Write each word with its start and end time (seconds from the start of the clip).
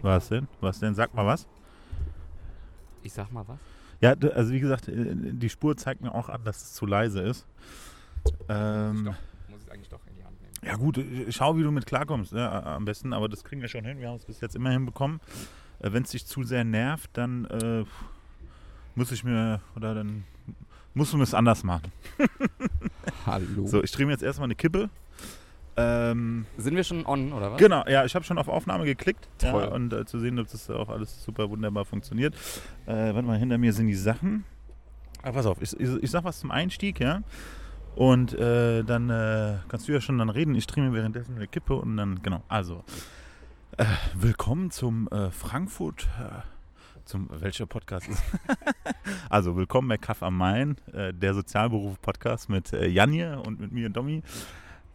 Was 0.00 0.28
denn? 0.28 0.48
Was 0.60 0.78
denn? 0.80 0.94
Sag 0.94 1.14
mal 1.14 1.26
was. 1.26 1.46
Ich 3.02 3.12
sag 3.12 3.30
mal 3.32 3.44
was. 3.46 3.58
Ja, 4.00 4.14
also 4.34 4.52
wie 4.52 4.60
gesagt, 4.60 4.88
äh, 4.88 5.14
die 5.14 5.48
Spur 5.48 5.76
zeigt 5.76 6.00
mir 6.00 6.12
auch 6.14 6.28
an, 6.28 6.42
dass 6.44 6.62
es 6.62 6.72
zu 6.74 6.86
leise 6.86 7.20
ist. 7.20 7.46
Ähm, 8.48 9.04
Doch, 9.04 9.14
muss 9.50 9.62
ich 9.64 9.72
eigentlich 9.72 9.88
doch 9.88 10.00
in 10.08 10.14
die 10.16 10.24
Hand 10.24 10.40
nehmen. 10.40 10.52
ja 10.64 10.76
gut, 10.76 10.98
äh, 10.98 11.30
schau, 11.30 11.56
wie 11.56 11.62
du 11.62 11.70
mit 11.70 11.86
klarkommst, 11.86 12.32
ne, 12.32 12.50
am 12.50 12.84
besten, 12.84 13.12
aber 13.12 13.28
das 13.28 13.44
kriegen 13.44 13.60
wir 13.60 13.68
schon 13.68 13.84
hin. 13.84 13.98
Wir 13.98 14.08
haben 14.08 14.16
es 14.16 14.24
bis 14.24 14.40
jetzt 14.40 14.56
immer 14.56 14.70
hinbekommen. 14.70 15.20
Äh, 15.80 15.92
Wenn 15.92 16.02
es 16.04 16.10
dich 16.10 16.26
zu 16.26 16.42
sehr 16.44 16.64
nervt, 16.64 17.10
dann 17.14 17.44
äh, 17.46 17.84
muss 18.94 19.12
ich 19.12 19.24
mir, 19.24 19.60
oder 19.76 19.94
dann 19.94 20.24
musst 20.94 21.12
du 21.12 21.22
es 21.22 21.34
anders 21.34 21.62
machen. 21.64 21.90
Hallo. 23.26 23.66
So, 23.66 23.82
ich 23.82 23.90
drehe 23.92 24.06
mir 24.06 24.12
jetzt 24.12 24.22
erstmal 24.22 24.46
eine 24.46 24.54
Kippe. 24.56 24.90
Ähm, 25.76 26.44
Sind 26.58 26.76
wir 26.76 26.84
schon 26.84 27.06
on, 27.06 27.32
oder 27.32 27.52
was? 27.52 27.58
Genau, 27.58 27.84
ja, 27.88 28.04
ich 28.04 28.14
habe 28.14 28.24
schon 28.24 28.38
auf 28.38 28.48
Aufnahme 28.48 28.84
geklickt. 28.84 29.28
Toll. 29.38 29.62
Ja, 29.62 29.68
und 29.68 29.92
äh, 29.92 30.04
zu 30.04 30.18
sehen, 30.18 30.38
ob 30.38 30.50
das 30.50 30.68
auch 30.68 30.88
alles 30.88 31.24
super 31.24 31.48
wunderbar 31.48 31.84
funktioniert. 31.84 32.34
Äh, 32.86 33.14
warte 33.14 33.22
mal, 33.22 33.38
hinter 33.38 33.58
mir 33.58 33.72
sind 33.72 33.86
die 33.86 33.94
Sachen. 33.94 34.44
Ah, 35.22 35.32
pass 35.32 35.46
auf, 35.46 35.62
ich, 35.62 35.78
ich, 35.78 36.02
ich 36.02 36.10
sag 36.10 36.24
was 36.24 36.40
zum 36.40 36.50
Einstieg, 36.50 37.00
ja. 37.00 37.22
Und 37.94 38.34
äh, 38.34 38.82
dann 38.84 39.08
äh, 39.10 39.58
kannst 39.68 39.88
du 39.88 39.92
ja 39.92 40.00
schon 40.00 40.18
dann 40.18 40.30
reden. 40.30 40.54
Ich 40.54 40.66
drehe 40.66 40.84
mir 40.84 40.94
währenddessen 40.94 41.36
eine 41.36 41.46
Kippe 41.46 41.74
und 41.74 41.96
dann, 41.96 42.22
genau, 42.22 42.42
also. 42.48 42.84
Äh, 43.78 43.84
willkommen 44.14 44.70
zum 44.70 45.08
äh, 45.08 45.30
Frankfurt. 45.30 46.08
Zum, 47.04 47.28
welcher 47.32 47.66
Podcast 47.66 48.08
ist? 48.08 48.22
also, 49.28 49.56
willkommen 49.56 49.88
bei 49.88 49.96
Kaff 49.96 50.22
am 50.22 50.36
Main, 50.36 50.76
der 50.86 51.34
Sozialberuf-Podcast 51.34 52.48
mit 52.48 52.70
Janje 52.70 53.40
und 53.40 53.58
mit 53.58 53.72
mir, 53.72 53.90
Domi. 53.90 54.22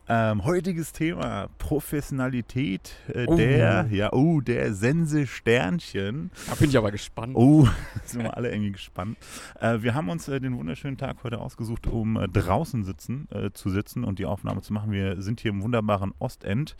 Ähm, 0.09 0.45
heutiges 0.45 0.93
Thema 0.93 1.49
Professionalität 1.57 2.95
äh, 3.13 3.25
Oh. 3.27 3.35
der, 3.35 3.87
ja, 3.91 4.13
oh, 4.13 4.39
der 4.39 4.73
Sense 4.73 5.27
Sternchen. 5.27 6.31
Da 6.47 6.55
bin 6.55 6.69
ich 6.69 6.77
aber 6.77 6.91
gespannt. 6.91 7.35
Oh, 7.35 7.67
sind 8.05 8.23
wir 8.23 8.37
alle 8.37 8.49
irgendwie 8.49 8.71
gespannt. 8.71 9.17
Äh, 9.59 9.81
wir 9.81 9.93
haben 9.95 10.07
uns 10.07 10.29
äh, 10.29 10.39
den 10.39 10.57
wunderschönen 10.57 10.95
Tag 10.97 11.17
heute 11.23 11.39
ausgesucht, 11.41 11.87
um 11.87 12.15
äh, 12.15 12.29
draußen 12.29 12.85
sitzen, 12.85 13.27
äh, 13.31 13.51
zu 13.51 13.69
sitzen 13.69 14.05
und 14.05 14.17
die 14.19 14.25
Aufnahme 14.25 14.61
zu 14.61 14.71
machen. 14.71 14.91
Wir 14.93 15.21
sind 15.21 15.41
hier 15.41 15.51
im 15.51 15.61
wunderbaren 15.61 16.13
Ostend. 16.19 16.77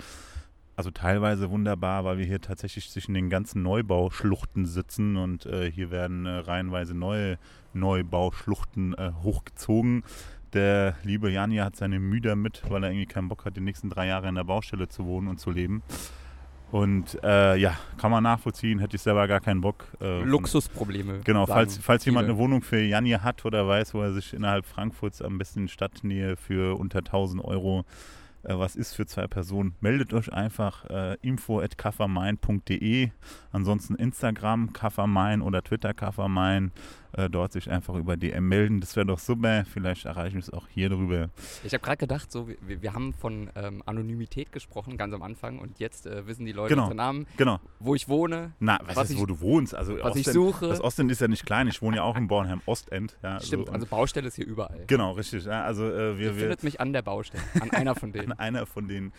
Also 0.77 0.91
teilweise 0.91 1.49
wunderbar, 1.49 2.05
weil 2.05 2.19
wir 2.19 2.25
hier 2.25 2.39
tatsächlich 2.39 2.89
zwischen 2.91 3.13
den 3.13 3.29
ganzen 3.29 3.61
Neubauschluchten 3.61 4.65
sitzen 4.65 5.17
und 5.17 5.45
äh, 5.47 5.69
hier 5.69 5.91
werden 5.91 6.27
reihenweise 6.27 6.93
neue 6.93 7.39
Neubauschluchten 7.73 8.95
hochgezogen. 9.23 10.03
Der 10.53 10.95
liebe 11.03 11.29
Janja 11.29 11.65
hat 11.65 11.75
seine 11.75 11.99
Müder 11.99 12.35
mit, 12.35 12.63
weil 12.69 12.83
er 12.83 12.91
irgendwie 12.91 13.05
keinen 13.05 13.27
Bock 13.27 13.45
hat, 13.45 13.57
die 13.57 13.61
nächsten 13.61 13.89
drei 13.89 14.07
Jahre 14.07 14.29
in 14.29 14.35
der 14.35 14.43
Baustelle 14.43 14.87
zu 14.87 15.05
wohnen 15.05 15.27
und 15.27 15.39
zu 15.39 15.51
leben. 15.51 15.83
Und 16.71 17.17
äh, 17.23 17.55
ja, 17.55 17.77
kann 17.97 18.11
man 18.11 18.23
nachvollziehen, 18.23 18.79
hätte 18.79 18.97
ich 18.97 19.01
selber 19.01 19.27
gar 19.27 19.39
keinen 19.39 19.61
Bock. 19.61 19.85
Äh, 20.01 20.23
Luxusprobleme. 20.23 21.21
Genau, 21.23 21.45
falls, 21.45 21.77
falls 21.77 22.03
jemand 22.03 22.27
eine 22.27 22.37
Wohnung 22.37 22.61
für 22.61 22.81
Janja 22.81 23.23
hat 23.23 23.45
oder 23.45 23.67
weiß, 23.67 23.93
wo 23.93 24.01
er 24.01 24.11
sich 24.11 24.33
innerhalb 24.33 24.65
Frankfurts 24.65 25.21
am 25.21 25.37
besten 25.37 25.61
in 25.61 25.67
Stadtnähe 25.69 26.35
für 26.35 26.77
unter 26.77 26.99
1000 26.99 27.43
Euro 27.43 27.85
äh, 28.47 28.57
was 28.57 28.75
ist 28.75 28.93
für 28.93 29.05
zwei 29.05 29.27
Personen, 29.27 29.75
meldet 29.81 30.13
euch 30.13 30.31
einfach 30.31 30.85
äh, 30.89 31.17
info 31.21 31.59
at 31.59 31.77
kaffermain.de. 31.77 33.09
Ansonsten 33.51 33.95
Instagram 33.95 34.73
kaffermain 34.73 35.41
oder 35.41 35.61
Twitter 35.63 35.93
kaffermain. 35.93 36.71
Äh, 37.13 37.29
dort 37.29 37.53
sich 37.53 37.71
einfach 37.71 37.95
über 37.95 38.17
DM 38.17 38.47
melden. 38.47 38.79
Das 38.81 38.95
wäre 38.95 39.05
doch 39.05 39.17
super. 39.17 39.63
Vielleicht 39.65 40.05
erreichen 40.05 40.35
wir 40.35 40.41
es 40.41 40.51
auch 40.51 40.67
hier 40.67 40.89
drüber. 40.89 41.29
Ich 41.63 41.73
habe 41.73 41.81
gerade 41.81 41.97
gedacht, 41.97 42.31
so, 42.31 42.47
wir, 42.47 42.81
wir 42.81 42.93
haben 42.93 43.13
von 43.13 43.49
ähm, 43.55 43.81
Anonymität 43.85 44.51
gesprochen, 44.51 44.97
ganz 44.97 45.13
am 45.13 45.23
Anfang. 45.23 45.57
Und 45.57 45.79
jetzt 45.79 46.05
äh, 46.05 46.27
wissen 46.27 46.45
die 46.45 46.51
Leute 46.51 46.73
Genau. 46.75 46.83
unseren 46.83 46.97
Namen, 46.97 47.25
Genau. 47.37 47.59
wo 47.79 47.95
ich 47.95 48.07
wohne, 48.09 48.51
Na, 48.59 48.77
was, 48.85 48.97
Was 48.97 49.09
ist, 49.09 49.15
ich- 49.15 49.21
wo 49.21 49.25
du 49.25 49.39
wohnst? 49.39 49.73
Also 49.73 49.93
was 49.93 50.15
ich 50.17 50.27
Ostend- 50.27 50.33
suche. 50.33 50.67
Das 50.67 50.81
Ostend 50.81 51.09
ist 51.11 51.21
ja 51.21 51.27
nicht 51.29 51.45
klein. 51.45 51.67
Ich 51.69 51.81
wohne 51.81 51.97
ja 51.97 52.03
auch 52.03 52.17
in 52.17 52.27
Bornheim 52.27 52.61
Ostend. 52.65 53.17
Ja, 53.23 53.39
Stimmt, 53.39 53.67
so, 53.67 53.73
also 53.73 53.85
Baustelle 53.87 54.27
ist 54.27 54.35
hier 54.35 54.45
überall. 54.45 54.83
Genau, 54.85 55.13
richtig. 55.13 55.45
Ja, 55.45 55.63
also 55.63 55.85
äh, 55.89 56.19
wir, 56.19 56.19
wir, 56.19 56.33
findet 56.35 56.63
mich 56.63 56.79
an 56.81 56.91
der 56.93 57.01
Baustelle, 57.03 57.41
an 57.61 57.71
einer 57.71 57.95
von 57.95 58.11
denen. 58.11 58.33
Einer 58.37 58.65
von 58.65 58.87
den 58.87 59.11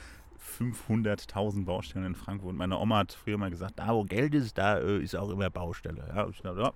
500.000 0.59 1.65
Baustellen 1.65 2.07
in 2.07 2.15
Frankfurt. 2.15 2.55
Meine 2.55 2.79
Oma 2.79 2.99
hat 2.99 3.13
früher 3.13 3.39
mal 3.39 3.51
gesagt, 3.51 3.79
da 3.79 3.95
wo 3.95 4.05
Geld 4.05 4.35
ist, 4.35 4.57
da 4.57 4.79
äh, 4.79 4.99
ist 4.99 5.15
auch 5.17 5.31
immer 5.31 5.51
Baustelle. 5.51 6.05
Ja, 6.15 6.29
ich 6.29 6.41
dachte, 6.41 6.61
ja, 6.61 6.73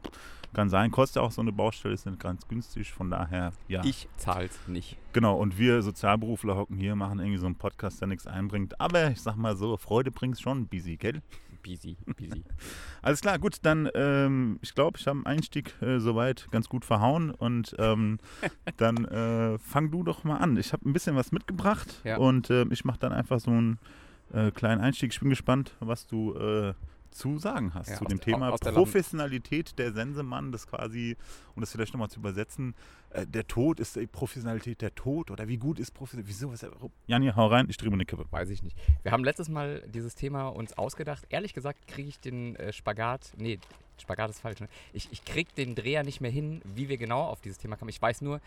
kann 0.53 0.69
sein, 0.69 0.91
kostet 0.91 1.23
auch 1.23 1.31
so 1.31 1.41
eine 1.41 1.53
Baustelle, 1.53 1.95
ist 1.95 2.07
nicht 2.07 2.21
ganz 2.21 2.47
günstig, 2.47 2.93
von 2.93 3.11
daher, 3.11 3.53
ja. 3.69 3.83
Ich 3.85 4.09
zahl's 4.17 4.59
nicht. 4.67 4.97
Genau, 5.13 5.37
und 5.37 5.59
wir 5.59 5.83
Sozialberufler 5.83 6.57
hocken 6.57 6.77
hier, 6.77 6.95
machen 6.95 7.21
irgendwie 7.21 7.39
so 7.39 7.47
einen 7.47 7.57
Podcast, 7.57 8.01
der 8.01 8.09
nichts 8.09 8.27
einbringt. 8.27 8.81
Aber 8.81 9.11
ich 9.11 9.21
sag 9.21 9.37
mal 9.37 9.57
so, 9.57 9.77
Freude 9.77 10.11
bringt's 10.11 10.41
schon, 10.41 10.67
busy, 10.67 10.97
gell? 10.97 11.23
Busy, 11.63 11.97
busy. 12.17 12.43
Alles 13.03 13.21
klar, 13.21 13.39
gut, 13.39 13.59
dann, 13.63 13.89
ähm, 13.95 14.59
ich 14.63 14.75
glaube, 14.75 14.99
ich 14.99 15.07
habe 15.07 15.19
einen 15.19 15.27
Einstieg 15.27 15.75
äh, 15.81 15.99
soweit 16.01 16.49
ganz 16.51 16.69
gut 16.69 16.85
verhauen 16.85 17.31
und 17.31 17.75
ähm, 17.79 18.19
dann 18.77 19.05
äh, 19.07 19.59
fang 19.59 19.91
du 19.91 20.03
doch 20.03 20.25
mal 20.25 20.39
an. 20.39 20.57
Ich 20.57 20.73
habe 20.73 20.89
ein 20.89 20.93
bisschen 20.93 21.17
was 21.17 21.33
mitgebracht 21.33 22.01
Ja. 22.05 22.17
und 22.19 22.51
äh, 22.51 22.65
ich 22.71 22.85
mache 22.85 22.99
dann 22.99 23.13
einfach 23.13 23.41
so 23.41 23.51
einen 23.51 23.79
äh, 24.33 24.51
kleinen 24.51 24.81
Einstieg. 24.81 25.13
Ich 25.13 25.21
bin 25.21 25.31
gespannt, 25.31 25.75
was 25.81 26.07
du 26.07 26.35
äh, 26.35 26.75
zu 27.13 27.39
sagen 27.39 27.73
hast 27.75 27.89
Ja, 27.91 27.97
zu 27.97 28.05
aus 28.05 28.09
dem 28.09 28.19
der- 28.19 28.25
Thema 28.25 28.51
aus 28.51 28.61
der 28.61 28.73
Professionalität 28.73 29.79
der 29.79 29.93
Sensemann, 29.93 30.51
das 30.53 30.67
quasi, 30.67 31.17
um 31.55 31.61
das 31.61 31.71
vielleicht 31.73 31.93
nochmal 31.93 32.09
zu 32.11 32.19
übersetzen, 32.21 32.75
äh, 33.11 33.27
der 33.27 33.47
Tod 33.47 33.81
ist 33.81 33.97
die 33.97 34.07
Professionalität 34.07 34.81
der 34.83 34.95
Tod 34.95 35.31
oder 35.31 35.47
wie 35.49 35.59
gut 35.59 35.79
ist 35.79 35.93
Professionalität, 35.93 36.37
wieso, 36.37 36.51
was, 36.53 36.67
Jani, 37.07 37.31
hau 37.37 37.47
rein, 37.47 37.67
ich 37.69 37.77
drehe 37.77 37.91
mir 37.91 37.95
eine 37.95 38.05
Kippe. 38.07 38.25
Weiß 38.31 38.49
ich 38.51 38.63
nicht. 38.63 38.77
Wir 39.03 39.13
haben 39.13 39.25
letztes 39.25 39.49
Mal 39.49 39.83
dieses 39.93 40.15
Thema 40.15 40.49
uns 40.49 40.77
ausgedacht. 40.79 41.25
Ehrlich 41.31 41.55
gesagt 41.55 41.87
kriege 41.87 42.09
ich 42.09 42.19
den 42.21 42.57
äh, 42.57 42.73
Spagat, 42.73 43.33
nee, 43.37 43.59
Spagat 44.01 44.31
ist 44.31 44.41
falsch, 44.41 44.61
ne? 44.61 44.69
Ich, 44.93 45.09
ich 45.13 45.25
kriege 45.25 45.51
den 45.57 45.75
Dreher 45.75 46.03
nicht 46.03 46.21
mehr 46.21 46.31
hin, 46.31 46.61
wie 46.75 46.89
wir 46.89 46.97
genau 46.97 47.23
auf 47.25 47.41
dieses 47.41 47.59
Thema 47.59 47.77
kamen. 47.77 47.91
Ich 47.91 48.01
weiß 48.03 48.23
nur, 48.23 48.41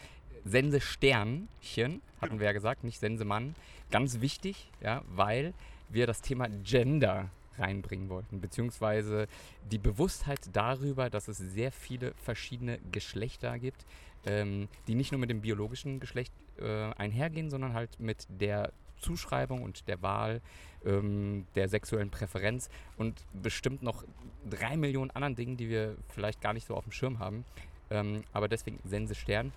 Sense 0.44 0.82
Sternchen, 0.82 2.02
hatten 2.22 2.40
wir 2.40 2.46
ja 2.48 2.52
gesagt, 2.52 2.84
nicht 2.84 3.00
Sense 3.00 3.24
Mann. 3.26 3.56
Ganz 3.92 4.20
wichtig, 4.22 4.70
ja, 4.82 5.02
weil 5.16 5.54
wir 5.90 6.08
das 6.08 6.22
Thema 6.22 6.48
Gender 6.64 7.30
reinbringen 7.58 8.10
wollten, 8.10 8.42
beziehungsweise 8.42 9.28
die 9.72 9.78
Bewusstheit 9.78 10.40
darüber, 10.54 11.10
dass 11.10 11.28
es 11.28 11.38
sehr 11.38 11.72
viele 11.72 12.14
verschiedene 12.16 12.80
Geschlechter 12.92 13.58
gibt, 13.60 13.86
ähm, 14.26 14.68
die 14.88 14.96
nicht 14.96 15.12
nur 15.12 15.20
mit 15.20 15.30
dem 15.30 15.42
biologischen 15.42 16.00
Geschlecht 16.00 16.34
äh, 16.58 16.92
einhergehen, 16.94 17.50
sondern 17.50 17.74
halt 17.74 18.00
mit 18.00 18.28
der 18.30 18.72
Zuschreibung 19.00 19.62
und 19.64 19.88
der 19.88 20.02
Wahl 20.02 20.42
ähm, 20.86 21.46
der 21.56 21.68
sexuellen 21.68 22.10
Präferenz 22.10 22.70
und 22.98 23.24
bestimmt 23.34 23.84
noch 23.84 24.04
drei 24.50 24.78
Millionen 24.78 25.12
anderen 25.12 25.36
Dingen, 25.36 25.58
die 25.58 25.70
wir 25.70 25.96
vielleicht 26.10 26.42
gar 26.42 26.54
nicht 26.54 26.68
so 26.68 26.76
auf 26.76 26.84
dem 26.84 26.92
Schirm 26.92 27.20
haben. 27.20 27.46
Ähm, 27.90 28.24
aber 28.34 28.48
deswegen 28.48 28.80
Sense 28.84 29.16
Stern. 29.16 29.52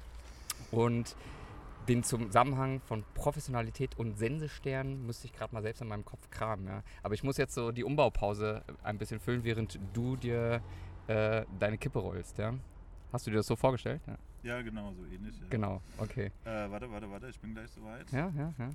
Und 0.70 1.16
den 1.88 2.02
Zusammenhang 2.02 2.80
von 2.80 3.04
Professionalität 3.14 3.98
und 3.98 4.18
Sensestern 4.18 5.06
müsste 5.06 5.26
ich 5.26 5.32
gerade 5.32 5.54
mal 5.54 5.62
selbst 5.62 5.80
in 5.80 5.88
meinem 5.88 6.04
Kopf 6.04 6.28
kramen. 6.30 6.66
Ja. 6.66 6.82
Aber 7.02 7.14
ich 7.14 7.24
muss 7.24 7.36
jetzt 7.36 7.54
so 7.54 7.72
die 7.72 7.84
Umbaupause 7.84 8.62
ein 8.82 8.98
bisschen 8.98 9.20
füllen, 9.20 9.44
während 9.44 9.78
du 9.94 10.16
dir 10.16 10.62
äh, 11.06 11.44
deine 11.58 11.78
Kippe 11.78 11.98
rollst. 11.98 12.38
Ja. 12.38 12.54
Hast 13.12 13.26
du 13.26 13.30
dir 13.30 13.38
das 13.38 13.46
so 13.46 13.56
vorgestellt? 13.56 14.02
Ja. 14.06 14.16
Ja, 14.42 14.62
genau, 14.62 14.92
so 14.92 15.04
ähnlich. 15.04 15.38
Ja. 15.40 15.46
Genau, 15.50 15.82
okay. 15.98 16.30
Äh, 16.44 16.70
warte, 16.70 16.90
warte, 16.90 17.10
warte, 17.10 17.28
ich 17.28 17.40
bin 17.40 17.54
gleich 17.54 17.70
soweit. 17.70 18.10
Ja, 18.12 18.32
ja, 18.36 18.54
ja. 18.56 18.70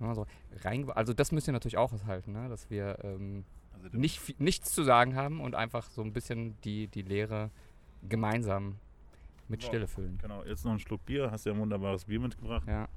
Also, 0.00 0.26
rein, 0.62 0.90
also 0.90 1.14
das 1.14 1.32
müsst 1.32 1.48
ihr 1.48 1.52
natürlich 1.52 1.78
auch 1.78 1.92
aushalten, 1.92 2.32
ne? 2.32 2.48
dass 2.48 2.68
wir 2.70 2.98
ähm, 3.02 3.44
Also 3.72 3.96
nicht, 3.96 4.40
nichts 4.40 4.72
zu 4.72 4.82
sagen 4.82 5.16
haben 5.16 5.40
und 5.40 5.54
einfach 5.54 5.88
so 5.90 6.02
ein 6.02 6.12
bisschen 6.12 6.60
die, 6.62 6.88
die 6.88 7.02
Lehre 7.02 7.50
gemeinsam 8.08 8.78
mit. 9.52 9.62
Stille 9.62 9.86
füllen. 9.86 10.18
Genau, 10.20 10.42
jetzt 10.44 10.64
noch 10.64 10.72
ein 10.72 10.80
Schluck 10.80 11.04
Bier. 11.06 11.30
Hast 11.30 11.46
ja 11.46 11.52
ein 11.52 11.58
wunderbares 11.58 12.04
Bier 12.04 12.20
mitgebracht. 12.20 12.66
Ja. 12.66 12.88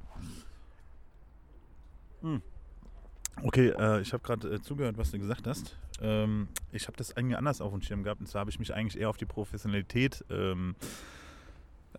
Okay, 3.43 3.69
äh, 3.69 4.01
ich 4.01 4.13
habe 4.13 4.23
gerade 4.23 4.55
äh, 4.55 4.61
zugehört, 4.61 4.97
was 4.97 5.11
du 5.11 5.19
gesagt 5.19 5.45
hast. 5.45 5.77
Ähm, 6.01 6.47
ich 6.71 6.87
habe 6.87 6.97
das 6.97 7.15
eigentlich 7.15 7.37
anders 7.37 7.61
auf 7.61 7.71
dem 7.71 7.81
Schirm 7.81 8.03
gehabt. 8.03 8.21
Und 8.21 8.27
zwar 8.27 8.41
habe 8.41 8.49
ich 8.49 8.59
mich 8.59 8.73
eigentlich 8.73 8.99
eher 8.99 9.09
auf 9.09 9.17
die 9.17 9.25
Professionalität 9.25 10.23
ähm, 10.29 10.75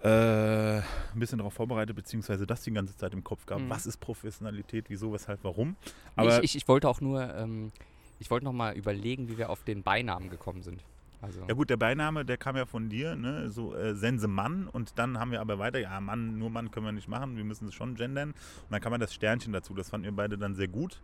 äh, 0.03 0.79
ein 0.79 0.85
bisschen 1.15 1.39
darauf 1.39 1.55
vorbereitet, 1.55 1.95
beziehungsweise 1.95 2.47
das 2.47 2.63
die 2.63 2.73
ganze 2.73 2.97
Zeit 2.97 3.13
im 3.13 3.25
Kopf 3.25 3.47
gehabt. 3.47 3.65
Mhm. 3.65 3.71
Was 3.71 3.87
ist 3.87 3.99
Professionalität, 3.99 4.87
wieso, 4.89 5.13
weshalb, 5.13 5.45
warum? 5.45 5.77
Aber 6.17 6.39
ich, 6.39 6.45
ich, 6.45 6.57
ich 6.57 6.69
wollte 6.69 6.89
auch 6.89 7.01
nur, 7.01 7.35
ähm, 7.35 7.73
ich 8.19 8.31
wollte 8.31 8.45
noch 8.45 8.53
mal 8.53 8.77
überlegen, 8.77 9.29
wie 9.29 9.39
wir 9.39 9.51
auf 9.51 9.63
den 9.63 9.83
Beinamen 9.83 10.31
gekommen 10.31 10.63
sind. 10.63 10.83
Also, 11.21 11.41
ja 11.47 11.55
gut, 11.55 11.71
der 11.71 11.77
Beiname, 11.77 12.25
der 12.25 12.37
kam 12.37 12.57
ja 12.57 12.67
von 12.67 12.89
dir, 12.89 13.17
ne? 13.17 13.51
so 13.51 13.75
äh, 13.75 13.95
Sense 13.95 14.29
Mann. 14.29 14.69
Und 14.69 14.99
dann 14.99 15.19
haben 15.19 15.31
wir 15.31 15.41
aber 15.41 15.59
weiter, 15.59 15.79
ja 15.79 16.01
Mann, 16.01 16.39
nur 16.39 16.51
Mann 16.51 16.71
können 16.71 16.87
wir 16.87 16.93
nicht 16.93 17.09
machen, 17.09 17.37
wir 17.37 17.45
müssen 17.45 17.69
es 17.69 17.75
schon 17.75 17.95
gendern. 17.95 18.31
Und 18.31 18.71
dann 18.71 18.81
kam 18.81 18.93
ja 18.93 18.99
das 18.99 19.15
Sternchen 19.15 19.53
dazu. 19.53 19.75
Das 19.75 19.91
fanden 19.91 20.05
wir 20.05 20.13
beide 20.13 20.39
dann 20.39 20.55
sehr 20.55 20.69
gut. 20.69 21.01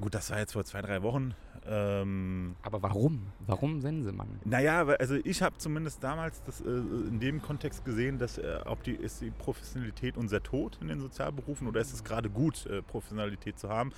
Gut, 0.00 0.14
das 0.14 0.30
war 0.30 0.38
jetzt 0.38 0.52
vor 0.54 0.64
zwei, 0.64 0.80
drei 0.80 1.02
Wochen. 1.02 1.34
Ähm, 1.66 2.56
aber 2.62 2.82
warum? 2.82 3.26
Warum 3.46 3.82
Sensemann? 3.82 4.40
Naja, 4.44 4.86
also 4.86 5.16
ich 5.16 5.42
habe 5.42 5.58
zumindest 5.58 6.02
damals 6.02 6.42
das, 6.44 6.62
äh, 6.62 6.70
in 6.70 7.20
dem 7.20 7.42
Kontext 7.42 7.84
gesehen, 7.84 8.18
dass 8.18 8.38
äh, 8.38 8.60
ob 8.64 8.82
die, 8.82 8.92
ist 8.92 9.20
die 9.20 9.30
Professionalität 9.30 10.16
unser 10.16 10.42
Tod 10.42 10.78
in 10.80 10.88
den 10.88 11.00
Sozialberufen 11.00 11.68
oder 11.68 11.82
ist 11.82 11.92
es 11.92 12.02
gerade 12.02 12.30
gut, 12.30 12.64
äh, 12.64 12.80
Professionalität 12.80 13.58
zu 13.58 13.68
haben? 13.68 13.92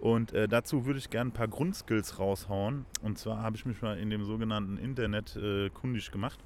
Und 0.00 0.32
äh, 0.32 0.46
dazu 0.46 0.84
würde 0.84 0.98
ich 0.98 1.10
gerne 1.10 1.30
ein 1.30 1.34
paar 1.34 1.48
Grundskills 1.48 2.18
raushauen. 2.18 2.84
Und 3.02 3.18
zwar 3.18 3.42
habe 3.42 3.56
ich 3.56 3.64
mich 3.64 3.80
mal 3.82 3.98
in 3.98 4.10
dem 4.10 4.24
sogenannten 4.24 4.76
Internet 4.76 5.36
äh, 5.36 5.70
kundig 5.70 6.10
gemacht. 6.10 6.38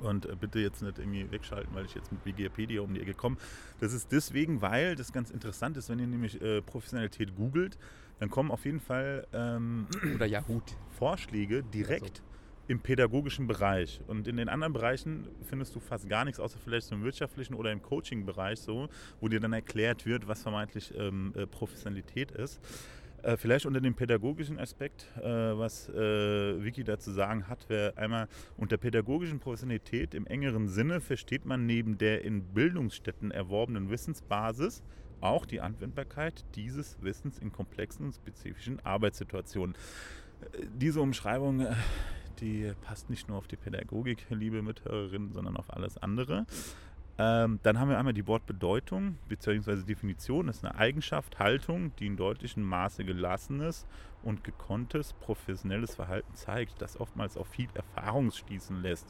Und 0.00 0.26
äh, 0.26 0.34
bitte 0.40 0.58
jetzt 0.58 0.82
nicht 0.82 0.98
irgendwie 0.98 1.30
wegschalten, 1.30 1.74
weil 1.74 1.84
ich 1.84 1.94
jetzt 1.94 2.10
mit 2.10 2.24
Wikipedia 2.24 2.80
um 2.80 2.94
die 2.94 3.00
Ecke 3.00 3.14
komme. 3.14 3.36
Das 3.80 3.92
ist 3.92 4.10
deswegen, 4.10 4.62
weil 4.62 4.96
das 4.96 5.12
ganz 5.12 5.30
interessant 5.30 5.76
ist, 5.76 5.88
wenn 5.90 5.98
ihr 5.98 6.06
nämlich 6.06 6.40
äh, 6.40 6.62
Professionalität 6.62 7.36
googelt, 7.36 7.78
dann 8.18 8.30
kommen 8.30 8.50
auf 8.50 8.64
jeden 8.64 8.80
Fall 8.80 9.26
ähm, 9.32 9.86
Oder 10.14 10.26
Yahoo. 10.26 10.60
Vorschläge 10.98 11.62
direkt 11.62 12.22
im 12.72 12.80
pädagogischen 12.80 13.46
Bereich. 13.46 14.00
Und 14.06 14.26
in 14.26 14.38
den 14.38 14.48
anderen 14.48 14.72
Bereichen 14.72 15.28
findest 15.42 15.76
du 15.76 15.80
fast 15.80 16.08
gar 16.08 16.24
nichts, 16.24 16.40
außer 16.40 16.58
vielleicht 16.58 16.86
so 16.86 16.94
im 16.94 17.04
wirtschaftlichen 17.04 17.54
oder 17.54 17.70
im 17.70 17.82
Coaching-Bereich 17.82 18.60
so, 18.60 18.88
wo 19.20 19.28
dir 19.28 19.40
dann 19.40 19.52
erklärt 19.52 20.06
wird, 20.06 20.26
was 20.26 20.42
vermeintlich 20.42 20.92
ähm, 20.96 21.34
äh, 21.36 21.46
Professionalität 21.46 22.30
ist. 22.30 22.60
Äh, 23.22 23.36
vielleicht 23.36 23.66
unter 23.66 23.82
dem 23.82 23.94
pädagogischen 23.94 24.58
Aspekt, 24.58 25.06
äh, 25.18 25.22
was 25.22 25.90
äh, 25.90 26.64
Vicky 26.64 26.82
dazu 26.82 27.12
sagen 27.12 27.46
hat, 27.46 27.68
wäre 27.68 27.96
einmal 27.98 28.26
unter 28.56 28.78
pädagogischen 28.78 29.38
Professionalität 29.38 30.14
im 30.14 30.26
engeren 30.26 30.68
Sinne 30.68 31.00
versteht 31.00 31.44
man 31.44 31.66
neben 31.66 31.98
der 31.98 32.24
in 32.24 32.42
Bildungsstätten 32.42 33.30
erworbenen 33.30 33.90
Wissensbasis 33.90 34.82
auch 35.20 35.44
die 35.44 35.60
Anwendbarkeit 35.60 36.44
dieses 36.56 36.96
Wissens 37.02 37.38
in 37.38 37.52
komplexen 37.52 38.06
und 38.06 38.14
spezifischen 38.14 38.80
Arbeitssituationen. 38.84 39.76
Äh, 40.52 40.66
Diese 40.74 41.00
Umschreibung, 41.00 41.60
äh, 41.60 41.74
die 42.40 42.72
passt 42.82 43.10
nicht 43.10 43.28
nur 43.28 43.38
auf 43.38 43.46
die 43.46 43.56
Pädagogik, 43.56 44.26
liebe 44.30 44.62
Mithörerinnen, 44.62 45.32
sondern 45.32 45.56
auf 45.56 45.72
alles 45.72 45.98
andere. 45.98 46.46
Ähm, 47.18 47.60
dann 47.62 47.78
haben 47.78 47.90
wir 47.90 47.98
einmal 47.98 48.14
die 48.14 48.26
Wortbedeutung 48.26 49.18
bzw. 49.28 49.82
Definition. 49.82 50.46
Das 50.46 50.56
ist 50.56 50.64
eine 50.64 50.74
Eigenschaft, 50.76 51.38
Haltung, 51.38 51.94
die 51.96 52.06
in 52.06 52.16
deutlichem 52.16 52.62
Maße 52.62 53.04
gelassenes 53.04 53.86
und 54.22 54.44
gekonntes 54.44 55.12
professionelles 55.12 55.94
Verhalten 55.94 56.34
zeigt, 56.34 56.80
das 56.80 56.98
oftmals 56.98 57.36
auf 57.36 57.48
viel 57.48 57.68
Erfahrung 57.74 58.30
schließen 58.30 58.80
lässt. 58.82 59.06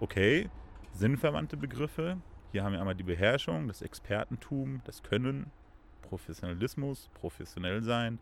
Okay, 0.00 0.50
sinnverwandte 0.92 1.56
Begriffe. 1.56 2.18
Hier 2.52 2.64
haben 2.64 2.72
wir 2.72 2.80
einmal 2.80 2.96
die 2.96 3.04
Beherrschung, 3.04 3.68
das 3.68 3.80
Expertentum, 3.80 4.80
das 4.84 5.02
Können, 5.02 5.52
Professionalismus, 6.02 7.10
professionell 7.14 7.82
sein, 7.82 8.18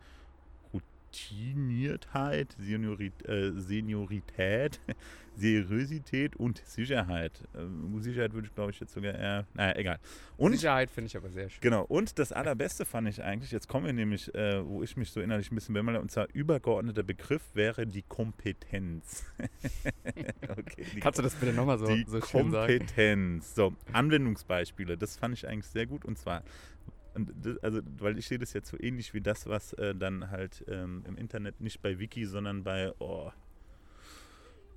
Routiniertheit, 1.09 2.55
Seniorit, 2.59 3.27
äh, 3.27 3.51
Seniorität, 3.53 4.79
Seriosität 5.35 6.35
und 6.35 6.61
Sicherheit. 6.65 7.47
Ähm, 7.55 7.99
Sicherheit 8.01 8.33
würde 8.33 8.47
ich, 8.47 8.53
glaube 8.53 8.71
ich, 8.71 8.79
jetzt 8.79 8.93
sogar 8.93 9.13
eher. 9.13 9.45
Naja, 9.53 9.75
egal. 9.77 9.99
Und 10.37 10.53
Sicherheit 10.53 10.91
finde 10.91 11.07
ich 11.07 11.17
aber 11.17 11.29
sehr 11.29 11.49
schön. 11.49 11.61
Genau, 11.61 11.83
und 11.85 12.19
das 12.19 12.31
Allerbeste 12.31 12.85
fand 12.85 13.07
ich 13.07 13.23
eigentlich, 13.23 13.51
jetzt 13.51 13.67
kommen 13.67 13.85
wir 13.85 13.93
nämlich, 13.93 14.33
äh, 14.35 14.65
wo 14.65 14.83
ich 14.83 14.97
mich 14.97 15.11
so 15.11 15.21
innerlich 15.21 15.51
ein 15.51 15.55
bisschen 15.55 15.73
bemängele, 15.73 16.01
und 16.01 16.11
zwar 16.11 16.27
übergeordneter 16.33 17.03
Begriff 17.03 17.43
wäre 17.53 17.87
die 17.87 18.03
Kompetenz. 18.03 19.25
okay, 20.49 20.85
die 20.93 20.99
Kannst 20.99 21.19
du 21.19 21.23
das 21.23 21.35
bitte 21.35 21.53
nochmal 21.53 21.79
so, 21.79 21.87
die 21.87 22.03
so 22.05 22.21
schön 22.21 22.51
sagen? 22.51 22.77
Kompetenz. 22.77 23.55
So, 23.55 23.73
Anwendungsbeispiele, 23.93 24.97
das 24.97 25.15
fand 25.15 25.35
ich 25.35 25.47
eigentlich 25.47 25.67
sehr 25.67 25.85
gut. 25.85 26.05
Und 26.05 26.17
zwar, 26.17 26.43
und 27.27 27.33
das, 27.45 27.57
also, 27.59 27.81
weil 27.97 28.17
ich 28.17 28.27
sehe 28.27 28.37
das 28.39 28.53
jetzt 28.53 28.69
so 28.69 28.77
ähnlich 28.79 29.13
wie 29.13 29.21
das, 29.21 29.47
was 29.47 29.73
äh, 29.73 29.93
dann 29.95 30.29
halt 30.31 30.63
ähm, 30.67 31.03
im 31.07 31.17
Internet 31.17 31.59
nicht 31.61 31.81
bei 31.81 31.99
Wiki, 31.99 32.25
sondern 32.25 32.63
bei, 32.63 32.91
oh, 32.99 33.31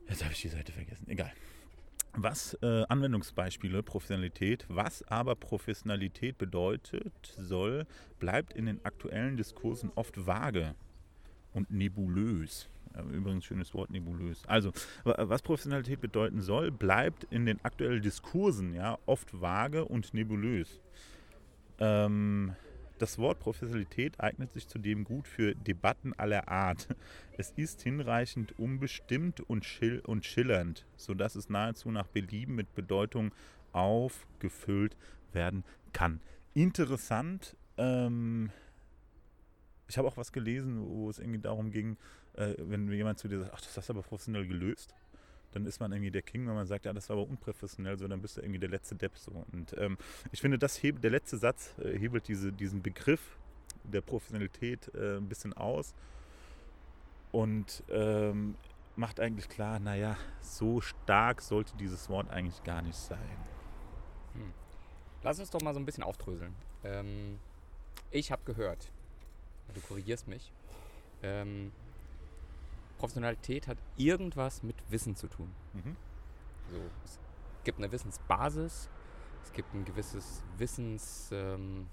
jetzt 0.09 0.23
habe 0.25 0.33
ich 0.33 0.43
die 0.43 0.49
Seite 0.49 0.73
vergessen, 0.73 1.09
egal. 1.09 1.33
Was 2.15 2.55
äh, 2.63 2.85
Anwendungsbeispiele, 2.89 3.83
Professionalität, 3.83 4.67
was 4.69 5.03
aber 5.09 5.35
Professionalität 5.35 6.37
bedeutet, 6.37 7.13
soll, 7.39 7.87
bleibt 8.19 8.53
in 8.53 8.67
den 8.67 8.85
aktuellen 8.85 9.37
Diskursen 9.39 9.91
oft 9.95 10.27
vage 10.27 10.75
und 11.55 11.71
nebulös. 11.71 12.69
Ja, 12.95 13.03
Übrigens 13.05 13.47
schönes 13.47 13.73
Wort, 13.73 13.89
nebulös. 13.91 14.45
Also, 14.47 14.73
wa- 15.05 15.17
was 15.21 15.41
Professionalität 15.41 16.03
bedeuten 16.03 16.43
soll, 16.43 16.71
bleibt 16.71 17.25
in 17.31 17.47
den 17.47 17.65
aktuellen 17.65 18.03
Diskursen 18.03 18.75
ja 18.75 18.99
oft 19.07 19.41
vage 19.41 19.87
und 19.87 20.13
nebulös. 20.13 20.81
Ähm, 21.83 22.55
das 22.99 23.19
Wort 23.19 23.41
Professionalität 23.41 24.21
eignet 24.21 24.53
sich 24.53 24.69
zudem 24.69 25.03
gut 25.03 25.27
für 25.27 25.57
Debatten 25.57 26.13
aller 26.13 26.47
Art. 26.49 26.87
Es 27.37 27.51
ist 27.51 27.83
hinreichend 27.83 28.57
unbestimmt 28.59 29.41
und, 29.41 29.65
schill 29.65 30.01
und 30.07 30.25
schillernd, 30.25 30.87
sodass 30.97 31.35
es 31.35 31.49
nahezu 31.49 31.91
nach 31.91 32.07
Belieben 32.07 32.55
mit 32.55 32.73
Bedeutung 32.77 33.35
aufgefüllt 33.73 34.97
werden 35.33 35.65
kann. 35.93 36.21
Interessant. 36.55 37.57
Ähm, 37.79 38.51
ich 39.89 39.99
habe 39.99 40.07
auch 40.07 40.17
was 40.17 40.31
gelesen, 40.31 40.87
wo 40.87 41.11
es 41.11 41.19
irgendwie 41.19 41.41
darum 41.41 41.73
ging, 41.73 41.97
äh, 42.35 42.55
wenn 42.59 42.93
jemand 42.93 43.19
zu 43.19 43.27
dir 43.27 43.41
sagt, 43.41 43.53
ach, 43.55 43.61
das 43.61 43.77
hast 43.77 43.89
du 43.89 43.95
aber 43.95 44.03
professionell 44.03 44.47
gelöst, 44.47 44.95
dann 45.53 45.67
ist 45.67 45.81
man 45.81 45.93
irgendwie 45.93 46.11
der 46.11 46.23
King, 46.23 46.47
wenn 46.47 46.55
man 46.55 46.67
sagt, 46.67 46.85
ja, 46.85 46.93
das 46.93 47.09
war 47.09 47.17
aber 47.17 47.29
unprofessionell, 47.29 47.99
so, 47.99 48.09
dann 48.09 48.21
bist 48.21 48.37
du 48.37 48.41
irgendwie 48.41 48.59
der 48.59 48.71
letzte 48.71 48.95
Depp. 48.95 49.17
So. 49.17 49.45
Und 49.53 49.75
ähm, 49.79 49.97
ich 50.33 50.41
finde, 50.41 50.59
das 50.59 50.83
heb, 50.83 51.01
der 51.01 51.11
letzte 51.11 51.37
Satz 51.37 51.75
äh, 51.79 51.99
hebelt 51.99 52.29
diese, 52.29 52.53
diesen 52.53 52.83
Begriff 52.83 53.39
der 53.85 54.01
Professionalität 54.01 54.91
äh, 54.95 55.17
ein 55.17 55.29
bisschen 55.29 55.53
aus 55.53 55.95
und 57.33 57.83
ähm, 57.89 58.57
macht 58.97 59.21
eigentlich 59.21 59.49
klar, 59.49 59.79
naja, 59.79 60.17
so 60.41 60.81
stark 60.81 61.41
sollte 61.41 61.77
dieses 61.77 62.09
Wort 62.09 62.31
eigentlich 62.31 62.63
gar 62.63 62.83
nicht 62.83 62.97
sein. 62.97 63.19
Lass 65.23 65.39
uns 65.39 65.51
doch 65.51 65.61
mal 65.63 65.73
so 65.73 65.79
ein 65.79 65.87
bisschen 65.87 66.03
aufdröseln. 66.03 66.55
Ähm, 66.83 67.39
ich 68.11 68.33
habe 68.33 68.43
gehört, 68.45 68.91
du 69.73 69.81
korrigierst 69.81 70.27
mich, 70.27 70.53
ähm, 71.23 71.71
Professionalität 73.03 73.67
hat 73.67 73.79
irgendwas 73.97 74.63
mit 74.63 74.77
Wissen 74.89 75.17
zu 75.17 75.27
tun. 75.27 75.53
Mhm. 75.73 75.97
So, 76.71 76.77
es 77.05 77.19
gibt 77.65 77.79
eine 77.79 77.91
Wissensbasis, 77.91 78.89
es 79.43 79.53
gibt 79.53 79.75
ein 79.75 79.85
gewisses 79.85 80.45
Wissens, 80.57 81.29
ähm, 81.33 81.89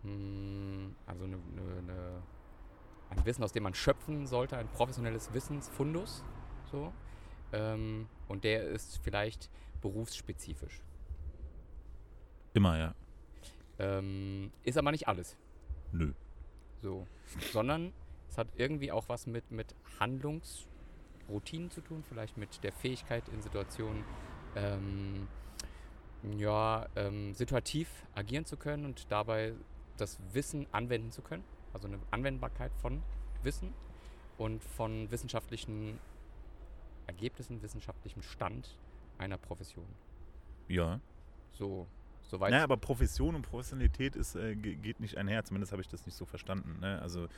hm, 0.00 0.96
also 1.04 1.24
eine, 1.24 1.36
eine, 1.36 1.78
eine, 1.80 2.22
ein 3.10 3.26
Wissen, 3.26 3.44
aus 3.44 3.52
dem 3.52 3.62
man 3.62 3.74
schöpfen 3.74 4.26
sollte, 4.26 4.56
ein 4.56 4.68
professionelles 4.68 5.34
Wissensfundus. 5.34 6.24
So. 6.70 6.90
Ähm, 7.52 8.08
und 8.26 8.44
der 8.44 8.64
ist 8.64 8.96
vielleicht 9.02 9.50
berufsspezifisch. 9.82 10.80
Immer, 12.54 12.78
ja. 12.78 12.94
Ähm, 13.78 14.50
ist 14.62 14.78
aber 14.78 14.92
nicht 14.92 15.08
alles. 15.08 15.36
Nö. 15.92 16.14
So. 16.80 17.06
Sondern 17.52 17.92
es 18.34 18.38
hat 18.38 18.48
irgendwie 18.56 18.90
auch 18.90 19.08
was 19.08 19.28
mit, 19.28 19.52
mit 19.52 19.76
Handlungsroutinen 20.00 21.70
zu 21.70 21.80
tun, 21.82 22.02
vielleicht 22.02 22.36
mit 22.36 22.64
der 22.64 22.72
Fähigkeit 22.72 23.28
in 23.28 23.40
Situationen 23.40 24.02
ähm, 24.56 25.28
ja, 26.36 26.88
ähm, 26.96 27.32
situativ 27.34 27.88
agieren 28.12 28.44
zu 28.44 28.56
können 28.56 28.86
und 28.86 29.06
dabei 29.12 29.54
das 29.98 30.18
Wissen 30.32 30.66
anwenden 30.72 31.12
zu 31.12 31.22
können. 31.22 31.44
Also 31.72 31.86
eine 31.86 32.00
Anwendbarkeit 32.10 32.72
von 32.74 33.04
Wissen 33.44 33.72
und 34.36 34.64
von 34.64 35.08
wissenschaftlichen 35.12 36.00
Ergebnissen, 37.06 37.62
wissenschaftlichem 37.62 38.22
Stand 38.22 38.76
einer 39.16 39.38
Profession. 39.38 39.86
Ja. 40.66 40.98
So, 41.52 41.86
soweit. 42.22 42.50
Naja, 42.50 42.64
aber 42.64 42.78
Profession 42.78 43.36
und 43.36 43.42
Professionalität 43.42 44.16
ist, 44.16 44.34
äh, 44.34 44.56
ge- 44.56 44.74
geht 44.74 44.98
nicht 44.98 45.16
einher. 45.18 45.44
Zumindest 45.44 45.70
habe 45.70 45.82
ich 45.82 45.88
das 45.88 46.04
nicht 46.04 46.16
so 46.16 46.24
verstanden. 46.24 46.80
Ne? 46.80 47.00
Also 47.00 47.28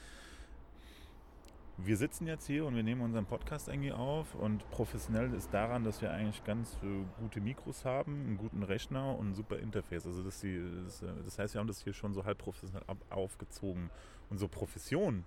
wir 1.78 1.97
sitzen 1.97 2.26
jetzt 2.26 2.47
hier 2.47 2.64
und 2.64 2.75
wir 2.75 2.83
nehmen 2.83 3.02
unseren 3.02 3.26
Podcast 3.26 3.68
irgendwie 3.68 3.92
auf 3.92 4.35
und 4.35 4.68
professionell 4.71 5.33
ist 5.35 5.52
daran, 5.52 5.85
dass 5.85 6.00
wir 6.00 6.11
eigentlich 6.11 6.42
ganz 6.45 6.75
äh, 6.83 7.04
gute 7.21 7.40
Mikros 7.40 7.85
haben, 7.85 8.14
einen 8.26 8.38
guten 8.38 8.62
Rechner 8.62 9.16
und 9.18 9.30
ein 9.30 9.35
super 9.35 9.59
Interface. 9.59 10.06
Also 10.06 10.23
das, 10.23 10.40
die, 10.40 10.59
das, 10.85 11.02
äh, 11.02 11.06
das 11.25 11.38
heißt, 11.38 11.54
wir 11.54 11.61
haben 11.61 11.66
das 11.68 11.83
hier 11.85 11.92
schon 11.92 12.14
so 12.14 12.25
halb 12.25 12.38
professionell 12.38 12.83
ab, 12.87 12.97
aufgezogen. 13.11 13.90
Und 14.30 14.38
so 14.38 14.49
Profession, 14.49 15.25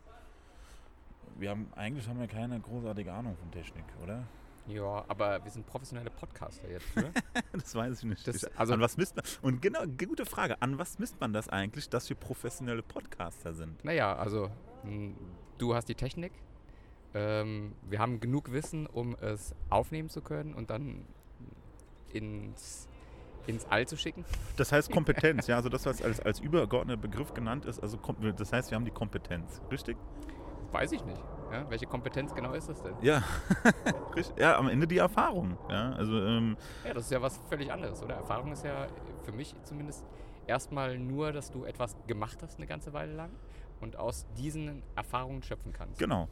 wir 1.37 1.51
haben 1.51 1.67
eigentlich 1.75 2.07
haben 2.07 2.19
wir 2.19 2.27
keine 2.27 2.59
großartige 2.59 3.13
Ahnung 3.13 3.35
von 3.37 3.51
Technik, 3.51 3.85
oder? 4.03 4.23
Ja, 4.67 5.05
aber 5.07 5.43
wir 5.43 5.51
sind 5.51 5.65
professionelle 5.65 6.09
Podcaster 6.09 6.69
jetzt, 6.69 6.85
oder? 6.97 7.11
Das 7.53 7.73
weiß 7.75 7.99
ich 7.99 8.05
nicht. 8.05 8.27
Das- 8.27 8.43
also- 8.57 8.73
an 8.73 8.81
was 8.81 8.97
misst 8.97 9.15
man? 9.15 9.23
Und 9.43 9.61
genau, 9.61 9.83
gute 9.85 10.25
Frage. 10.25 10.61
An 10.61 10.77
was 10.79 10.97
misst 10.99 11.19
man 11.21 11.31
das 11.31 11.47
eigentlich, 11.47 11.89
dass 11.89 12.09
wir 12.09 12.17
professionelle 12.17 12.81
Podcaster 12.81 13.53
sind? 13.53 13.83
Naja, 13.85 14.15
also 14.15 14.49
du 15.59 15.75
hast 15.75 15.87
die 15.87 15.95
Technik. 15.95 16.31
Ähm, 17.13 17.73
wir 17.87 17.99
haben 17.99 18.19
genug 18.19 18.51
Wissen, 18.51 18.87
um 18.87 19.15
es 19.21 19.55
aufnehmen 19.69 20.09
zu 20.09 20.21
können 20.21 20.53
und 20.53 20.69
dann 20.69 21.05
ins, 22.13 22.87
ins 23.47 23.65
All 23.65 23.87
zu 23.87 23.97
schicken. 23.97 24.25
Das 24.57 24.71
heißt 24.71 24.91
Kompetenz, 24.91 25.47
ja, 25.47 25.55
also 25.55 25.69
das, 25.69 25.85
was 25.85 26.01
als, 26.01 26.19
als 26.19 26.39
übergeordneter 26.39 27.01
Begriff 27.01 27.33
genannt 27.33 27.65
ist, 27.65 27.79
also 27.79 27.97
das 28.37 28.53
heißt, 28.53 28.71
wir 28.71 28.75
haben 28.75 28.85
die 28.85 28.91
Kompetenz, 28.91 29.61
richtig? 29.71 29.97
Weiß 30.71 30.91
ich 30.91 31.03
nicht. 31.03 31.21
Ja? 31.51 31.67
Welche 31.69 31.87
Kompetenz 31.87 32.33
genau 32.35 32.53
ist 32.53 32.69
das 32.69 32.81
denn? 32.81 32.95
Ja. 33.01 33.23
Ja, 34.37 34.57
am 34.57 34.67
Ende 34.67 34.85
die 34.85 34.97
Erfahrung, 34.97 35.57
ja, 35.69 35.93
also 35.93 36.19
ähm, 36.19 36.57
Ja, 36.85 36.93
das 36.93 37.05
ist 37.05 37.11
ja 37.11 37.21
was 37.21 37.39
völlig 37.47 37.71
anderes, 37.71 38.03
oder? 38.03 38.15
Erfahrung 38.15 38.51
ist 38.51 38.65
ja 38.65 38.87
für 39.23 39.31
mich 39.31 39.55
zumindest 39.63 40.03
erstmal 40.45 40.97
nur, 40.97 41.31
dass 41.31 41.51
du 41.51 41.63
etwas 41.63 41.95
gemacht 42.05 42.39
hast 42.43 42.57
eine 42.57 42.67
ganze 42.67 42.91
Weile 42.91 43.13
lang 43.13 43.29
und 43.81 43.95
aus 43.95 44.25
diesen 44.37 44.83
Erfahrungen 44.95 45.43
schöpfen 45.43 45.73
kannst. 45.73 45.99
Genau. 45.99 46.27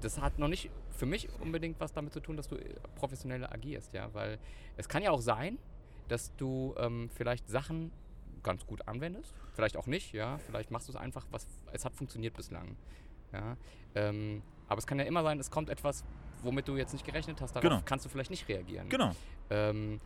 Das 0.00 0.20
hat 0.20 0.38
noch 0.38 0.48
nicht 0.48 0.70
für 0.90 1.06
mich 1.06 1.28
unbedingt 1.40 1.80
was 1.80 1.92
damit 1.92 2.12
zu 2.12 2.20
tun, 2.20 2.36
dass 2.36 2.48
du 2.48 2.56
äh, 2.56 2.74
professionell 2.96 3.44
agierst, 3.46 3.92
ja, 3.92 4.12
weil 4.12 4.38
es 4.76 4.88
kann 4.88 5.02
ja 5.02 5.10
auch 5.10 5.20
sein, 5.20 5.58
dass 6.08 6.34
du 6.36 6.74
ähm, 6.78 7.08
vielleicht 7.14 7.48
Sachen 7.48 7.90
ganz 8.42 8.66
gut 8.66 8.86
anwendest, 8.86 9.34
vielleicht 9.54 9.76
auch 9.76 9.86
nicht, 9.86 10.12
ja, 10.12 10.38
vielleicht 10.38 10.70
machst 10.70 10.88
du 10.88 10.92
es 10.92 10.96
einfach, 10.96 11.26
was 11.30 11.46
es 11.72 11.84
hat 11.84 11.94
funktioniert 11.94 12.34
bislang, 12.36 12.76
ja, 13.32 13.56
ähm, 13.94 14.42
aber 14.68 14.78
es 14.78 14.86
kann 14.86 14.98
ja 14.98 15.04
immer 15.06 15.22
sein, 15.22 15.40
es 15.40 15.50
kommt 15.50 15.70
etwas, 15.70 16.04
womit 16.42 16.68
du 16.68 16.76
jetzt 16.76 16.92
nicht 16.92 17.06
gerechnet 17.06 17.40
hast, 17.40 17.56
darauf 17.56 17.70
Genau. 17.70 17.82
kannst 17.84 18.04
du 18.04 18.10
vielleicht 18.10 18.30
nicht 18.30 18.46
reagieren. 18.48 18.88
Genau. 18.90 19.12
Ähm, 19.48 20.00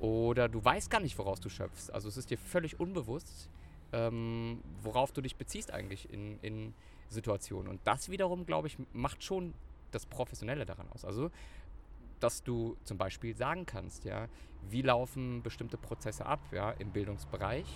oder 0.00 0.48
du 0.48 0.64
weißt 0.64 0.90
gar 0.90 1.00
nicht, 1.00 1.16
woraus 1.18 1.40
du 1.40 1.48
schöpfst. 1.48 1.90
Also 1.92 2.08
es 2.08 2.16
ist 2.16 2.30
dir 2.30 2.38
völlig 2.38 2.78
unbewusst, 2.80 3.50
ähm, 3.92 4.62
worauf 4.82 5.12
du 5.12 5.20
dich 5.20 5.36
beziehst 5.36 5.72
eigentlich 5.72 6.10
in, 6.12 6.38
in 6.40 6.74
Situationen. 7.08 7.68
Und 7.68 7.80
das 7.84 8.10
wiederum, 8.10 8.46
glaube 8.46 8.68
ich, 8.68 8.76
macht 8.92 9.22
schon 9.22 9.54
das 9.92 10.06
Professionelle 10.06 10.66
daran 10.66 10.88
aus. 10.90 11.04
Also, 11.04 11.30
dass 12.20 12.42
du 12.42 12.76
zum 12.84 12.98
Beispiel 12.98 13.36
sagen 13.36 13.66
kannst, 13.66 14.04
ja, 14.04 14.28
wie 14.68 14.82
laufen 14.82 15.42
bestimmte 15.42 15.76
Prozesse 15.76 16.26
ab, 16.26 16.40
ja, 16.52 16.70
im 16.72 16.90
Bildungsbereich. 16.90 17.66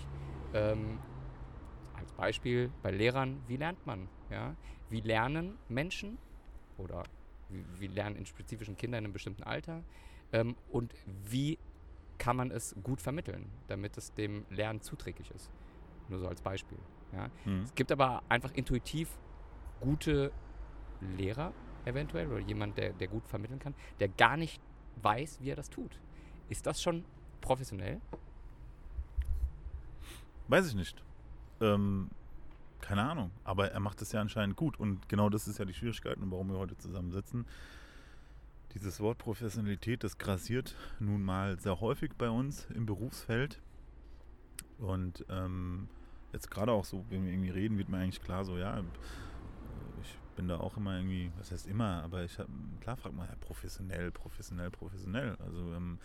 Ähm, 0.54 0.98
als 1.94 2.12
Beispiel 2.12 2.72
bei 2.82 2.90
Lehrern, 2.90 3.42
wie 3.46 3.56
lernt 3.56 3.86
man, 3.86 4.08
ja? 4.30 4.56
Wie 4.88 5.00
lernen 5.00 5.58
Menschen 5.68 6.18
oder 6.78 7.04
wie, 7.48 7.64
wie 7.78 7.86
lernen 7.86 8.16
in 8.16 8.26
spezifischen 8.26 8.76
Kinder 8.76 8.98
in 8.98 9.04
einem 9.04 9.12
bestimmten 9.12 9.42
Alter 9.42 9.84
ähm, 10.32 10.56
und 10.70 10.94
wie 11.28 11.58
kann 12.18 12.36
man 12.36 12.50
es 12.50 12.74
gut 12.82 13.00
vermitteln, 13.00 13.50
damit 13.68 13.96
es 13.96 14.12
dem 14.14 14.44
Lernen 14.50 14.80
zuträglich 14.80 15.30
ist. 15.30 15.50
Nur 16.10 16.18
so 16.18 16.28
als 16.28 16.42
Beispiel. 16.42 16.78
Ja. 17.12 17.30
Mhm. 17.44 17.62
Es 17.62 17.74
gibt 17.74 17.90
aber 17.90 18.22
einfach 18.28 18.52
intuitiv 18.52 19.18
gute 19.80 20.32
Lehrer 21.00 21.54
eventuell 21.84 22.28
oder 22.28 22.40
jemand, 22.40 22.76
der, 22.76 22.92
der 22.92 23.08
gut 23.08 23.26
vermitteln 23.26 23.58
kann, 23.58 23.74
der 24.00 24.08
gar 24.08 24.36
nicht 24.36 24.60
weiß, 25.02 25.38
wie 25.40 25.50
er 25.50 25.56
das 25.56 25.70
tut. 25.70 25.98
Ist 26.48 26.66
das 26.66 26.82
schon 26.82 27.04
professionell? 27.40 28.00
Weiß 30.48 30.68
ich 30.68 30.74
nicht. 30.74 31.02
Ähm, 31.60 32.10
keine 32.80 33.02
Ahnung. 33.02 33.30
Aber 33.44 33.70
er 33.70 33.80
macht 33.80 34.02
es 34.02 34.12
ja 34.12 34.20
anscheinend 34.20 34.56
gut. 34.56 34.78
Und 34.78 35.08
genau 35.08 35.30
das 35.30 35.46
ist 35.48 35.58
ja 35.58 35.64
die 35.64 35.74
Schwierigkeit, 35.74 36.18
und 36.18 36.30
warum 36.30 36.50
wir 36.50 36.58
heute 36.58 36.76
zusammensitzen. 36.76 37.46
Dieses 38.74 39.00
Wort 39.00 39.18
Professionalität, 39.18 40.04
das 40.04 40.18
grassiert 40.18 40.76
nun 40.98 41.22
mal 41.22 41.58
sehr 41.58 41.80
häufig 41.80 42.12
bei 42.16 42.28
uns 42.30 42.66
im 42.74 42.86
Berufsfeld. 42.86 43.60
Und 44.78 45.24
ähm, 45.28 45.88
jetzt 46.32 46.50
gerade 46.50 46.72
auch 46.72 46.84
so, 46.84 47.04
wenn 47.10 47.25
wir 47.25 47.32
irgendwie 47.32 47.50
reden, 47.50 47.78
wird 47.78 47.88
mir 47.88 47.99
eigentlich 47.99 48.22
klar, 48.22 48.44
so, 48.44 48.56
ja, 48.56 48.82
ich 50.02 50.16
bin 50.37 50.49
da 50.49 50.58
auch 50.58 50.76
immer 50.76 50.96
irgendwie, 50.96 51.30
was 51.38 51.50
heißt 51.50 51.66
immer, 51.66 52.02
aber 52.02 52.25
ich 52.25 52.38
hab, 52.38 52.46
klar 52.80 52.96
fragt 52.96 53.14
man 53.14 53.28
ja 53.28 53.34
professionell, 53.40 54.10
professionell, 54.10 54.70
professionell. 54.70 55.37
Also 55.44 55.75
ähm, 55.75 55.99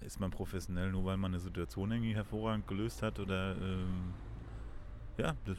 ist 0.00 0.20
man 0.20 0.30
professionell 0.30 0.90
nur, 0.90 1.04
weil 1.04 1.16
man 1.16 1.32
eine 1.32 1.40
Situation 1.40 1.90
irgendwie 1.90 2.14
hervorragend 2.14 2.66
gelöst 2.66 3.02
hat 3.02 3.18
oder 3.18 3.56
ähm, 3.56 4.14
ja, 5.18 5.36
das, 5.44 5.58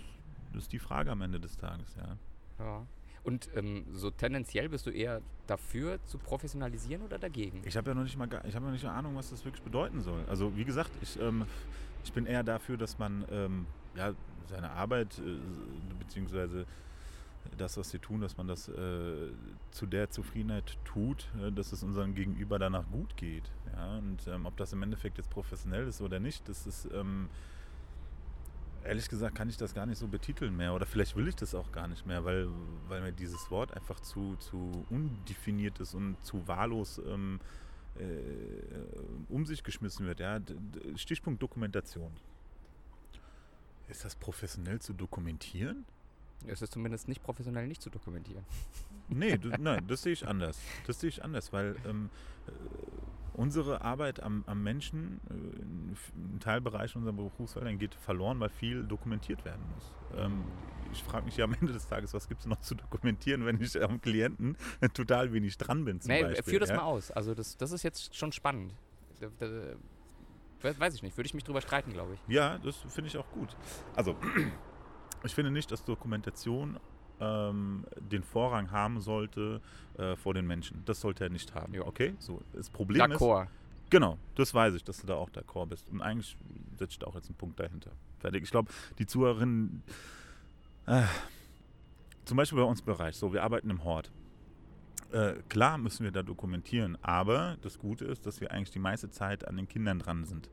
das 0.53 0.63
ist 0.63 0.71
die 0.71 0.79
Frage 0.79 1.11
am 1.11 1.21
Ende 1.21 1.39
des 1.39 1.57
Tages, 1.57 1.95
ja. 1.95 2.17
Ja. 2.59 2.85
Und 3.23 3.49
ähm, 3.55 3.85
so 3.93 4.11
tendenziell 4.11 4.67
bist 4.67 4.85
du 4.85 4.89
eher 4.89 5.21
dafür 5.47 6.03
zu 6.03 6.17
professionalisieren 6.17 7.03
oder 7.03 7.17
dagegen? 7.17 7.61
Ich 7.63 7.77
habe 7.77 7.91
ja 7.91 7.95
noch 7.95 8.03
nicht 8.03 8.17
mal, 8.17 8.27
ich 8.45 8.53
habe 8.53 8.65
noch 8.65 8.73
nicht 8.73 8.83
eine 8.83 8.93
Ahnung, 8.93 9.15
was 9.15 9.29
das 9.29 9.45
wirklich 9.45 9.63
bedeuten 9.63 10.01
soll. 10.01 10.25
Also 10.27 10.55
wie 10.57 10.65
gesagt, 10.65 10.91
ich, 11.01 11.17
ähm, 11.21 11.45
ich 12.03 12.13
bin 12.13 12.25
eher 12.25 12.43
dafür, 12.43 12.77
dass 12.77 12.99
man 12.99 13.25
ähm, 13.31 13.65
ja, 13.95 14.13
seine 14.47 14.71
Arbeit 14.71 15.19
äh, 15.19 15.37
beziehungsweise 15.99 16.65
das, 17.57 17.77
was 17.77 17.89
sie 17.89 17.99
tun, 17.99 18.21
dass 18.21 18.37
man 18.37 18.47
das 18.47 18.67
äh, 18.69 19.31
zu 19.71 19.85
der 19.85 20.09
Zufriedenheit 20.09 20.77
tut, 20.85 21.27
äh, 21.41 21.51
dass 21.51 21.71
es 21.71 21.83
unserem 21.83 22.15
Gegenüber 22.15 22.59
danach 22.59 22.85
gut 22.91 23.15
geht. 23.17 23.51
Ja? 23.75 23.97
Und 23.97 24.27
ähm, 24.27 24.45
ob 24.45 24.57
das 24.57 24.73
im 24.73 24.81
Endeffekt 24.83 25.17
jetzt 25.17 25.29
professionell 25.29 25.87
ist 25.87 26.01
oder 26.01 26.19
nicht, 26.19 26.47
das 26.47 26.65
ist 26.65 26.89
ähm, 26.93 27.29
ehrlich 28.83 29.09
gesagt 29.09 29.35
kann 29.35 29.49
ich 29.49 29.57
das 29.57 29.73
gar 29.73 29.85
nicht 29.85 29.97
so 29.97 30.07
betiteln 30.07 30.55
mehr. 30.55 30.73
Oder 30.73 30.85
vielleicht 30.85 31.15
will 31.15 31.27
ich 31.27 31.35
das 31.35 31.53
auch 31.55 31.71
gar 31.71 31.87
nicht 31.87 32.05
mehr, 32.05 32.23
weil, 32.25 32.47
weil 32.87 33.01
mir 33.01 33.11
dieses 33.11 33.51
Wort 33.51 33.73
einfach 33.75 33.99
zu, 33.99 34.35
zu 34.37 34.85
undefiniert 34.89 35.79
ist 35.79 35.93
und 35.93 36.17
zu 36.23 36.47
wahllos 36.47 37.01
ähm, 37.05 37.39
äh, 37.41 37.62
um 39.29 39.45
sich 39.45 39.63
geschmissen 39.63 40.05
wird. 40.05 40.19
Ja? 40.19 40.39
Stichpunkt 40.95 41.41
Dokumentation. 41.41 42.11
Ist 43.87 44.05
das 44.05 44.15
professionell 44.15 44.79
zu 44.79 44.93
dokumentieren? 44.93 45.85
Es 46.47 46.61
ist 46.61 46.73
zumindest 46.73 47.07
nicht 47.07 47.23
professionell 47.23 47.67
nicht 47.67 47.81
zu 47.81 47.89
dokumentieren. 47.89 48.43
Nee, 49.07 49.37
du, 49.37 49.49
nein, 49.49 49.85
das 49.87 50.01
sehe 50.01 50.13
ich 50.13 50.27
anders. 50.27 50.57
Das 50.87 50.99
sehe 50.99 51.09
ich 51.09 51.23
anders, 51.23 51.53
weil 51.53 51.75
ähm, 51.85 52.09
äh, 52.47 52.51
unsere 53.33 53.81
Arbeit 53.81 54.21
am, 54.21 54.43
am 54.47 54.63
Menschen, 54.63 55.19
äh, 55.29 55.33
ein 56.15 56.39
Teilbereich 56.39 56.95
unserer 56.95 57.13
Berufsfeldern 57.13 57.77
geht 57.79 57.95
verloren, 57.95 58.39
weil 58.39 58.49
viel 58.49 58.83
dokumentiert 58.83 59.43
werden 59.45 59.61
muss. 59.73 59.91
Ähm, 60.15 60.43
ich 60.91 61.01
frage 61.03 61.25
mich 61.25 61.37
ja 61.37 61.45
am 61.45 61.53
Ende 61.53 61.73
des 61.73 61.87
Tages, 61.87 62.13
was 62.13 62.27
gibt 62.27 62.41
es 62.41 62.47
noch 62.47 62.59
zu 62.61 62.75
dokumentieren, 62.75 63.45
wenn 63.45 63.59
ich 63.59 63.81
am 63.81 63.99
Klienten 64.01 64.55
total 64.93 65.33
wenig 65.33 65.57
dran 65.57 65.85
bin 65.85 65.99
zum 65.99 66.11
Nee, 66.11 66.21
Beispiel. 66.23 66.43
führ 66.43 66.59
das 66.59 66.69
ja? 66.69 66.75
mal 66.75 66.83
aus. 66.83 67.09
Also 67.11 67.33
das, 67.33 67.57
das 67.57 67.71
ist 67.71 67.83
jetzt 67.83 68.15
schon 68.15 68.31
spannend. 68.31 68.73
Da, 69.19 69.27
da, 69.39 69.47
we- 70.61 70.79
weiß 70.79 70.93
ich 70.95 71.01
nicht, 71.03 71.17
würde 71.17 71.25
ich 71.27 71.33
mich 71.33 71.43
drüber 71.43 71.61
streiten, 71.61 71.91
glaube 71.93 72.13
ich. 72.13 72.19
Ja, 72.33 72.57
das 72.59 72.77
finde 72.89 73.07
ich 73.07 73.17
auch 73.17 73.29
gut. 73.31 73.55
Also, 73.95 74.15
ich 75.23 75.33
finde 75.33 75.49
nicht, 75.51 75.71
dass 75.71 75.83
Dokumentation 75.83 76.79
ähm, 77.19 77.85
den 77.99 78.23
Vorrang 78.23 78.71
haben 78.71 79.01
sollte 79.01 79.61
äh, 79.97 80.15
vor 80.15 80.33
den 80.33 80.47
Menschen. 80.47 80.83
Das 80.85 81.01
sollte 81.01 81.25
er 81.25 81.29
nicht 81.29 81.53
haben. 81.55 81.73
Ja. 81.73 81.85
Okay? 81.85 82.15
So, 82.19 82.41
das 82.53 82.69
Problem 82.69 83.11
ist, 83.11 83.21
D'accord. 83.21 83.47
Genau, 83.89 84.17
das 84.33 84.53
weiß 84.53 84.73
ich, 84.73 84.83
dass 84.83 84.97
du 85.01 85.07
da 85.07 85.13
auch 85.15 85.29
d'accord 85.29 85.67
bist. 85.67 85.87
Und 85.89 86.01
eigentlich 86.01 86.35
setze 86.77 86.93
ich 86.93 86.99
da 86.99 87.05
auch 87.05 87.13
jetzt 87.15 87.27
einen 87.27 87.35
Punkt 87.35 87.59
dahinter. 87.59 87.91
Fertig. 88.17 88.43
Ich 88.43 88.49
glaube, 88.49 88.71
die 88.97 89.05
Zuhörerinnen, 89.05 89.83
äh, 90.87 91.03
zum 92.25 92.37
Beispiel 92.37 92.57
bei 92.57 92.65
uns 92.65 92.79
im 92.79 92.87
Bereich, 92.87 93.15
so, 93.15 93.33
wir 93.33 93.43
arbeiten 93.43 93.69
im 93.69 93.83
Hort. 93.83 94.11
Äh, 95.11 95.33
klar 95.47 95.77
müssen 95.77 96.03
wir 96.03 96.11
da 96.11 96.23
dokumentieren, 96.23 96.97
aber 97.03 97.57
das 97.61 97.77
Gute 97.77 98.05
ist, 98.05 98.25
dass 98.25 98.41
wir 98.41 98.51
eigentlich 98.51 98.71
die 98.71 98.79
meiste 98.79 99.11
Zeit 99.11 99.47
an 99.47 99.57
den 99.57 99.67
Kindern 99.67 99.99
dran 99.99 100.25
sind. 100.25 100.49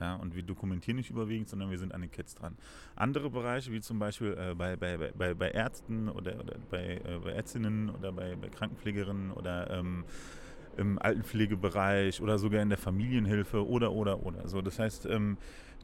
Ja, 0.00 0.16
und 0.16 0.34
wir 0.34 0.42
dokumentieren 0.42 0.96
nicht 0.96 1.10
überwiegend, 1.10 1.48
sondern 1.48 1.70
wir 1.70 1.78
sind 1.78 1.94
an 1.94 2.00
den 2.00 2.10
Kids 2.10 2.34
dran. 2.34 2.56
Andere 2.96 3.30
Bereiche, 3.30 3.70
wie 3.72 3.80
zum 3.80 3.98
Beispiel 3.98 4.36
äh, 4.38 4.54
bei, 4.54 4.76
bei, 4.76 4.96
bei- 5.16 5.34
bei, 5.34 5.50
Ärzten 5.50 6.08
oder, 6.08 6.40
oder 6.40 6.56
bei, 6.70 7.00
äh, 7.04 7.18
bei 7.22 7.32
Ärztinnen 7.32 7.90
oder 7.90 8.12
bei, 8.12 8.34
bei 8.36 8.48
Krankenpflegerinnen 8.48 9.30
oder 9.30 9.70
ähm, 9.70 10.04
im 10.76 10.98
Altenpflegebereich 10.98 12.20
oder 12.20 12.38
sogar 12.38 12.60
in 12.62 12.68
der 12.68 12.78
Familienhilfe 12.78 13.66
oder, 13.66 13.92
oder, 13.92 14.24
oder. 14.24 14.48
So, 14.48 14.60
das 14.62 14.78
heißt, 14.78 15.06
ähm, 15.06 15.38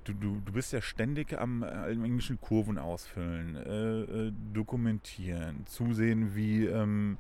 du, 0.04 0.12
du, 0.14 0.40
du 0.44 0.52
bist 0.52 0.72
ja 0.72 0.80
ständig 0.80 1.38
am 1.38 1.62
äh, 1.62 1.90
englischen 1.92 2.40
Kurven 2.40 2.78
ausfüllen, 2.78 3.56
äh, 3.56 4.00
äh, 4.28 4.32
dokumentieren, 4.52 5.66
zusehen, 5.66 6.34
wie, 6.34 6.66
ähm, 6.66 7.18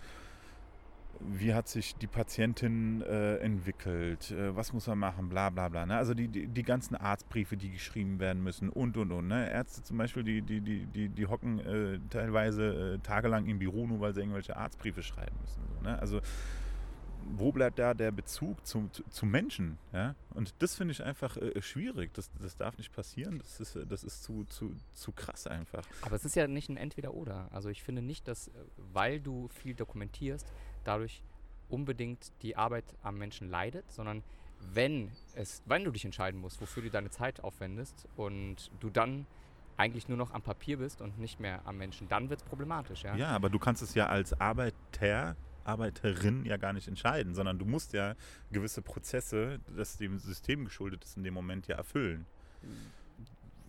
wie 1.28 1.54
hat 1.54 1.68
sich 1.68 1.94
die 1.96 2.06
Patientin 2.06 3.02
äh, 3.02 3.36
entwickelt, 3.36 4.30
äh, 4.30 4.54
was 4.54 4.72
muss 4.72 4.86
man 4.86 4.98
machen, 4.98 5.28
bla 5.28 5.50
bla 5.50 5.68
bla. 5.68 5.86
Ne? 5.86 5.96
Also 5.96 6.14
die, 6.14 6.28
die, 6.28 6.46
die 6.46 6.62
ganzen 6.62 6.96
Arztbriefe, 6.96 7.56
die 7.56 7.70
geschrieben 7.70 8.18
werden 8.18 8.42
müssen 8.42 8.68
und 8.68 8.96
und 8.96 9.12
und. 9.12 9.28
Ne? 9.28 9.50
Ärzte 9.50 9.82
zum 9.82 9.98
Beispiel, 9.98 10.22
die, 10.22 10.42
die, 10.42 10.60
die, 10.60 10.86
die, 10.86 11.08
die 11.08 11.26
hocken 11.26 11.58
äh, 11.60 11.98
teilweise 12.10 12.94
äh, 12.94 12.98
tagelang 12.98 13.46
im 13.46 13.58
Büro, 13.58 13.86
nur 13.86 14.00
weil 14.00 14.14
sie 14.14 14.20
irgendwelche 14.20 14.56
Arztbriefe 14.56 15.02
schreiben 15.02 15.36
müssen. 15.40 15.62
So, 15.68 15.82
ne? 15.82 15.98
Also 15.98 16.20
wo 17.32 17.52
bleibt 17.52 17.78
da 17.78 17.94
der 17.94 18.10
Bezug 18.10 18.66
zum, 18.66 18.92
zu, 18.92 19.02
zu 19.04 19.26
Menschen? 19.26 19.78
Ja? 19.92 20.14
Und 20.34 20.54
das 20.58 20.76
finde 20.76 20.92
ich 20.92 21.02
einfach 21.02 21.36
äh, 21.36 21.60
schwierig. 21.62 22.12
Das, 22.14 22.30
das 22.40 22.56
darf 22.56 22.76
nicht 22.78 22.92
passieren. 22.92 23.38
Das 23.38 23.60
ist, 23.60 23.76
äh, 23.76 23.86
das 23.86 24.04
ist 24.04 24.22
zu, 24.22 24.44
zu, 24.44 24.74
zu 24.94 25.12
krass 25.12 25.46
einfach. 25.46 25.86
Aber 26.02 26.16
es 26.16 26.24
ist 26.24 26.36
ja 26.36 26.46
nicht 26.46 26.68
ein 26.68 26.76
Entweder-Oder. 26.76 27.48
Also 27.52 27.68
ich 27.68 27.82
finde 27.82 28.02
nicht, 28.02 28.28
dass, 28.28 28.48
äh, 28.48 28.52
weil 28.76 29.20
du 29.20 29.48
viel 29.48 29.74
dokumentierst, 29.74 30.46
dadurch 30.84 31.22
unbedingt 31.68 32.32
die 32.42 32.56
Arbeit 32.56 32.84
am 33.02 33.18
Menschen 33.18 33.48
leidet, 33.48 33.90
sondern 33.92 34.22
wenn 34.74 35.10
es, 35.34 35.62
wenn 35.66 35.84
du 35.84 35.90
dich 35.90 36.04
entscheiden 36.04 36.40
musst, 36.40 36.60
wofür 36.60 36.82
du 36.82 36.90
deine 36.90 37.10
Zeit 37.10 37.42
aufwendest 37.42 38.06
und 38.16 38.70
du 38.80 38.90
dann 38.90 39.26
eigentlich 39.76 40.08
nur 40.08 40.18
noch 40.18 40.32
am 40.32 40.42
Papier 40.42 40.76
bist 40.76 41.00
und 41.00 41.18
nicht 41.18 41.40
mehr 41.40 41.62
am 41.64 41.78
Menschen, 41.78 42.08
dann 42.08 42.28
wird 42.28 42.40
es 42.40 42.46
problematisch, 42.46 43.02
ja? 43.04 43.16
Ja, 43.16 43.28
aber 43.28 43.48
du 43.48 43.58
kannst 43.58 43.82
es 43.82 43.94
ja 43.94 44.06
als 44.08 44.38
Arbeiter, 44.38 45.36
Arbeiterin 45.64 46.44
ja 46.44 46.56
gar 46.58 46.72
nicht 46.72 46.88
entscheiden, 46.88 47.34
sondern 47.34 47.58
du 47.58 47.64
musst 47.64 47.94
ja 47.94 48.14
gewisse 48.50 48.82
Prozesse, 48.82 49.60
das 49.74 49.96
dem 49.96 50.18
System 50.18 50.64
geschuldet 50.64 51.04
ist, 51.04 51.16
in 51.16 51.22
dem 51.22 51.34
Moment 51.34 51.66
ja 51.66 51.76
erfüllen. 51.76 52.26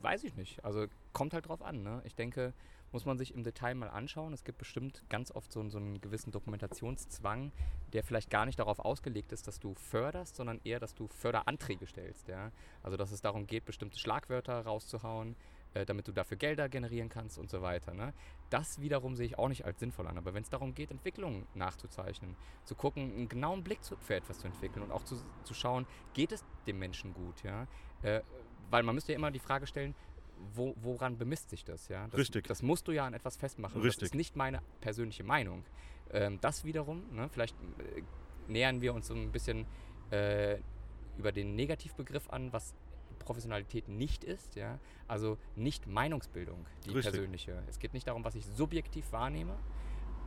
Weiß 0.02 0.24
ich 0.24 0.36
nicht. 0.36 0.64
Also 0.66 0.88
kommt 1.14 1.34
halt 1.34 1.48
drauf 1.48 1.62
an. 1.62 1.84
Ne? 1.84 2.02
Ich 2.06 2.16
denke, 2.16 2.54
muss 2.92 3.06
man 3.06 3.18
sich 3.18 3.34
im 3.34 3.44
Detail 3.44 3.76
mal 3.76 3.90
anschauen. 3.90 4.34
Es 4.34 4.44
gibt 4.44 4.58
bestimmt 4.58 5.04
ganz 5.10 5.32
oft 5.32 5.52
so, 5.52 5.60
einen- 5.60 5.70
so 5.70 5.78
einen 5.78 6.02
gewissen 6.02 6.32
Dokumentationszwang, 6.32 7.52
der 7.94 8.04
vielleicht 8.04 8.30
gar 8.30 8.46
nicht 8.46 8.60
darauf 8.60 8.80
ausgelegt 8.80 9.32
ist, 9.32 9.48
dass 9.48 9.60
du 9.60 9.74
förderst, 9.76 10.36
sondern 10.36 10.60
eher, 10.64 10.80
dass 10.80 10.94
du 10.94 11.08
Förderanträge 11.08 11.88
stellst. 11.88 12.28
Ja? 12.28 12.52
Also 12.84 12.98
dass 12.98 13.12
es 13.12 13.22
darum 13.22 13.48
geht, 13.48 13.66
bestimmte 13.66 13.98
Schlagwörter 14.00 14.62
rauszuhauen, 14.66 15.36
äh, 15.74 15.86
damit 15.86 16.08
du 16.08 16.12
dafür 16.12 16.36
Gelder 16.38 16.68
generieren 16.68 17.08
kannst 17.08 17.38
und 17.38 17.50
so 17.50 17.62
weiter. 17.62 17.94
Ne? 17.94 18.14
Das 18.50 18.82
wiederum 18.82 19.16
sehe 19.16 19.26
ich 19.26 19.38
auch 19.38 19.48
nicht 19.48 19.64
als 19.64 19.80
sinnvoll 19.80 20.08
an. 20.08 20.18
Aber 20.18 20.34
wenn 20.34 20.44
es 20.44 20.50
darum 20.50 20.74
geht, 20.76 20.92
Entwicklungen 20.92 21.48
nachzuzeichnen, 21.54 22.36
zu 22.66 22.76
gucken, 22.76 23.04
einen 23.14 23.30
genauen 23.30 23.64
Blick 23.64 23.84
zu, 23.84 23.96
für 23.98 24.16
etwas 24.16 24.40
zu 24.40 24.48
entwickeln 24.48 24.84
und 24.84 24.92
auch 24.92 25.04
zu, 25.04 25.16
zu 25.44 25.54
schauen, 25.54 25.86
geht 26.14 26.34
es 26.34 26.44
dem 26.68 26.78
Menschen 26.80 27.14
gut, 27.14 27.42
ja? 27.44 27.68
Äh, 28.02 28.22
weil 28.70 28.84
man 28.84 28.96
müsste 28.96 29.12
ja 29.12 29.18
immer 29.18 29.32
die 29.32 29.40
Frage 29.40 29.68
stellen, 29.68 29.96
wo, 30.54 30.74
woran 30.82 31.18
bemisst 31.18 31.50
sich 31.50 31.64
das? 31.64 31.88
Ja? 31.88 32.08
Das, 32.08 32.20
Richtig. 32.20 32.48
Das 32.48 32.62
musst 32.62 32.88
du 32.88 32.92
ja 32.92 33.06
an 33.06 33.14
etwas 33.14 33.38
festmachen. 33.38 33.82
Richtig. 33.82 34.00
Das 34.00 34.10
ist 34.10 34.16
nicht 34.16 34.36
meine 34.36 34.62
persönliche 34.82 35.24
Meinung. 35.24 35.64
Ähm, 36.12 36.40
das 36.42 36.66
wiederum, 36.66 37.04
ne, 37.14 37.30
vielleicht 37.30 37.56
äh, 37.80 38.02
nähern 38.48 38.82
wir 38.82 38.94
uns 38.94 39.08
so 39.08 39.14
ein 39.14 39.32
bisschen 39.32 39.66
äh, 40.12 40.58
über 41.18 41.32
den 41.32 41.56
Negativbegriff 41.56 42.30
an, 42.30 42.52
was 42.54 42.74
Professionalität 43.20 43.88
nicht 43.88 44.24
ist. 44.24 44.56
Ja? 44.56 44.80
Also 45.08 45.38
nicht 45.56 45.88
Meinungsbildung, 45.88 46.66
die 46.86 46.92
Richtig. 46.92 47.14
persönliche. 47.14 47.64
Es 47.68 47.80
geht 47.80 47.94
nicht 47.94 48.08
darum, 48.08 48.24
was 48.24 48.36
ich 48.36 48.46
subjektiv 48.46 49.12
wahrnehme. 49.12 49.56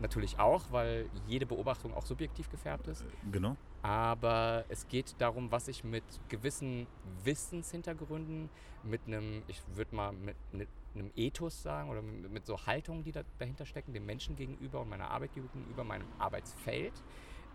Natürlich 0.01 0.39
auch, 0.39 0.73
weil 0.73 1.09
jede 1.27 1.47
Beobachtung 1.47 1.95
auch 1.95 2.07
subjektiv 2.07 2.51
gefärbt 2.51 2.89
ist. 2.89 3.05
Genau. 3.31 3.57
Aber 3.85 4.65
es 4.71 4.89
geht 4.89 5.15
darum, 5.19 5.53
was 5.53 5.69
ich 5.69 5.85
mit 5.85 6.05
gewissen 6.31 6.87
Wissenshintergründen, 7.23 8.49
mit 8.83 9.03
einem, 9.07 9.43
ich 9.47 9.61
würde 9.75 9.95
mal 9.95 10.11
mit, 10.13 10.37
mit 10.53 10.69
einem 10.95 11.11
Ethos 11.15 11.63
sagen 11.63 11.91
oder 11.91 12.01
mit, 12.01 12.33
mit 12.33 12.47
so 12.47 12.65
Haltungen, 12.65 13.05
die 13.05 13.13
da, 13.13 13.25
dahinter 13.39 13.67
stecken, 13.67 13.93
dem 13.93 14.07
Menschen 14.07 14.37
gegenüber 14.37 14.81
und 14.81 14.89
meiner 14.89 15.11
Arbeit 15.11 15.35
gegenüber, 15.35 15.85
meinem 15.85 16.07
Arbeitsfeld 16.19 16.95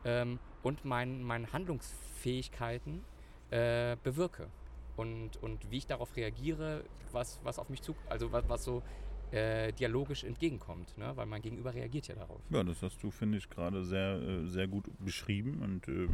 ähm, 0.05 0.37
und 0.61 0.85
mein, 0.85 1.23
meinen 1.23 1.51
Handlungsfähigkeiten 1.51 3.03
äh, 3.49 3.97
bewirke. 4.03 4.49
Und, 4.97 5.41
und 5.41 5.71
wie 5.71 5.77
ich 5.77 5.87
darauf 5.87 6.15
reagiere, 6.15 6.83
was, 7.11 7.39
was 7.43 7.57
auf 7.57 7.69
mich 7.69 7.81
zu, 7.81 7.95
also 8.07 8.31
was, 8.31 8.47
was 8.47 8.63
so 8.63 8.83
äh, 9.31 9.71
dialogisch 9.73 10.23
entgegenkommt, 10.23 10.97
ne? 10.97 11.11
weil 11.15 11.25
mein 11.25 11.41
Gegenüber 11.41 11.73
reagiert 11.73 12.07
ja 12.07 12.15
darauf. 12.15 12.41
Ja, 12.49 12.63
das 12.63 12.81
hast 12.81 13.01
du, 13.03 13.11
finde 13.11 13.37
ich, 13.37 13.49
gerade 13.49 13.83
sehr, 13.83 14.21
äh, 14.21 14.47
sehr 14.47 14.67
gut 14.67 14.85
beschrieben 14.99 15.61
und 15.61 15.87
äh, 15.87 16.07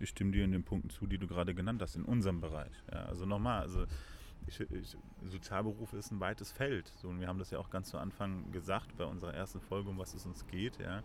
ich 0.00 0.10
stimme 0.10 0.32
dir 0.32 0.44
in 0.44 0.52
den 0.52 0.64
Punkten 0.64 0.90
zu, 0.90 1.06
die 1.06 1.18
du 1.18 1.26
gerade 1.26 1.54
genannt 1.54 1.82
hast, 1.82 1.96
in 1.96 2.04
unserem 2.04 2.40
Bereich. 2.40 2.72
Ja, 2.90 3.04
also 3.04 3.26
nochmal, 3.26 3.62
also 3.62 3.84
ich, 4.46 4.60
ich, 4.60 4.96
Sozialberuf 5.24 5.92
ist 5.92 6.10
ein 6.10 6.20
weites 6.20 6.50
Feld. 6.50 6.88
So, 7.00 7.08
und 7.08 7.20
wir 7.20 7.28
haben 7.28 7.38
das 7.38 7.50
ja 7.50 7.58
auch 7.58 7.70
ganz 7.70 7.90
zu 7.90 7.98
Anfang 7.98 8.50
gesagt 8.50 8.96
bei 8.96 9.04
unserer 9.04 9.34
ersten 9.34 9.60
Folge, 9.60 9.90
um 9.90 9.98
was 9.98 10.14
es 10.14 10.26
uns 10.26 10.46
geht. 10.46 10.78
Ja. 10.78 11.02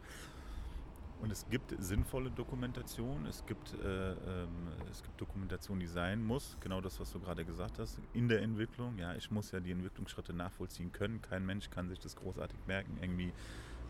Und 1.22 1.32
es 1.32 1.48
gibt 1.50 1.74
sinnvolle 1.80 2.30
Dokumentation, 2.30 3.26
es 3.26 3.44
gibt, 3.46 3.74
äh, 3.74 4.12
ähm, 4.12 4.50
es 4.92 5.02
gibt 5.02 5.20
Dokumentation, 5.20 5.80
die 5.80 5.88
sein 5.88 6.24
muss, 6.24 6.58
genau 6.60 6.80
das, 6.80 7.00
was 7.00 7.12
du 7.12 7.20
gerade 7.20 7.44
gesagt 7.44 7.80
hast, 7.80 8.00
in 8.14 8.28
der 8.28 8.42
Entwicklung. 8.42 8.98
Ja, 9.00 9.16
ich 9.16 9.32
muss 9.32 9.52
ja 9.52 9.60
die 9.60 9.72
Entwicklungsschritte 9.72 10.34
nachvollziehen 10.34 10.92
können. 10.92 11.22
Kein 11.22 11.46
Mensch 11.46 11.70
kann 11.72 11.90
sich 11.90 12.00
das 12.00 12.16
großartig 12.16 12.60
merken, 12.68 12.98
irgendwie 13.02 13.34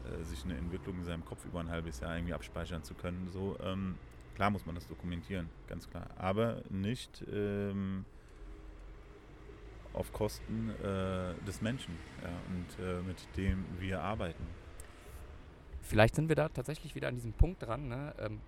äh, 0.05 0.23
sich 0.23 0.45
eine 0.45 0.55
Entwicklung 0.55 0.99
in 0.99 1.03
seinem 1.03 1.25
Kopf 1.25 1.43
über 1.45 1.59
ein 1.59 1.69
halbes 1.69 1.99
Jahr 1.99 2.15
irgendwie 2.15 2.33
abspeichern 2.33 2.83
zu 2.83 2.93
können. 2.93 3.27
So, 3.33 3.57
ähm, 3.61 3.95
klar 4.35 4.49
muss 4.49 4.65
man 4.65 4.75
das 4.75 4.87
dokumentieren, 4.87 5.49
ganz 5.67 5.89
klar. 5.89 6.07
Aber 6.17 6.61
nicht 6.69 7.25
ähm, 7.29 8.05
auf 9.93 10.13
Kosten 10.13 10.69
äh, 10.81 11.33
des 11.45 11.61
Menschen 11.61 11.97
ja, 12.23 12.29
und 12.49 12.85
äh, 12.85 13.01
mit 13.01 13.17
dem 13.35 13.65
wir 13.79 14.01
arbeiten. 14.01 14.45
Vielleicht 15.87 16.15
sind 16.15 16.27
wir 16.27 16.35
da 16.35 16.49
tatsächlich 16.49 16.95
wieder 16.95 17.07
an 17.07 17.15
diesem 17.15 17.31
Punkt 17.31 17.63
dran, 17.63 17.87
ne, 17.87 18.13
ähm, 18.19 18.41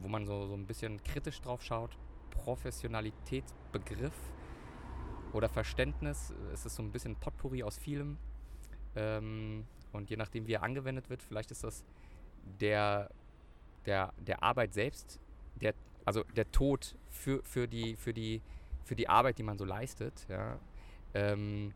wo 0.00 0.08
man 0.08 0.26
so, 0.26 0.46
so 0.48 0.54
ein 0.54 0.66
bisschen 0.66 1.00
kritisch 1.04 1.40
drauf 1.40 1.62
schaut. 1.62 1.96
Professionalitätsbegriff 2.30 4.12
oder 5.32 5.48
Verständnis. 5.48 6.34
Es 6.52 6.66
ist 6.66 6.74
so 6.74 6.82
ein 6.82 6.90
bisschen 6.90 7.14
Potpourri 7.14 7.62
aus 7.62 7.78
vielem. 7.78 8.18
Ähm, 8.96 9.66
und 9.92 10.10
je 10.10 10.16
nachdem, 10.16 10.48
wie 10.48 10.54
er 10.54 10.64
angewendet 10.64 11.10
wird, 11.10 11.22
vielleicht 11.22 11.52
ist 11.52 11.62
das 11.62 11.84
der, 12.60 13.08
der, 13.86 14.12
der 14.18 14.42
Arbeit 14.42 14.74
selbst, 14.74 15.20
der, 15.54 15.74
also 16.04 16.24
der 16.34 16.50
Tod 16.50 16.96
für, 17.08 17.40
für, 17.44 17.68
die, 17.68 17.94
für, 17.94 18.12
die, 18.12 18.42
für 18.82 18.96
die 18.96 19.08
Arbeit, 19.08 19.38
die 19.38 19.44
man 19.44 19.58
so 19.58 19.64
leistet. 19.64 20.26
Ja, 20.28 20.58
ähm, 21.14 21.72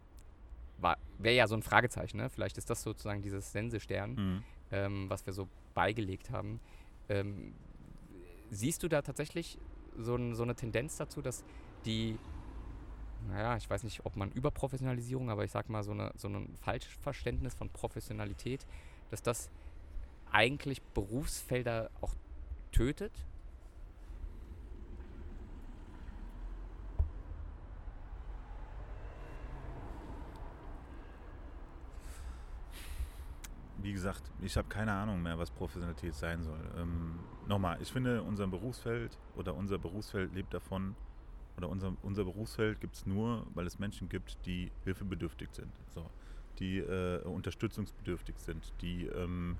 wäre 1.18 1.34
ja 1.34 1.46
so 1.46 1.54
ein 1.54 1.62
Fragezeichen. 1.62 2.18
Ne? 2.18 2.28
Vielleicht 2.30 2.58
ist 2.58 2.70
das 2.70 2.82
sozusagen 2.82 3.22
dieses 3.22 3.52
Sensestern, 3.52 4.14
Mhm. 4.14 4.44
ähm, 4.70 5.10
was 5.10 5.26
wir 5.26 5.32
so 5.32 5.48
beigelegt 5.74 6.30
haben. 6.30 6.60
Ähm, 7.08 7.54
siehst 8.50 8.82
du 8.82 8.88
da 8.88 9.02
tatsächlich 9.02 9.58
so, 9.96 10.14
ein, 10.16 10.34
so 10.34 10.42
eine 10.42 10.54
Tendenz 10.54 10.96
dazu, 10.96 11.22
dass 11.22 11.44
die, 11.84 12.18
naja, 13.28 13.56
ich 13.56 13.68
weiß 13.68 13.82
nicht, 13.84 14.04
ob 14.06 14.16
man 14.16 14.30
Überprofessionalisierung, 14.32 15.30
aber 15.30 15.44
ich 15.44 15.50
sag 15.50 15.68
mal 15.68 15.82
so, 15.82 15.92
eine, 15.92 16.12
so 16.16 16.28
ein 16.28 16.54
Falschverständnis 16.60 17.54
von 17.54 17.68
Professionalität, 17.70 18.66
dass 19.10 19.22
das 19.22 19.50
eigentlich 20.30 20.82
Berufsfelder 20.82 21.90
auch 22.00 22.14
tötet? 22.72 23.12
Wie 33.88 33.94
gesagt, 33.94 34.30
ich 34.42 34.54
habe 34.58 34.68
keine 34.68 34.92
Ahnung 34.92 35.22
mehr, 35.22 35.38
was 35.38 35.50
Professionalität 35.50 36.14
sein 36.14 36.42
soll. 36.42 36.60
Ähm, 36.76 37.18
Nochmal, 37.46 37.78
ich 37.80 37.90
finde, 37.90 38.22
unser 38.22 38.46
Berufsfeld 38.46 39.16
oder 39.34 39.54
unser 39.54 39.78
Berufsfeld 39.78 40.34
lebt 40.34 40.52
davon, 40.52 40.94
oder 41.56 41.70
unser, 41.70 41.94
unser 42.02 42.24
Berufsfeld 42.24 42.82
gibt 42.82 42.96
es 42.96 43.06
nur, 43.06 43.46
weil 43.54 43.66
es 43.66 43.78
Menschen 43.78 44.10
gibt, 44.10 44.44
die 44.44 44.70
hilfebedürftig 44.84 45.48
sind, 45.52 45.72
so, 45.94 46.04
die 46.58 46.80
äh, 46.80 47.22
unterstützungsbedürftig 47.22 48.34
sind, 48.36 48.74
die, 48.82 49.06
ähm, 49.06 49.56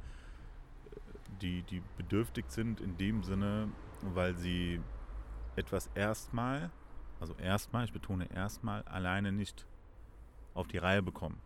die, 1.41 1.63
die 1.63 1.81
bedürftig 1.97 2.45
sind 2.51 2.83
in 2.83 2.99
dem 2.99 3.23
Sinne, 3.23 3.71
weil 4.03 4.37
sie 4.37 4.79
etwas 5.57 5.89
erstmal, 5.95 6.71
also 7.19 7.33
erstmal, 7.37 7.87
ich 7.87 7.95
betone 7.95 8.31
erstmal, 8.31 8.83
alleine 8.83 9.33
nicht 9.33 9.67
auf 10.53 10.69
die 10.69 10.77
Reihe 10.77 11.01
bekommen. 11.01 11.41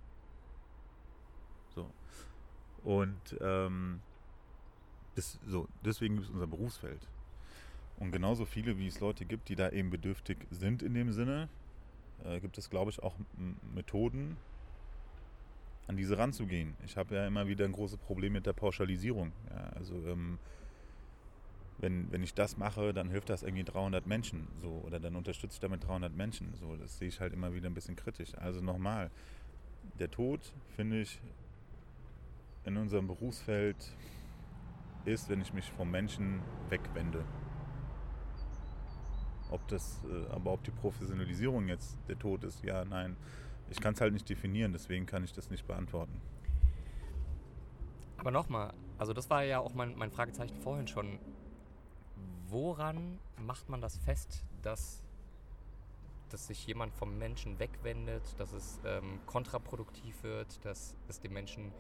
Und 2.85 3.21
ähm, 3.41 4.01
das, 5.15 5.39
so, 5.47 5.69
deswegen 5.85 6.17
gibt 6.17 6.29
es 6.29 6.33
unser 6.33 6.47
Berufsfeld. 6.47 7.07
Und 7.99 8.13
genauso 8.13 8.45
viele, 8.45 8.79
wie 8.79 8.87
es 8.87 9.01
Leute 9.01 9.25
gibt, 9.25 9.49
die 9.49 9.57
da 9.57 9.71
eben 9.71 9.91
bedürftig 9.91 10.39
sind 10.51 10.83
in 10.83 10.95
dem 10.95 11.13
Sinne, 11.13 11.49
äh, 12.25 12.41
gibt 12.41 12.59
es, 12.59 12.71
glaube 12.71 12.91
ich, 12.91 13.03
auch 13.03 13.15
Methoden, 13.75 14.37
an 15.87 15.97
diese 15.97 16.17
ranzugehen. 16.17 16.75
Ich 16.85 16.97
habe 16.97 17.15
ja 17.15 17.27
immer 17.27 17.47
wieder 17.47 17.65
ein 17.65 17.73
großes 17.73 17.99
Problem 17.99 18.33
mit 18.33 18.47
der 18.47 18.53
Pauschalisierung. 18.53 19.33
Ja, 19.51 19.71
also 19.77 19.95
ähm, 20.07 20.39
wenn, 21.79 22.11
wenn 22.13 22.23
ich 22.23 22.35
das 22.35 22.57
mache, 22.57 22.95
dann 22.95 23.11
hilft 23.11 23.29
das 23.29 23.43
irgendwie 23.43 23.65
300 23.65 24.07
Menschen 24.07 24.47
so 24.61 24.83
oder 24.87 25.01
dann 25.01 25.17
unterstütze 25.17 25.55
ich 25.55 25.61
damit 25.61 25.87
300 25.87 26.17
Menschen. 26.17 26.55
So, 26.55 26.77
das 26.77 26.99
sehe 26.99 27.09
ich 27.09 27.21
halt 27.21 27.33
immer 27.33 27.53
wieder 27.55 27.69
ein 27.69 27.75
bisschen 27.75 27.97
kritisch. 27.97 28.35
Also 28.37 28.61
nochmal, 28.61 29.11
der 29.99 30.11
Tod, 30.11 30.41
finde 30.77 31.01
ich, 31.01 31.21
in 32.65 32.77
unserem 32.77 33.07
Berufsfeld 33.07 33.97
ist, 35.05 35.29
wenn 35.29 35.41
ich 35.41 35.53
mich 35.53 35.71
vom 35.73 35.91
Menschen 35.91 36.41
wegwende. 36.69 37.25
Ob 39.51 39.67
das, 39.69 40.03
äh, 40.05 40.31
aber 40.33 40.53
ob 40.53 40.65
die 40.65 40.71
Professionalisierung 40.71 41.69
jetzt 41.69 41.99
der 42.09 42.19
Tod 42.19 42.45
ist, 42.45 42.65
ja, 42.65 42.85
nein. 42.85 43.17
Ich 43.69 43.81
kann 43.81 43.95
es 43.95 44.01
halt 44.01 44.13
nicht 44.13 44.29
definieren, 44.29 44.73
deswegen 44.73 45.07
kann 45.07 45.25
ich 45.25 45.33
das 45.33 45.51
nicht 45.51 45.67
beantworten. 45.67 46.21
Aber 48.19 48.31
nochmal, 48.31 48.73
also 48.99 49.13
das 49.13 49.29
war 49.31 49.43
ja 49.43 49.59
auch 49.59 49.75
mein, 49.75 49.97
mein 49.97 50.11
Fragezeichen 50.11 50.57
vorhin 50.61 50.87
schon. 50.87 51.19
Woran 52.47 53.19
macht 53.39 53.69
man 53.69 53.81
das 53.81 53.97
fest, 53.97 54.45
dass, 54.63 55.03
dass 56.29 56.47
sich 56.47 56.67
jemand 56.67 56.95
vom 56.95 57.19
Menschen 57.19 57.59
wegwendet, 57.59 58.23
dass 58.39 58.53
es 58.53 58.81
ähm, 58.85 59.21
kontraproduktiv 59.27 60.23
wird, 60.23 60.65
dass 60.65 60.95
es 61.09 61.21
dem 61.21 61.33
Menschen 61.33 61.73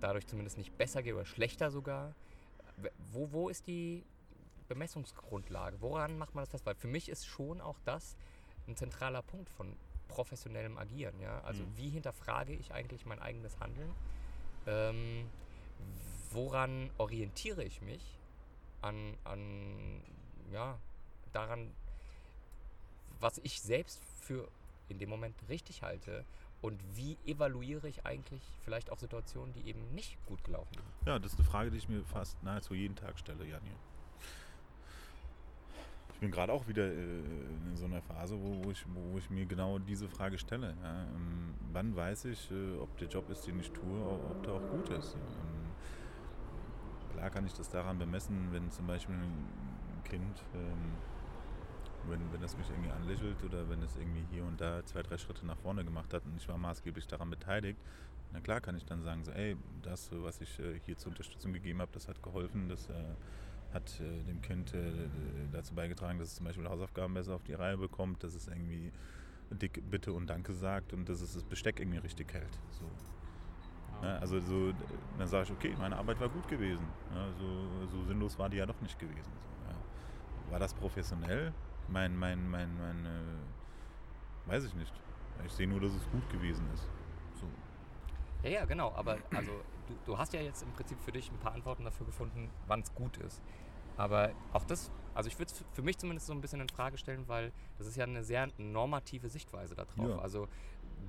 dadurch 0.00 0.26
zumindest 0.26 0.58
nicht 0.58 0.76
besser 0.76 1.02
geht 1.02 1.14
oder 1.14 1.24
schlechter 1.24 1.70
sogar? 1.70 2.14
Wo, 3.12 3.30
wo 3.32 3.48
ist 3.48 3.66
die 3.66 4.04
Bemessungsgrundlage? 4.68 5.80
Woran 5.80 6.18
macht 6.18 6.34
man 6.34 6.42
das 6.42 6.50
fest? 6.50 6.66
Weil 6.66 6.74
für 6.74 6.88
mich 6.88 7.08
ist 7.08 7.26
schon 7.26 7.60
auch 7.60 7.78
das 7.84 8.16
ein 8.68 8.76
zentraler 8.76 9.22
Punkt 9.22 9.50
von 9.50 9.76
professionellem 10.08 10.78
Agieren. 10.78 11.18
Ja? 11.20 11.40
Also 11.40 11.62
Mhm. 11.62 11.76
wie 11.76 11.90
hinterfrage 11.90 12.52
ich 12.52 12.72
eigentlich 12.72 13.04
mein 13.06 13.20
eigenes 13.20 13.58
Handeln? 13.60 13.92
Ähm, 14.66 15.28
woran 16.30 16.90
orientiere 16.98 17.64
ich 17.64 17.80
mich 17.82 18.18
an, 18.82 19.16
an 19.24 20.02
ja, 20.52 20.78
daran, 21.32 21.72
was 23.20 23.38
ich 23.38 23.60
selbst 23.60 24.00
für 24.20 24.48
in 24.88 24.98
dem 24.98 25.08
Moment 25.08 25.36
richtig 25.48 25.82
halte 25.82 26.24
und 26.62 26.80
wie 26.94 27.16
evaluiere 27.24 27.88
ich 27.88 28.04
eigentlich 28.06 28.42
vielleicht 28.62 28.90
auch 28.90 28.98
Situationen, 28.98 29.52
die 29.54 29.68
eben 29.68 29.94
nicht 29.94 30.16
gut 30.26 30.42
gelaufen 30.44 30.74
sind. 30.74 31.06
Ja, 31.06 31.18
das 31.18 31.32
ist 31.32 31.38
eine 31.38 31.48
Frage, 31.48 31.70
die 31.70 31.78
ich 31.78 31.88
mir 31.88 32.04
fast 32.04 32.42
nahezu 32.42 32.74
jeden 32.74 32.96
Tag 32.96 33.18
stelle, 33.18 33.44
Janja. 33.44 33.72
Ich 36.12 36.20
Ich 36.20 36.22
bin 36.22 36.32
gerade 36.32 36.52
auch 36.52 36.68
wieder 36.68 36.84
äh, 36.84 36.92
in 36.92 37.76
so 37.76 37.86
einer 37.86 38.02
Phase, 38.02 38.38
wo, 38.38 38.62
wo, 38.62 38.70
ich, 38.70 38.84
wo 38.92 39.16
ich 39.16 39.30
mir 39.30 39.46
genau 39.46 39.78
diese 39.78 40.06
Frage 40.06 40.36
stelle. 40.36 40.76
Ja? 40.82 41.04
Ähm, 41.04 41.54
wann 41.72 41.96
weiß 41.96 42.26
ich, 42.26 42.50
äh, 42.50 42.76
ob 42.78 42.94
der 42.98 43.08
Job 43.08 43.30
ist, 43.30 43.46
den 43.46 43.58
ich 43.58 43.70
tue, 43.70 44.04
ob 44.04 44.42
der 44.42 44.52
auch 44.52 44.68
gut 44.68 44.90
ist? 44.90 45.14
Ähm, 45.14 45.70
klar 47.14 47.30
kann 47.30 47.46
ich 47.46 47.54
das 47.54 47.70
daran 47.70 47.98
bemessen, 47.98 48.48
wenn 48.52 48.70
zum 48.70 48.86
Beispiel 48.86 49.14
ein 49.14 50.04
Kind, 50.04 50.44
ähm, 50.54 50.92
wenn, 52.08 52.32
wenn 52.32 52.40
das 52.40 52.56
mich 52.56 52.68
irgendwie 52.70 52.90
anlächelt 52.90 53.42
oder 53.44 53.68
wenn 53.68 53.82
es 53.82 53.96
irgendwie 53.96 54.24
hier 54.30 54.44
und 54.44 54.60
da 54.60 54.84
zwei, 54.84 55.02
drei 55.02 55.18
Schritte 55.18 55.46
nach 55.46 55.58
vorne 55.58 55.84
gemacht 55.84 56.12
hat 56.14 56.24
und 56.24 56.36
ich 56.36 56.48
war 56.48 56.58
maßgeblich 56.58 57.06
daran 57.06 57.30
beteiligt, 57.30 57.78
na 58.32 58.40
klar 58.40 58.60
kann 58.60 58.76
ich 58.76 58.84
dann 58.84 59.02
sagen, 59.02 59.24
so, 59.24 59.32
ey, 59.32 59.56
das, 59.82 60.10
was 60.12 60.40
ich 60.40 60.58
äh, 60.60 60.78
hier 60.86 60.96
zur 60.96 61.10
Unterstützung 61.10 61.52
gegeben 61.52 61.80
habe, 61.80 61.90
das 61.92 62.08
hat 62.08 62.22
geholfen, 62.22 62.68
das 62.68 62.88
äh, 62.88 62.94
hat 63.74 64.00
äh, 64.00 64.22
dem 64.24 64.40
Kind 64.40 64.74
äh, 64.74 64.92
dazu 65.52 65.74
beigetragen, 65.74 66.18
dass 66.18 66.28
es 66.28 66.34
zum 66.36 66.46
Beispiel 66.46 66.68
Hausaufgaben 66.68 67.14
besser 67.14 67.34
auf 67.34 67.42
die 67.42 67.54
Reihe 67.54 67.76
bekommt, 67.76 68.22
dass 68.22 68.34
es 68.34 68.46
irgendwie 68.46 68.92
dick 69.50 69.82
Bitte 69.90 70.12
und 70.12 70.28
Danke 70.28 70.52
sagt 70.52 70.92
und 70.92 71.08
dass 71.08 71.20
es 71.20 71.34
das 71.34 71.44
Besteck 71.44 71.80
irgendwie 71.80 71.98
richtig 71.98 72.32
hält. 72.32 72.58
So. 72.70 72.84
Ja, 74.02 74.16
also 74.18 74.40
so, 74.40 74.72
dann 75.18 75.28
sage 75.28 75.44
ich, 75.44 75.50
okay, 75.50 75.74
meine 75.78 75.96
Arbeit 75.96 76.20
war 76.20 76.28
gut 76.28 76.48
gewesen. 76.48 76.86
Ja, 77.14 77.26
so, 77.38 77.86
so, 77.88 78.04
sinnlos 78.04 78.38
war 78.38 78.48
die 78.48 78.56
ja 78.56 78.66
doch 78.66 78.80
nicht 78.80 78.98
gewesen. 78.98 79.30
So, 79.32 79.70
ja. 79.70 80.52
War 80.52 80.58
das 80.58 80.72
professionell? 80.72 81.52
Mein, 81.90 82.16
mein, 82.16 82.48
mein, 82.48 82.78
mein, 82.78 83.04
äh, 83.04 84.50
weiß 84.50 84.64
ich 84.64 84.74
nicht. 84.74 84.92
Ich 85.44 85.52
sehe 85.52 85.66
nur, 85.66 85.80
dass 85.80 85.92
es 85.92 86.08
gut 86.10 86.28
gewesen 86.30 86.66
ist. 86.72 86.88
So. 87.40 87.46
Ja, 88.42 88.50
ja, 88.50 88.64
genau. 88.64 88.92
Aber 88.94 89.18
also 89.34 89.50
du, 89.88 89.94
du 90.04 90.18
hast 90.18 90.32
ja 90.32 90.40
jetzt 90.40 90.62
im 90.62 90.72
Prinzip 90.72 91.00
für 91.00 91.12
dich 91.12 91.30
ein 91.30 91.38
paar 91.38 91.52
Antworten 91.52 91.84
dafür 91.84 92.06
gefunden, 92.06 92.50
wann 92.66 92.80
es 92.80 92.94
gut 92.94 93.16
ist. 93.18 93.42
Aber 93.96 94.30
auch 94.52 94.64
das, 94.64 94.90
also 95.14 95.28
ich 95.28 95.38
würde 95.38 95.52
es 95.52 95.64
für 95.72 95.82
mich 95.82 95.98
zumindest 95.98 96.26
so 96.26 96.32
ein 96.32 96.40
bisschen 96.40 96.60
in 96.60 96.68
Frage 96.68 96.96
stellen, 96.96 97.26
weil 97.26 97.52
das 97.78 97.86
ist 97.86 97.96
ja 97.96 98.04
eine 98.04 98.22
sehr 98.22 98.48
normative 98.56 99.28
Sichtweise 99.28 99.74
darauf. 99.74 99.96
Ja. 99.96 100.18
Also 100.18 100.48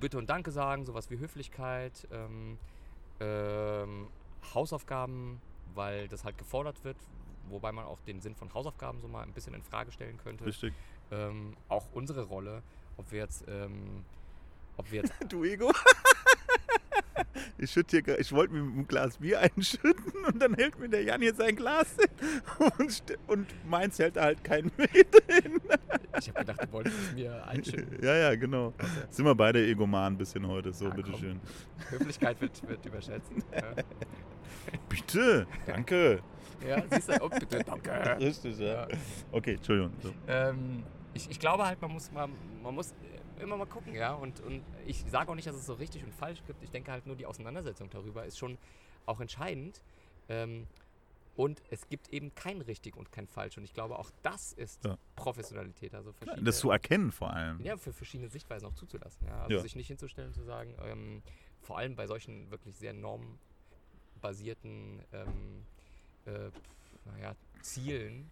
Bitte 0.00 0.18
und 0.18 0.28
Danke 0.28 0.50
sagen, 0.50 0.84
sowas 0.84 1.10
wie 1.10 1.18
Höflichkeit, 1.18 2.08
ähm, 2.10 2.58
ähm, 3.20 4.08
Hausaufgaben, 4.54 5.40
weil 5.74 6.08
das 6.08 6.24
halt 6.24 6.38
gefordert 6.38 6.82
wird, 6.84 6.96
wobei 7.52 7.72
man 7.72 7.84
auch 7.84 8.00
den 8.00 8.20
Sinn 8.20 8.34
von 8.34 8.52
Hausaufgaben 8.54 9.00
so 9.00 9.08
mal 9.08 9.22
ein 9.22 9.32
bisschen 9.32 9.54
in 9.54 9.62
Frage 9.62 9.92
stellen 9.92 10.18
könnte. 10.18 10.44
Richtig. 10.44 10.74
Ähm, 11.10 11.56
auch 11.68 11.86
unsere 11.92 12.22
Rolle, 12.22 12.62
ob 12.96 13.10
wir 13.12 13.20
jetzt, 13.20 13.44
ähm, 13.48 14.04
ob 14.76 14.90
wir 14.90 15.02
jetzt. 15.02 15.12
du 15.28 15.44
Ego. 15.44 15.72
Ich, 17.58 17.70
schütte 17.70 18.02
hier, 18.04 18.18
ich 18.18 18.32
wollte 18.32 18.54
mir 18.54 18.60
ein 18.60 18.86
Glas 18.88 19.18
Bier 19.18 19.40
einschütten 19.56 20.24
und 20.26 20.40
dann 20.40 20.54
hält 20.54 20.78
mir 20.78 20.88
der 20.88 21.02
Jan 21.02 21.20
hier 21.20 21.34
sein 21.34 21.54
Glas 21.54 21.94
hin 21.96 22.72
und, 22.78 23.02
und 23.28 23.46
meins 23.68 23.98
hält 23.98 24.16
er 24.16 24.24
halt 24.24 24.44
keinen 24.44 24.70
mehr 24.76 24.88
drin. 24.88 25.60
Ich 26.18 26.28
habe 26.28 26.40
gedacht, 26.40 26.64
du 26.64 26.72
wolltest 26.72 26.96
es 26.98 27.12
mir 27.12 27.46
einschütten. 27.46 28.02
Ja, 28.02 28.16
ja, 28.16 28.34
genau. 28.34 28.68
Okay. 28.68 28.86
Sind 29.10 29.24
wir 29.26 29.34
beide 29.34 29.64
Egoman 29.64 30.14
ein 30.14 30.18
bisschen 30.18 30.46
heute, 30.46 30.72
so, 30.72 30.86
ah, 30.86 30.90
bitteschön. 30.90 31.40
Höflichkeit 31.90 32.40
wird, 32.40 32.68
wird 32.68 32.84
überschätzt. 32.84 33.32
Ja. 33.52 33.74
Bitte, 34.88 35.46
danke. 35.66 36.22
Ja, 36.66 36.82
siehst 36.90 37.08
du, 37.08 37.22
oh, 37.22 37.28
bitte, 37.28 37.62
danke. 37.64 37.90
Richtig, 38.20 38.58
ja. 38.58 38.88
ja. 38.88 38.96
Okay, 39.30 39.54
Entschuldigung. 39.54 39.92
So. 40.02 40.12
Ähm, 40.28 40.82
ich, 41.14 41.30
ich 41.30 41.38
glaube 41.38 41.66
halt, 41.66 41.80
man 41.80 41.92
muss, 41.92 42.10
man, 42.12 42.32
man 42.62 42.74
muss 42.74 42.94
immer 43.40 43.56
mal 43.56 43.66
gucken, 43.66 43.94
ja. 43.94 44.12
Und, 44.14 44.40
und 44.40 44.62
ich 44.86 45.04
sage 45.10 45.30
auch 45.30 45.34
nicht, 45.34 45.48
dass 45.48 45.56
es 45.56 45.66
so 45.66 45.74
richtig 45.74 46.04
und 46.04 46.14
falsch 46.14 46.42
gibt. 46.46 46.62
Ich 46.62 46.70
denke 46.70 46.92
halt 46.92 47.06
nur, 47.06 47.16
die 47.16 47.26
Auseinandersetzung 47.26 47.90
darüber 47.90 48.24
ist 48.24 48.38
schon 48.38 48.56
auch 49.06 49.20
entscheidend. 49.20 49.82
Ähm, 50.28 50.66
und 51.34 51.62
es 51.70 51.88
gibt 51.88 52.10
eben 52.10 52.34
kein 52.34 52.60
richtig 52.60 52.94
und 52.96 53.10
kein 53.10 53.26
falsch. 53.26 53.56
Und 53.56 53.64
ich 53.64 53.72
glaube, 53.72 53.98
auch 53.98 54.10
das 54.22 54.52
ist 54.52 54.84
ja. 54.84 54.98
Professionalität. 55.16 55.94
Also 55.94 56.12
verschiedene, 56.12 56.44
das 56.44 56.58
zu 56.58 56.70
erkennen 56.70 57.10
vor 57.10 57.32
allem. 57.32 57.58
Ja, 57.62 57.78
für 57.78 57.92
verschiedene 57.92 58.28
Sichtweisen 58.28 58.68
auch 58.68 58.74
zuzulassen. 58.74 59.26
Ja? 59.26 59.42
Also 59.42 59.56
ja. 59.56 59.62
sich 59.62 59.74
nicht 59.74 59.88
hinzustellen 59.88 60.28
und 60.28 60.34
zu 60.34 60.44
sagen, 60.44 60.76
ähm, 60.84 61.22
vor 61.62 61.78
allem 61.78 61.96
bei 61.96 62.06
solchen 62.06 62.50
wirklich 62.50 62.76
sehr 62.76 62.92
normbasierten 62.92 65.02
ähm, 65.12 65.64
äh, 66.26 66.50
naja, 67.04 67.34
Zielen, 67.60 68.30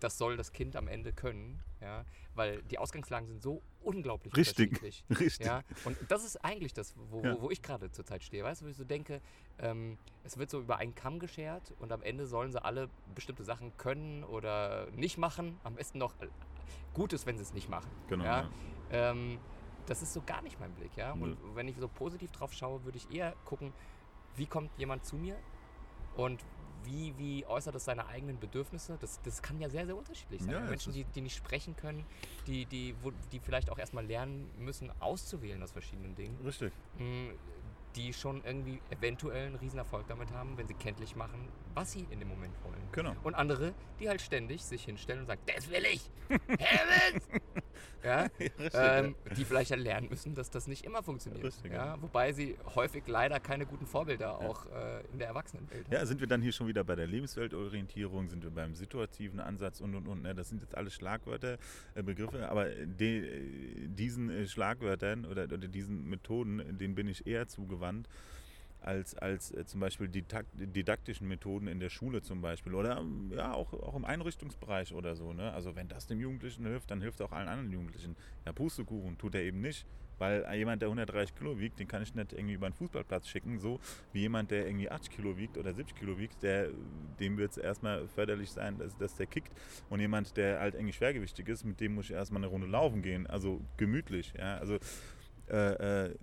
das 0.00 0.18
soll 0.18 0.36
das 0.36 0.52
Kind 0.52 0.76
am 0.76 0.88
Ende 0.88 1.12
können, 1.12 1.62
ja, 1.80 2.04
weil 2.34 2.62
die 2.64 2.78
Ausgangslagen 2.78 3.26
sind 3.28 3.42
so 3.42 3.62
unglaublich 3.80 4.36
Richtig. 4.36 4.72
unterschiedlich. 4.72 5.04
Richtig. 5.20 5.46
Ja, 5.46 5.62
und 5.84 5.96
das 6.08 6.24
ist 6.24 6.44
eigentlich 6.44 6.74
das, 6.74 6.94
wo, 7.10 7.22
ja. 7.22 7.34
wo, 7.34 7.42
wo 7.42 7.50
ich 7.50 7.62
gerade 7.62 7.90
zurzeit 7.90 8.22
stehe, 8.22 8.44
weißt 8.44 8.60
du, 8.60 8.66
wo 8.66 8.70
ich 8.70 8.76
so 8.76 8.84
denke, 8.84 9.20
ähm, 9.58 9.98
es 10.24 10.36
wird 10.36 10.50
so 10.50 10.60
über 10.60 10.76
einen 10.76 10.94
Kamm 10.94 11.18
geschert 11.18 11.74
und 11.78 11.92
am 11.92 12.02
Ende 12.02 12.26
sollen 12.26 12.52
sie 12.52 12.62
alle 12.62 12.90
bestimmte 13.14 13.44
Sachen 13.44 13.76
können 13.76 14.24
oder 14.24 14.90
nicht 14.90 15.18
machen, 15.18 15.58
am 15.64 15.76
besten 15.76 15.98
noch 15.98 16.14
äh, 16.20 16.28
gut 16.92 17.12
ist, 17.12 17.26
wenn 17.26 17.36
sie 17.36 17.42
es 17.42 17.54
nicht 17.54 17.68
machen. 17.68 17.90
Genau. 18.08 18.24
Ja? 18.24 18.40
ja. 18.40 19.10
Ähm, 19.10 19.38
das 19.86 20.02
ist 20.02 20.12
so 20.12 20.22
gar 20.22 20.42
nicht 20.42 20.58
mein 20.58 20.72
Blick, 20.72 20.96
ja. 20.96 21.12
Und 21.12 21.36
wenn 21.54 21.68
ich 21.68 21.76
so 21.76 21.88
positiv 21.88 22.32
drauf 22.32 22.52
schaue, 22.52 22.84
würde 22.84 22.98
ich 22.98 23.10
eher 23.10 23.34
gucken, 23.44 23.72
wie 24.34 24.46
kommt 24.46 24.70
jemand 24.78 25.04
zu 25.04 25.16
mir 25.16 25.36
und 26.16 26.44
wie, 26.86 27.14
wie 27.18 27.46
äußert 27.46 27.74
es 27.74 27.84
seine 27.84 28.06
eigenen 28.06 28.38
Bedürfnisse? 28.38 28.96
Das, 29.00 29.20
das 29.22 29.42
kann 29.42 29.60
ja 29.60 29.68
sehr, 29.68 29.86
sehr 29.86 29.96
unterschiedlich 29.96 30.42
sein. 30.42 30.52
Ja, 30.52 30.60
Menschen, 30.60 30.92
die, 30.92 31.04
die 31.04 31.20
nicht 31.20 31.36
sprechen 31.36 31.76
können, 31.76 32.04
die, 32.46 32.64
die, 32.66 32.94
wo, 33.02 33.12
die 33.32 33.40
vielleicht 33.40 33.70
auch 33.70 33.78
erstmal 33.78 34.06
lernen 34.06 34.50
müssen, 34.58 34.90
auszuwählen 35.00 35.62
aus 35.62 35.72
verschiedenen 35.72 36.14
Dingen. 36.14 36.38
Richtig. 36.44 36.72
Mm, 36.98 37.30
die 37.96 38.12
schon 38.12 38.44
irgendwie 38.44 38.80
eventuell 38.90 39.46
einen 39.46 39.56
Riesenerfolg 39.56 40.06
damit 40.06 40.30
haben, 40.30 40.56
wenn 40.58 40.68
sie 40.68 40.74
kenntlich 40.74 41.16
machen, 41.16 41.48
was 41.76 41.92
sie 41.92 42.06
in 42.10 42.18
dem 42.18 42.28
Moment 42.28 42.54
wollen. 42.64 42.80
Genau. 42.92 43.14
Und 43.22 43.34
andere, 43.34 43.74
die 44.00 44.08
halt 44.08 44.22
ständig 44.22 44.64
sich 44.64 44.84
hinstellen 44.84 45.20
und 45.20 45.26
sagen, 45.26 45.42
das 45.46 45.70
will 45.70 45.84
ich! 45.84 46.10
Herbert! 46.58 47.22
ja, 48.02 48.28
ähm, 48.72 49.14
die 49.36 49.44
vielleicht 49.44 49.70
ja 49.70 49.76
lernen 49.76 50.08
müssen, 50.08 50.34
dass 50.34 50.48
das 50.48 50.66
nicht 50.68 50.86
immer 50.86 51.02
funktioniert. 51.02 51.44
Richtig, 51.44 51.72
ja? 51.72 51.86
ja. 51.86 52.02
Wobei 52.02 52.32
sie 52.32 52.56
häufig 52.74 53.06
leider 53.06 53.40
keine 53.40 53.66
guten 53.66 53.86
Vorbilder 53.86 54.38
ja. 54.40 54.48
auch 54.48 54.64
äh, 54.66 55.02
in 55.12 55.18
der 55.18 55.28
Erwachsenenwelt 55.28 55.84
haben. 55.84 55.92
Ja, 55.92 56.06
sind 56.06 56.20
wir 56.20 56.26
dann 56.26 56.40
hier 56.40 56.52
schon 56.52 56.66
wieder 56.66 56.82
bei 56.82 56.96
der 56.96 57.06
Lebensweltorientierung, 57.06 58.30
sind 58.30 58.42
wir 58.42 58.50
beim 58.50 58.74
situativen 58.74 59.38
Ansatz 59.38 59.82
und 59.82 59.94
und 59.94 60.08
und. 60.08 60.22
Ne? 60.22 60.34
Das 60.34 60.48
sind 60.48 60.62
jetzt 60.62 60.74
alles 60.74 60.94
Schlagwörter, 60.94 61.58
äh, 61.94 62.02
Begriffe, 62.02 62.48
aber 62.48 62.70
de, 62.70 63.88
diesen 63.88 64.30
äh, 64.30 64.46
Schlagwörtern 64.46 65.26
oder, 65.26 65.44
oder 65.44 65.68
diesen 65.68 66.08
Methoden, 66.08 66.78
denen 66.78 66.94
bin 66.94 67.06
ich 67.06 67.26
eher 67.26 67.48
zugewandt 67.48 68.08
als, 68.86 69.14
als 69.14 69.52
äh, 69.52 69.64
zum 69.66 69.80
Beispiel 69.80 70.08
die 70.08 70.24
didaktischen 70.54 71.26
Methoden 71.28 71.66
in 71.66 71.80
der 71.80 71.90
Schule 71.90 72.22
zum 72.22 72.40
Beispiel 72.40 72.74
oder 72.74 73.04
ja 73.30 73.52
auch, 73.52 73.72
auch 73.72 73.96
im 73.96 74.04
Einrichtungsbereich 74.04 74.94
oder 74.94 75.16
so. 75.16 75.32
Ne? 75.32 75.52
Also 75.52 75.74
wenn 75.74 75.88
das 75.88 76.06
dem 76.06 76.20
Jugendlichen 76.20 76.64
hilft, 76.64 76.90
dann 76.90 77.00
hilft 77.00 77.20
auch 77.20 77.32
allen 77.32 77.48
anderen 77.48 77.72
Jugendlichen. 77.72 78.16
Ja, 78.44 78.52
Pustekuchen 78.52 79.18
tut 79.18 79.34
er 79.34 79.42
eben 79.42 79.60
nicht, 79.60 79.86
weil 80.18 80.46
jemand, 80.54 80.82
der 80.82 80.88
130 80.88 81.34
Kilo 81.34 81.58
wiegt, 81.58 81.78
den 81.78 81.88
kann 81.88 82.02
ich 82.02 82.14
nicht 82.14 82.32
irgendwie 82.32 82.54
über 82.54 82.66
einen 82.66 82.74
Fußballplatz 82.74 83.28
schicken, 83.28 83.58
so 83.58 83.80
wie 84.12 84.20
jemand, 84.20 84.50
der 84.50 84.66
irgendwie 84.66 84.90
80 84.90 85.10
Kilo 85.10 85.36
wiegt 85.36 85.58
oder 85.58 85.74
70 85.74 85.96
Kilo 85.96 86.16
wiegt, 86.18 86.42
der, 86.42 86.68
dem 87.20 87.36
wird 87.36 87.50
es 87.52 87.58
erstmal 87.58 88.06
förderlich 88.08 88.50
sein, 88.50 88.78
dass, 88.78 88.96
dass 88.96 89.16
der 89.16 89.26
kickt. 89.26 89.52
Und 89.90 90.00
jemand, 90.00 90.36
der 90.36 90.60
halt 90.60 90.74
irgendwie 90.74 90.94
schwergewichtig 90.94 91.48
ist, 91.48 91.64
mit 91.64 91.80
dem 91.80 91.94
muss 91.96 92.06
ich 92.06 92.12
erstmal 92.12 92.40
eine 92.40 92.50
Runde 92.50 92.66
laufen 92.66 93.02
gehen, 93.02 93.26
also 93.26 93.60
gemütlich. 93.76 94.32
Ja? 94.38 94.58
Also 94.58 94.78
äh, 95.48 96.06
äh, 96.06 96.14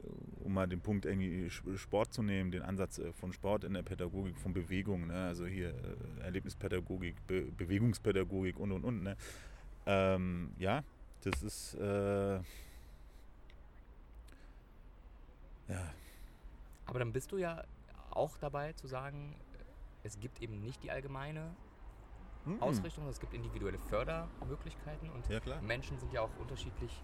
um 0.43 0.53
mal 0.53 0.67
den 0.67 0.81
Punkt 0.81 1.05
irgendwie 1.05 1.49
Sport 1.49 2.13
zu 2.13 2.21
nehmen, 2.21 2.51
den 2.51 2.61
Ansatz 2.61 2.99
äh, 2.99 3.13
von 3.13 3.31
Sport 3.31 3.63
in 3.63 3.73
der 3.73 3.81
Pädagogik, 3.81 4.37
von 4.37 4.53
Bewegung, 4.53 5.07
ne? 5.07 5.27
also 5.27 5.45
hier 5.45 5.69
äh, 5.69 6.23
Erlebnispädagogik, 6.23 7.15
Be 7.25 7.43
Bewegungspädagogik 7.43 8.59
und 8.59 8.71
und 8.73 8.83
und. 8.83 9.03
Ne? 9.03 9.15
Ähm, 9.85 10.51
ja, 10.57 10.83
das 11.21 11.41
ist 11.41 11.75
äh, 11.75 12.35
ja. 12.35 12.43
Aber 16.85 16.99
dann 16.99 17.13
bist 17.13 17.31
du 17.31 17.37
ja 17.37 17.63
auch 18.11 18.37
dabei 18.37 18.73
zu 18.73 18.87
sagen, 18.87 19.35
es 20.03 20.19
gibt 20.19 20.41
eben 20.41 20.59
nicht 20.59 20.83
die 20.83 20.91
allgemeine 20.91 21.55
mhm. 22.45 22.61
Ausrichtung, 22.61 23.07
es 23.07 23.19
gibt 23.19 23.33
individuelle 23.33 23.79
Fördermöglichkeiten 23.79 25.09
und 25.09 25.27
ja, 25.29 25.61
Menschen 25.61 25.97
sind 25.97 26.11
ja 26.11 26.21
auch 26.21 26.37
unterschiedlich 26.39 27.03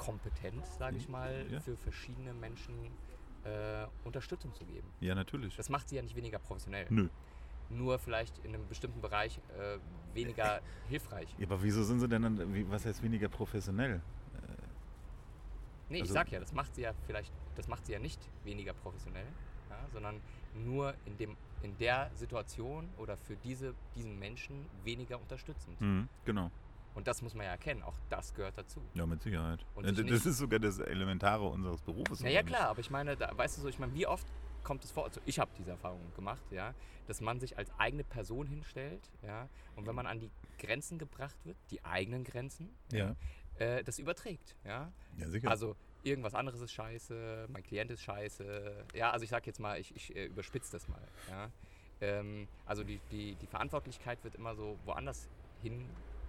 kompetent, 0.00 0.64
sage 0.78 0.96
ich 0.96 1.10
mal, 1.10 1.46
ja. 1.50 1.60
für 1.60 1.76
verschiedene 1.76 2.32
Menschen 2.32 2.74
äh, 3.44 3.86
Unterstützung 4.04 4.54
zu 4.54 4.64
geben. 4.64 4.88
Ja, 5.00 5.14
natürlich. 5.14 5.54
Das 5.56 5.68
macht 5.68 5.90
sie 5.90 5.96
ja 5.96 6.02
nicht 6.02 6.16
weniger 6.16 6.38
professionell. 6.38 6.86
Nö. 6.88 7.08
Nur 7.68 7.98
vielleicht 7.98 8.38
in 8.38 8.54
einem 8.54 8.66
bestimmten 8.66 9.02
Bereich 9.02 9.38
äh, 9.58 9.78
weniger 10.14 10.62
hilfreich. 10.88 11.28
Ja, 11.38 11.46
aber 11.46 11.62
wieso 11.62 11.84
sind 11.84 12.00
sie 12.00 12.08
denn 12.08 12.22
dann, 12.22 12.54
wie, 12.54 12.68
was 12.70 12.86
heißt 12.86 13.02
weniger 13.02 13.28
professionell? 13.28 13.96
Äh, 13.96 14.00
nee, 15.90 16.00
also 16.00 16.04
ich 16.04 16.12
sag 16.12 16.32
ja, 16.32 16.40
das 16.40 16.54
macht 16.54 16.74
sie 16.74 16.80
ja 16.82 16.94
vielleicht, 17.06 17.32
das 17.56 17.68
macht 17.68 17.84
sie 17.84 17.92
ja 17.92 17.98
nicht 17.98 18.20
weniger 18.42 18.72
professionell, 18.72 19.26
ja, 19.68 19.86
sondern 19.92 20.22
nur 20.54 20.94
in, 21.04 21.18
dem, 21.18 21.36
in 21.62 21.76
der 21.76 22.10
Situation 22.14 22.88
oder 22.96 23.18
für 23.18 23.36
diese, 23.36 23.74
diesen 23.94 24.18
Menschen 24.18 24.64
weniger 24.82 25.20
unterstützend. 25.20 25.78
Mhm, 25.78 26.08
genau. 26.24 26.50
Und 26.94 27.06
das 27.06 27.22
muss 27.22 27.34
man 27.34 27.46
ja 27.46 27.52
erkennen, 27.52 27.82
auch 27.82 27.94
das 28.08 28.34
gehört 28.34 28.58
dazu. 28.58 28.82
Ja, 28.94 29.06
mit 29.06 29.22
Sicherheit. 29.22 29.64
Und 29.74 29.86
das 29.86 30.26
ist 30.26 30.38
sogar 30.38 30.58
das 30.58 30.78
Elementare 30.80 31.44
unseres 31.46 31.80
Berufes. 31.82 32.20
Ja, 32.20 32.28
ja 32.28 32.42
klar, 32.42 32.68
aber 32.68 32.80
ich 32.80 32.90
meine, 32.90 33.16
da, 33.16 33.30
weißt 33.36 33.58
du 33.58 33.62
so, 33.62 33.68
ich 33.68 33.78
meine, 33.78 33.94
wie 33.94 34.06
oft 34.06 34.26
kommt 34.64 34.84
es 34.84 34.90
vor, 34.90 35.04
also 35.04 35.20
ich 35.24 35.38
habe 35.38 35.50
diese 35.56 35.70
Erfahrung 35.70 36.00
gemacht, 36.14 36.42
ja, 36.50 36.74
dass 37.06 37.20
man 37.20 37.40
sich 37.40 37.56
als 37.56 37.70
eigene 37.78 38.04
Person 38.04 38.46
hinstellt, 38.46 39.10
ja, 39.22 39.48
und 39.76 39.86
wenn 39.86 39.94
man 39.94 40.06
an 40.06 40.20
die 40.20 40.30
Grenzen 40.58 40.98
gebracht 40.98 41.36
wird, 41.44 41.56
die 41.70 41.82
eigenen 41.84 42.24
Grenzen, 42.24 42.70
Ja. 42.92 43.14
äh, 43.58 43.82
das 43.84 43.98
überträgt, 43.98 44.56
ja. 44.64 44.92
Ja, 45.16 45.28
sicher. 45.28 45.48
Also 45.48 45.76
irgendwas 46.02 46.34
anderes 46.34 46.60
ist 46.60 46.72
scheiße, 46.72 47.46
mein 47.50 47.62
Klient 47.62 47.90
ist 47.90 48.02
scheiße. 48.02 48.84
Ja, 48.94 49.10
also 49.10 49.24
ich 49.24 49.30
sag 49.30 49.46
jetzt 49.46 49.60
mal, 49.60 49.78
ich, 49.78 49.94
ich 49.94 50.14
äh, 50.16 50.26
überspitze 50.26 50.72
das 50.72 50.88
mal. 50.88 51.02
Ja? 51.28 51.50
Ähm, 52.00 52.48
also 52.66 52.84
die, 52.84 53.00
die, 53.10 53.34
die 53.36 53.46
Verantwortlichkeit 53.46 54.22
wird 54.24 54.34
immer 54.34 54.54
so 54.54 54.78
woanders 54.84 55.28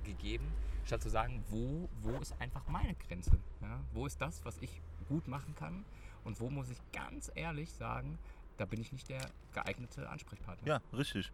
hingegeben, 0.04 0.48
statt 0.86 1.02
zu 1.02 1.10
sagen, 1.10 1.44
wo, 1.50 1.90
wo 2.02 2.18
ist 2.20 2.40
einfach 2.40 2.68
meine 2.68 2.96
Grenze? 2.96 3.38
Ja? 3.62 3.80
Wo 3.94 4.06
ist 4.06 4.20
das, 4.22 4.44
was 4.46 4.58
ich 4.60 4.82
gut 5.08 5.28
machen 5.28 5.56
kann? 5.56 5.86
Und 6.24 6.40
wo 6.40 6.50
muss 6.50 6.70
ich 6.70 6.78
ganz 6.92 7.32
ehrlich 7.34 7.72
sagen, 7.72 8.18
da 8.58 8.66
bin 8.66 8.80
ich 8.80 8.92
nicht 8.92 9.10
der 9.10 9.22
geeignete 9.54 10.08
Ansprechpartner. 10.10 10.68
Ja, 10.68 10.82
richtig. 10.96 11.32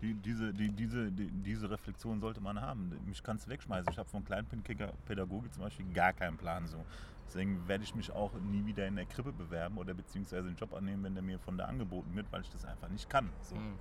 Die, 0.00 0.14
diese, 0.14 0.52
die, 0.52 0.70
diese, 0.70 1.12
die, 1.12 1.30
diese 1.30 1.70
Reflexion 1.70 2.20
sollte 2.20 2.40
man 2.40 2.60
haben. 2.60 2.98
Mich 3.06 3.22
kannst 3.22 3.46
du 3.46 3.50
wegschmeißen. 3.50 3.92
Ich 3.92 3.98
habe 3.98 4.08
von 4.08 4.24
Kleinpädagogik 4.24 5.52
zum 5.52 5.62
Beispiel 5.62 5.86
gar 5.92 6.12
keinen 6.12 6.36
Plan 6.36 6.66
so. 6.66 6.84
Deswegen 7.26 7.66
werde 7.68 7.84
ich 7.84 7.94
mich 7.94 8.10
auch 8.10 8.32
nie 8.34 8.66
wieder 8.66 8.86
in 8.86 8.96
der 8.96 9.06
Krippe 9.06 9.32
bewerben 9.32 9.78
oder 9.78 9.94
beziehungsweise 9.94 10.48
einen 10.48 10.56
Job 10.56 10.74
annehmen, 10.74 11.04
wenn 11.04 11.14
der 11.14 11.22
mir 11.22 11.38
von 11.38 11.56
da 11.56 11.66
angeboten 11.66 12.14
wird, 12.16 12.26
weil 12.32 12.40
ich 12.40 12.50
das 12.50 12.64
einfach 12.64 12.88
nicht 12.88 13.08
kann. 13.08 13.30
So. 13.42 13.54
Mhm. 13.54 13.78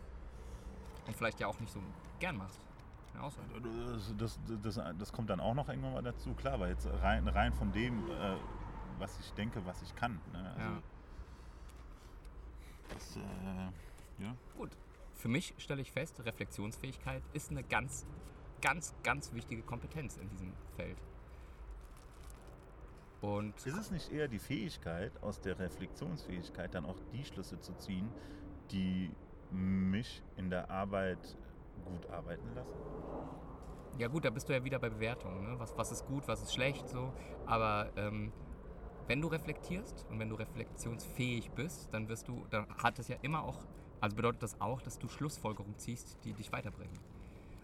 Und 1.07 1.15
vielleicht 1.15 1.39
ja 1.39 1.47
auch 1.47 1.59
nicht 1.59 1.73
so 1.73 1.81
gern 2.19 2.37
machst. 2.37 2.61
So. 3.13 3.41
Das, 4.17 4.17
das, 4.17 4.39
das, 4.63 4.97
das 4.97 5.11
kommt 5.13 5.29
dann 5.29 5.39
auch 5.39 5.53
noch 5.53 5.69
irgendwann 5.69 5.93
mal 5.93 6.01
dazu, 6.01 6.33
klar, 6.33 6.59
weil 6.59 6.71
jetzt 6.71 6.87
rein, 6.87 7.27
rein 7.27 7.53
von 7.53 7.71
dem, 7.71 7.99
äh, 8.09 8.35
was 8.97 9.19
ich 9.19 9.31
denke, 9.33 9.65
was 9.65 9.81
ich 9.81 9.95
kann. 9.95 10.19
Ne? 10.31 10.49
Also 10.57 10.71
Ja. 10.71 10.81
das, 12.89 13.15
äh, 13.17 14.23
ja. 14.23 14.35
Gut. 14.57 14.71
Für 15.13 15.27
mich 15.27 15.53
stelle 15.57 15.81
ich 15.81 15.91
fest, 15.91 16.19
Reflexionsfähigkeit 16.23 17.21
ist 17.33 17.51
eine 17.51 17.63
ganz, 17.63 18.07
ganz, 18.61 18.93
ganz 19.03 19.33
wichtige 19.33 19.61
Kompetenz 19.61 20.17
in 20.17 20.29
diesem 20.29 20.53
Feld. 20.75 20.97
Und 23.21 23.55
Ist 23.65 23.77
es 23.77 23.91
nicht 23.91 24.11
eher 24.11 24.27
die 24.27 24.39
Fähigkeit, 24.39 25.11
aus 25.21 25.39
der 25.39 25.59
Reflexionsfähigkeit 25.59 26.73
dann 26.73 26.85
auch 26.85 26.97
die 27.13 27.23
Schlüsse 27.23 27.59
zu 27.59 27.73
ziehen, 27.75 28.09
die 28.71 29.11
mich 29.51 30.23
in 30.37 30.49
der 30.49 30.71
Arbeit 30.71 31.37
gut 31.85 32.09
arbeiten 32.09 32.53
lassen? 32.55 32.77
ja 33.97 34.07
gut, 34.07 34.25
da 34.25 34.29
bist 34.29 34.49
du 34.49 34.53
ja 34.53 34.63
wieder 34.63 34.79
bei 34.79 34.89
Bewertungen. 34.89 35.43
Ne? 35.43 35.59
Was, 35.59 35.77
was 35.77 35.91
ist 35.91 36.05
gut, 36.05 36.27
was 36.27 36.41
ist 36.41 36.53
schlecht, 36.53 36.89
so. 36.89 37.13
Aber 37.45 37.91
ähm, 37.95 38.31
wenn 39.07 39.21
du 39.21 39.27
reflektierst 39.27 40.05
und 40.09 40.19
wenn 40.19 40.29
du 40.29 40.35
reflexionsfähig 40.35 41.51
bist, 41.51 41.93
dann 41.93 42.07
wirst 42.09 42.27
du, 42.27 42.45
dann 42.49 42.67
hat 42.81 42.97
das 42.99 43.07
ja 43.07 43.17
immer 43.21 43.43
auch, 43.43 43.57
also 43.99 44.15
bedeutet 44.15 44.43
das 44.43 44.59
auch, 44.59 44.81
dass 44.81 44.97
du 44.97 45.07
Schlussfolgerungen 45.07 45.77
ziehst, 45.77 46.17
die 46.23 46.33
dich 46.33 46.51
weiterbringen. 46.51 46.97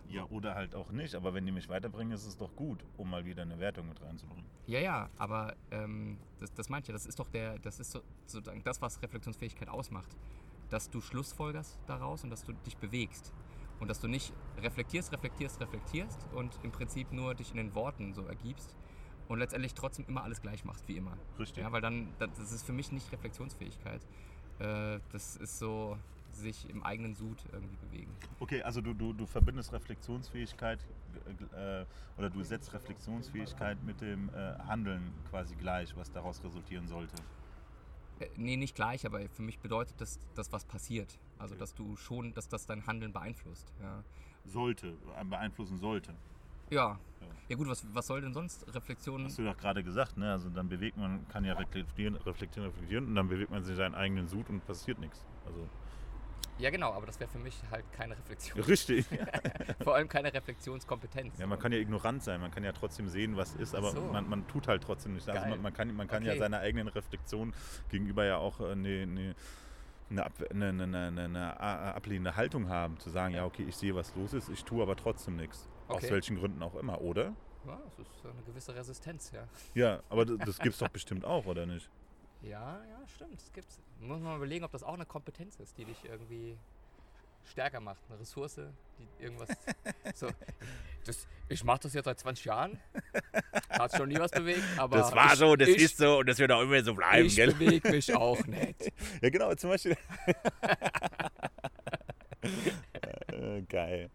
Ja, 0.10 0.24
oder 0.30 0.56
halt 0.56 0.74
auch 0.74 0.92
nicht, 0.92 1.16
aber 1.16 1.34
wenn 1.34 1.46
die 1.46 1.52
mich 1.52 1.68
weiterbringen, 1.68 2.14
ist 2.14 2.26
es 2.26 2.38
doch 2.38 2.56
gut, 2.56 2.86
um 2.96 3.10
mal 3.10 3.26
wieder 3.26 3.42
eine 3.42 3.60
Wertung 3.60 3.90
mit 3.90 4.02
reinzubringen. 4.02 4.46
Ja, 4.66 4.80
ja, 4.80 5.10
aber 5.18 5.56
ähm, 5.72 6.18
das, 6.40 6.54
das 6.54 6.70
meint 6.70 6.88
ja, 6.88 6.94
das 6.94 7.06
ist 7.06 7.20
doch 7.20 7.28
der, 7.28 7.60
das 7.60 7.80
ist 7.82 7.92
so, 7.92 8.02
sozusagen 8.26 8.64
das, 8.64 8.82
was 8.82 9.02
Reflexionsfähigkeit 9.02 9.68
ausmacht. 9.68 10.16
Dass 10.70 10.90
du 10.90 11.02
Schlussfolgerst 11.02 11.80
daraus 11.88 12.24
und 12.24 12.30
dass 12.30 12.44
du 12.44 12.54
dich 12.54 12.78
bewegst. 12.78 13.34
Und 13.80 13.90
dass 13.90 14.00
du 14.00 14.08
nicht 14.08 14.34
reflektierst, 14.58 15.12
reflektierst, 15.12 15.62
reflektierst 15.62 16.26
und 16.34 16.58
im 16.64 16.72
Prinzip 16.72 17.12
nur 17.12 17.36
dich 17.36 17.52
in 17.52 17.58
den 17.58 17.76
Worten 17.76 18.14
so 18.14 18.24
ergibst 18.26 18.76
und 19.28 19.40
letztendlich 19.40 19.74
trotzdem 19.74 20.06
immer 20.08 20.24
alles 20.24 20.42
gleich 20.42 20.66
machst, 20.66 20.88
wie 20.88 20.98
immer. 20.98 21.18
Richtig. 21.38 21.64
Ja, 21.64 21.72
weil 21.72 21.82
dann, 21.82 22.14
das 22.18 22.52
ist 22.52 22.66
für 22.66 22.74
mich 22.74 22.92
nicht 22.92 23.12
Reflexionsfähigkeit. 23.12 24.02
Äh, 24.60 25.00
das 25.12 25.36
ist 25.36 25.60
so 25.60 25.98
sich 26.32 26.70
im 26.70 26.84
eigenen 26.84 27.16
Sud 27.16 27.38
irgendwie 27.52 27.76
bewegen. 27.78 28.12
Okay, 28.40 28.62
also 28.62 28.82
du, 28.82 28.94
du, 28.94 29.14
du 29.14 29.26
verbindest 29.26 29.74
Reflexionsfähigkeit 29.74 30.80
äh, 31.54 31.86
oder 32.18 32.30
du 32.30 32.44
setzt 32.44 32.74
Reflexionsfähigkeit 32.74 33.84
mit 33.84 34.02
dem 34.02 34.30
äh, 34.30 34.58
Handeln 34.68 35.14
quasi 35.30 35.56
gleich, 35.56 35.96
was 35.96 36.12
daraus 36.12 36.44
resultieren 36.44 36.88
sollte. 36.88 37.16
Äh, 38.20 38.28
nee, 38.36 38.58
nicht 38.58 38.76
gleich, 38.76 39.06
aber 39.06 39.22
für 39.30 39.42
mich 39.44 39.60
bedeutet 39.60 40.00
das, 40.00 40.20
dass 40.36 40.52
was 40.52 40.66
passiert. 40.66 41.18
Also, 41.40 41.54
Okay. 41.54 41.60
dass 41.60 41.74
du 41.76 41.96
schon, 41.96 42.34
dass 42.34 42.48
das 42.50 42.66
dein 42.66 42.86
Handeln 42.88 43.14
beeinflusst. 43.14 43.72
Ja, 43.82 44.04
Sollte, 44.46 44.96
äh, 45.20 45.24
beeinflussen 45.26 45.78
sollte. 45.78 46.14
ja. 46.70 47.00
Ja. 47.20 47.28
ja 47.50 47.56
gut, 47.56 47.68
was, 47.68 47.84
was 47.96 48.06
soll 48.06 48.22
denn 48.22 48.32
sonst 48.34 48.64
Reflexion? 48.76 49.26
Hast 49.26 49.40
du 49.40 49.44
doch 49.44 49.58
gerade 49.58 49.84
gesagt, 49.84 50.18
ne? 50.18 50.32
Also 50.32 50.50
dann 50.50 50.70
bewegt 50.70 50.98
man, 50.98 51.28
kann 51.30 51.44
ja 51.44 51.54
reflektieren, 51.54 52.16
reflektieren, 52.16 52.70
reflektieren 52.70 53.08
und 53.08 53.16
dann 53.16 53.28
bewegt 53.28 53.50
man 53.50 53.64
sich 53.64 53.76
seinen 53.76 53.96
eigenen 53.96 54.28
Sud 54.28 54.48
und 54.50 54.64
passiert 54.68 55.00
nichts. 55.00 55.26
Also 55.46 55.68
Ja, 56.60 56.70
genau, 56.72 56.92
aber 56.94 57.06
das 57.06 57.20
wäre 57.20 57.30
für 57.30 57.38
mich 57.38 57.56
halt 57.70 57.86
keine 57.94 58.18
Reflexion. 58.18 58.60
richtig. 58.64 59.06
Vor 59.84 59.96
allem 59.96 60.08
keine 60.08 60.34
Reflexionskompetenz. 60.34 61.38
Ja, 61.38 61.46
man 61.48 61.60
kann 61.60 61.72
ja 61.72 61.78
ignorant 61.78 62.24
sein, 62.24 62.42
man 62.42 62.50
kann 62.52 62.64
ja 62.64 62.72
trotzdem 62.72 63.08
sehen, 63.10 63.38
was 63.38 63.54
ist, 63.56 63.76
aber 63.76 63.92
so. 63.92 64.02
man, 64.02 64.28
man 64.28 64.48
tut 64.48 64.68
halt 64.68 64.82
trotzdem 64.84 65.14
nicht. 65.14 65.30
Also 65.30 65.46
man, 65.48 65.62
man 65.62 65.74
kann, 65.74 65.94
man 65.96 66.08
kann 66.08 66.24
ja 66.24 66.32
Okay. 66.32 66.40
seiner 66.40 66.60
eigenen 66.60 66.88
Reflexion 66.88 67.54
gegenüber 67.90 68.26
ja 68.26 68.38
auch 68.38 68.60
äh, 68.60 68.72
eine, 68.72 69.04
eine, 69.04 69.36
eine, 70.10 70.26
eine, 70.50 70.84
eine, 70.84 71.08
eine, 71.08 71.24
eine 71.26 71.60
a- 71.60 71.92
ablehnende 71.92 72.36
Haltung 72.36 72.70
haben, 72.70 73.00
zu 73.00 73.10
sagen, 73.10 73.36
ja 73.36 73.46
okay, 73.46 73.64
ich 73.68 73.76
sehe, 73.76 73.94
was 73.94 74.16
los 74.16 74.34
ist, 74.34 74.50
ich 74.50 74.64
tue 74.64 74.82
aber 74.82 74.96
trotzdem 74.96 75.36
nichts. 75.36 75.68
Aus 75.88 75.98
Okay. 76.04 76.12
welchen 76.12 76.38
Gründen 76.38 76.62
auch 76.64 76.76
immer, 76.76 77.02
oder? 77.02 77.34
Ja, 77.66 77.80
das 77.98 78.08
ist 78.08 78.26
eine 78.26 78.42
gewisse 78.44 78.74
Resistenz, 78.76 79.32
ja. 79.32 79.48
Ja, 79.76 80.02
aber 80.10 80.26
das, 80.26 80.38
das 80.40 80.60
gibt 80.60 80.74
es 80.74 80.80
doch 80.80 80.90
bestimmt 80.90 81.24
auch, 81.26 81.46
oder 81.46 81.66
nicht? 81.66 81.90
Ja, 82.42 82.82
ja, 82.86 83.08
stimmt, 83.08 83.34
das 83.40 83.52
gibt's. 83.54 83.80
Muss 84.00 84.20
man 84.20 84.24
mal 84.24 84.38
überlegen, 84.38 84.64
ob 84.64 84.72
das 84.72 84.84
auch 84.84 84.94
eine 84.94 85.06
Kompetenz 85.06 85.56
ist, 85.58 85.78
die 85.78 85.86
dich 85.86 85.98
irgendwie 86.06 86.58
stärker 87.52 87.80
macht. 87.80 88.02
Eine 88.10 88.20
Ressource, 88.20 88.60
die 89.00 89.24
irgendwas. 89.24 89.50
so, 90.16 90.30
das, 91.06 91.28
ich 91.50 91.64
mache 91.64 91.80
das 91.84 91.94
jetzt 91.94 92.06
seit 92.06 92.20
20 92.20 92.46
Jahren. 92.46 92.80
Hat 93.70 93.96
schon 93.96 94.10
nie 94.10 94.20
was 94.20 94.32
bewegt, 94.32 94.64
aber. 94.78 94.98
ich, 95.70 95.84
ich, 95.84 95.96
so 95.96 96.20
und 96.20 96.30
das 96.30 96.38
wird 96.38 96.52
auch 96.52 96.62
immer 96.62 96.84
so 96.84 96.96
Ich 97.16 97.36
bewege 97.36 97.90
mich 97.90 98.14
auch 98.14 98.44
nicht. 98.48 98.92
Ja, 99.22 99.30
genau, 99.30 99.54
zum 99.56 99.72
Beispiel. 99.72 99.98
äh, 103.32 103.62
geil. 103.64 104.10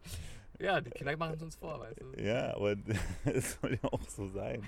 Ja, 0.62 0.80
die 0.80 0.90
Kinder 0.90 1.16
machen 1.16 1.34
es 1.34 1.42
uns 1.42 1.56
vor, 1.56 1.80
weißt 1.80 2.00
du. 2.00 2.22
Ja, 2.22 2.54
aber 2.54 2.76
es 3.24 3.58
soll 3.60 3.78
ja 3.82 3.92
auch 3.92 4.08
so 4.08 4.28
sein. 4.28 4.62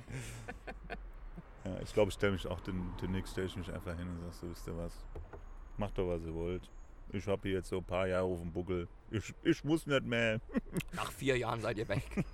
Ja, 1.64 1.80
ich 1.82 1.92
glaube, 1.92 2.08
ich 2.08 2.14
stelle 2.14 2.32
mich 2.32 2.46
auch 2.46 2.60
den, 2.60 2.92
demnächst 3.00 3.32
stelle 3.32 3.46
ich 3.46 3.56
mich 3.56 3.72
einfach 3.72 3.96
hin 3.96 4.06
und 4.08 4.20
sag 4.20 4.34
so, 4.34 4.50
wisst 4.50 4.66
ihr 4.66 4.76
was? 4.76 5.04
Macht 5.76 5.96
doch, 5.98 6.08
was 6.08 6.22
ihr 6.24 6.34
wollt. 6.34 6.70
Ich 7.12 7.26
habe 7.26 7.42
hier 7.42 7.58
jetzt 7.58 7.68
so 7.68 7.78
ein 7.78 7.84
paar 7.84 8.06
Jahre 8.06 8.24
auf 8.24 8.40
dem 8.40 8.52
Buckel. 8.52 8.88
Ich, 9.10 9.34
ich 9.42 9.64
muss 9.64 9.86
nicht 9.86 10.04
mehr. 10.04 10.40
Nach 10.92 11.10
vier 11.12 11.38
Jahren 11.38 11.60
seid 11.60 11.78
ihr 11.78 11.88
weg. 11.88 12.02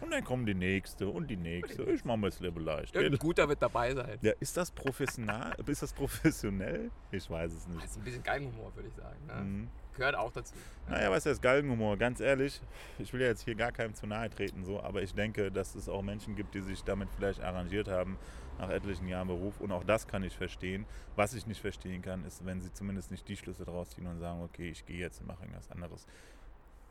Und 0.00 0.10
dann 0.10 0.22
kommen 0.22 0.44
die 0.44 0.54
nächste 0.54 1.08
und 1.08 1.28
die 1.28 1.36
nächste. 1.36 1.82
Ich 1.84 2.04
mache 2.04 2.18
mir 2.18 2.26
das 2.28 2.38
Leben 2.38 2.62
leicht. 2.62 2.94
Irgendein 2.94 3.18
guter 3.18 3.48
wird 3.48 3.62
dabei 3.62 3.94
sein. 3.94 4.18
Ja, 4.20 4.32
ist 4.38 4.54
das 4.54 4.70
professional? 4.70 5.56
Ist 5.66 5.82
das 5.82 5.94
professionell? 5.94 6.90
Ich 7.10 7.28
weiß 7.28 7.52
es 7.52 7.66
nicht. 7.66 7.82
Das 7.82 7.92
ist 7.92 7.96
ein 7.96 8.04
bisschen 8.04 8.22
Geigenhumor, 8.22 8.74
würde 8.76 8.88
ich 8.88 8.94
sagen. 8.94 9.26
Ne? 9.26 9.34
Mhm. 9.34 9.68
Gehört 9.96 10.16
auch 10.16 10.32
dazu. 10.32 10.54
Naja, 10.88 11.10
was 11.10 11.24
ist 11.24 11.40
Galgenhumor? 11.40 11.96
Ganz 11.96 12.20
ehrlich, 12.20 12.60
ich 12.98 13.12
will 13.12 13.20
ja 13.20 13.28
jetzt 13.28 13.42
hier 13.42 13.54
gar 13.54 13.70
keinem 13.70 13.94
zu 13.94 14.06
nahe 14.06 14.28
treten, 14.28 14.64
so, 14.64 14.80
aber 14.80 15.02
ich 15.02 15.14
denke, 15.14 15.52
dass 15.52 15.74
es 15.74 15.88
auch 15.88 16.02
Menschen 16.02 16.34
gibt, 16.34 16.54
die 16.54 16.60
sich 16.60 16.82
damit 16.82 17.08
vielleicht 17.16 17.40
arrangiert 17.40 17.88
haben 17.88 18.18
nach 18.58 18.70
etlichen 18.70 19.08
Jahren 19.08 19.28
Beruf. 19.28 19.60
Und 19.60 19.72
auch 19.72 19.84
das 19.84 20.06
kann 20.06 20.22
ich 20.22 20.36
verstehen. 20.36 20.86
Was 21.16 21.34
ich 21.34 21.46
nicht 21.46 21.60
verstehen 21.60 22.02
kann, 22.02 22.24
ist, 22.24 22.44
wenn 22.44 22.60
sie 22.60 22.72
zumindest 22.72 23.10
nicht 23.10 23.28
die 23.28 23.36
Schlüsse 23.36 23.64
daraus 23.64 23.90
ziehen 23.90 24.06
und 24.06 24.18
sagen, 24.18 24.42
okay, 24.42 24.68
ich 24.68 24.84
gehe 24.84 24.98
jetzt 24.98 25.20
und 25.20 25.28
mache 25.28 25.42
irgendwas 25.42 25.70
anderes. 25.70 26.06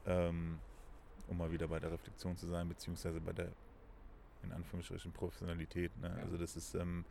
Ähm, 0.06 0.60
um 1.28 1.38
mal 1.38 1.52
wieder 1.52 1.68
bei 1.68 1.80
der 1.80 1.92
Reflexion 1.92 2.36
zu 2.38 2.48
sein, 2.48 2.68
beziehungsweise 2.68 3.20
bei 3.22 3.34
der, 3.34 3.50
in 4.44 4.52
Anführungsstrichen, 4.52 5.12
Professionalität. 5.12 5.92
Ne? 6.02 6.14
Ja. 6.18 6.24
Also 6.24 6.38
das 6.38 6.56
ist, 6.56 6.76
ähm, 6.76 7.06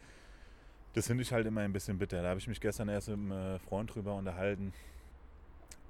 das 0.94 1.07
finde 1.07 1.22
ich 1.22 1.33
halt 1.33 1.46
immer 1.46 1.62
ein 1.62 1.72
bisschen 1.72 1.98
bitter. 1.98 2.22
Da 2.22 2.28
habe 2.28 2.38
ich 2.38 2.48
mich 2.48 2.61
gestern 2.61 2.88
erst 2.88 3.09
mit 3.09 3.16
einem 3.16 3.33
äh, 3.33 3.59
Freund 3.61 3.94
drüber 3.94 4.14
unterhalten. 4.14 4.72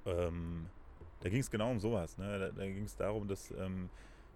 Ähm, 0.06 0.66
da 1.20 1.28
ging 1.28 1.40
es 1.40 1.50
genau 1.50 1.70
um 1.70 1.80
sowas. 1.80 2.18
Ne? 2.18 2.38
Da, 2.38 2.50
da 2.50 2.66
ging 2.66 2.84
es 2.84 2.96
darum, 2.96 3.28
dass 3.28 3.50
ähm, 3.52 3.88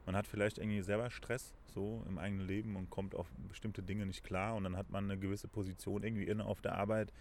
man 0.05 0.15
hat 0.15 0.27
vielleicht 0.27 0.59
irgendwie 0.59 0.83
selber 0.83 1.11
Stress 1.11 1.55
so 1.67 2.03
im 2.09 2.19
eigenen 2.19 2.47
Leben 2.47 2.77
und 2.77 2.91
kommt 2.91 3.15
auf 3.15 3.27
bestimmte 3.49 3.83
Dinge 3.83 4.07
nicht 4.07 4.25
klar 4.25 4.55
und 4.55 4.65
dann 4.65 4.77
hat 4.77 4.91
man 4.91 5.05
eine 5.05 5.19
gewisse 5.19 5.49
Position 5.49 6.03
irgendwie 6.03 6.25
inne 6.25 6.45
auf 6.45 6.61
der 6.61 6.77
Arbeit 6.77 7.13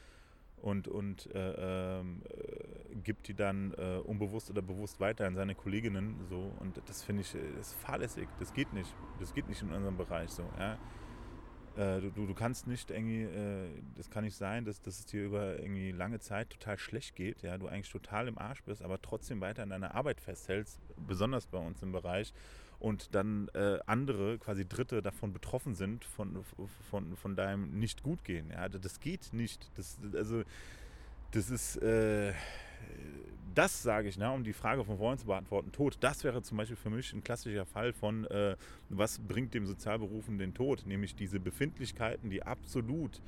und, 0.62 0.88
und 0.88 1.34
äh, 1.34 1.99
ähm, 1.99 2.21
äh, 2.29 2.95
gibt 3.03 3.27
die 3.27 3.34
dann 3.34 3.73
äh, 3.73 3.97
unbewusst 3.97 4.49
oder 4.49 4.62
bewusst 4.62 4.99
weiter 4.99 5.27
an 5.27 5.36
seine 5.36 5.55
Kolleginnen 5.55 6.15
so 6.29 6.51
und 6.60 6.79
das 6.88 7.03
finde 7.03 7.21
ich 7.21 7.36
äh, 7.36 7.60
ist 7.60 7.73
fahrlässig. 7.73 8.27
Das 8.39 8.53
geht 8.53 8.71
nicht. 8.73 8.93
Das 9.19 9.34
geht 9.34 9.47
nicht 9.49 9.62
in 9.62 9.71
unserem 9.71 9.97
Bereich 9.97 10.29
so. 10.29 10.43
Ja? 10.58 10.77
Äh, 11.77 12.01
du, 12.01 12.25
du 12.25 12.33
kannst 12.33 12.67
nicht 12.67 12.91
irgendwie, 12.91 13.23
äh, 13.23 13.69
das 13.95 14.09
kann 14.09 14.23
nicht 14.23 14.35
sein, 14.35 14.65
dass, 14.65 14.81
dass 14.81 14.99
es 14.99 15.05
dir 15.05 15.25
über 15.25 15.59
irgendwie 15.59 15.91
lange 15.91 16.19
Zeit 16.19 16.49
total 16.49 16.77
schlecht 16.77 17.15
geht, 17.15 17.41
ja, 17.41 17.57
du 17.57 17.67
eigentlich 17.67 17.91
total 17.91 18.27
im 18.27 18.38
Arsch 18.38 18.63
bist, 18.63 18.81
aber 18.81 19.01
trotzdem 19.01 19.41
weiter 19.41 19.63
an 19.63 19.69
deiner 19.69 19.95
Arbeit 19.95 20.21
festhältst, 20.21 20.79
besonders 21.07 21.47
bei 21.47 21.57
uns 21.57 21.81
im 21.81 21.91
Bereich, 21.91 22.33
und 22.79 23.15
dann 23.15 23.47
äh, 23.53 23.79
andere, 23.85 24.38
quasi 24.38 24.67
Dritte 24.67 25.01
davon 25.01 25.33
betroffen 25.33 25.75
sind, 25.75 26.03
von, 26.03 26.43
von, 26.89 27.15
von 27.15 27.35
deinem 27.35 27.79
Nicht-Gut-Gehen. 27.79 28.51
Ja, 28.51 28.67
das 28.67 28.99
geht 28.99 29.31
nicht. 29.31 29.71
Das, 29.75 29.97
also, 30.13 30.43
das 31.31 31.49
ist, 31.49 31.77
äh, 31.77 32.33
das 33.55 33.81
sage 33.81 34.09
ich, 34.09 34.17
ne, 34.17 34.31
um 34.31 34.43
die 34.43 34.53
Frage 34.53 34.83
von 34.83 34.97
vorhin 34.97 35.17
zu 35.17 35.25
beantworten, 35.25 35.71
Tod, 35.71 35.97
das 36.01 36.23
wäre 36.23 36.41
zum 36.41 36.57
Beispiel 36.57 36.75
für 36.75 36.89
mich 36.89 37.13
ein 37.13 37.23
klassischer 37.23 37.65
Fall 37.65 37.93
von, 37.93 38.25
äh, 38.25 38.55
was 38.89 39.19
bringt 39.19 39.53
dem 39.53 39.65
Sozialberufen 39.65 40.37
den 40.37 40.53
Tod, 40.53 40.85
nämlich 40.85 41.15
diese 41.15 41.39
Befindlichkeiten, 41.39 42.29
die 42.29 42.43
absolut, 42.43 43.21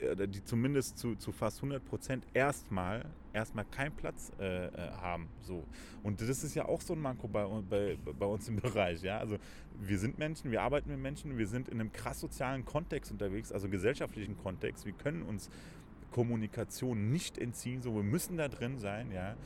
äh, 0.00 0.26
die 0.26 0.44
zumindest 0.44 0.98
zu, 0.98 1.14
zu 1.14 1.32
fast 1.32 1.58
100 1.58 1.84
Prozent 1.84 2.26
erstmal, 2.34 3.04
erstmal 3.32 3.64
keinen 3.64 3.92
Platz 3.92 4.32
äh, 4.40 4.66
äh, 4.66 4.70
haben. 5.00 5.28
So. 5.42 5.64
Und 6.02 6.20
das 6.20 6.42
ist 6.42 6.54
ja 6.54 6.64
auch 6.64 6.80
so 6.80 6.94
ein 6.94 7.00
Manko 7.00 7.28
bei, 7.28 7.46
bei, 7.68 7.96
bei 8.18 8.26
uns 8.26 8.48
im 8.48 8.56
Bereich. 8.60 9.02
Ja? 9.02 9.18
Also 9.18 9.38
wir 9.80 9.98
sind 9.98 10.18
Menschen, 10.18 10.50
wir 10.50 10.62
arbeiten 10.62 10.90
mit 10.90 10.98
Menschen, 10.98 11.38
wir 11.38 11.46
sind 11.46 11.68
in 11.68 11.80
einem 11.80 11.92
krass 11.92 12.18
sozialen 12.20 12.64
Kontext 12.64 13.12
unterwegs, 13.12 13.52
also 13.52 13.68
gesellschaftlichen 13.68 14.36
Kontext. 14.36 14.86
Wir 14.86 14.92
können 14.92 15.22
uns 15.22 15.50
Kommunikation 16.10 17.10
nicht 17.10 17.38
entziehen, 17.38 17.82
so 17.82 17.94
wir 17.94 18.02
müssen 18.02 18.36
da 18.36 18.48
drin 18.48 18.78
sein, 18.78 19.12
ja. 19.12 19.36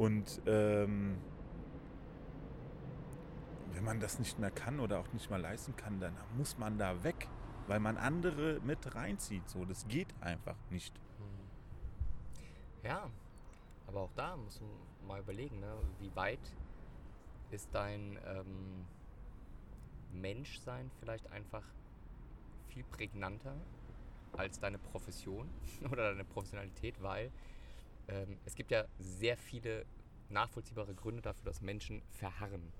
Und 0.00 0.40
ähm, 0.46 1.18
wenn 3.74 3.84
man 3.84 4.00
das 4.00 4.18
nicht 4.18 4.38
mehr 4.38 4.50
kann 4.50 4.80
oder 4.80 4.98
auch 4.98 5.12
nicht 5.12 5.28
mal 5.28 5.38
leisten 5.38 5.76
kann, 5.76 6.00
dann 6.00 6.16
muss 6.38 6.56
man 6.56 6.78
da 6.78 7.04
weg, 7.04 7.28
weil 7.66 7.80
man 7.80 7.98
andere 7.98 8.60
mit 8.64 8.94
reinzieht. 8.94 9.46
So, 9.50 9.66
das 9.66 9.86
geht 9.88 10.08
einfach 10.22 10.56
nicht. 10.70 10.96
Hm. 11.18 12.82
Ja, 12.82 13.10
aber 13.88 14.00
auch 14.00 14.12
da 14.16 14.38
muss 14.38 14.58
man 14.62 14.70
mal 15.06 15.20
überlegen, 15.20 15.60
ne? 15.60 15.76
wie 15.98 16.16
weit 16.16 16.56
ist 17.50 17.68
dein 17.74 18.18
ähm, 18.24 18.86
Menschsein 20.14 20.90
vielleicht 20.98 21.30
einfach 21.30 21.64
viel 22.68 22.84
prägnanter 22.84 23.54
als 24.32 24.58
deine 24.60 24.78
Profession 24.78 25.46
oder 25.90 26.08
deine 26.08 26.24
Professionalität, 26.24 27.02
weil 27.02 27.30
ähm, 28.10 28.38
es 28.44 28.54
gibt 28.54 28.70
ja 28.70 28.84
sehr 28.98 29.36
viele 29.36 29.86
nachvollziehbare 30.28 30.94
Gründe 30.94 31.22
dafür, 31.22 31.44
dass 31.44 31.60
Menschen 31.60 32.02
verharren 32.10 32.72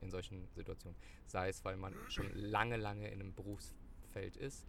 in 0.00 0.10
solchen 0.10 0.48
Situationen. 0.54 0.96
Sei 1.26 1.48
es, 1.48 1.64
weil 1.64 1.76
man 1.76 1.94
schon 2.08 2.30
lange, 2.34 2.76
lange 2.76 3.08
in 3.08 3.20
einem 3.20 3.34
Berufsfeld 3.34 4.36
ist, 4.36 4.66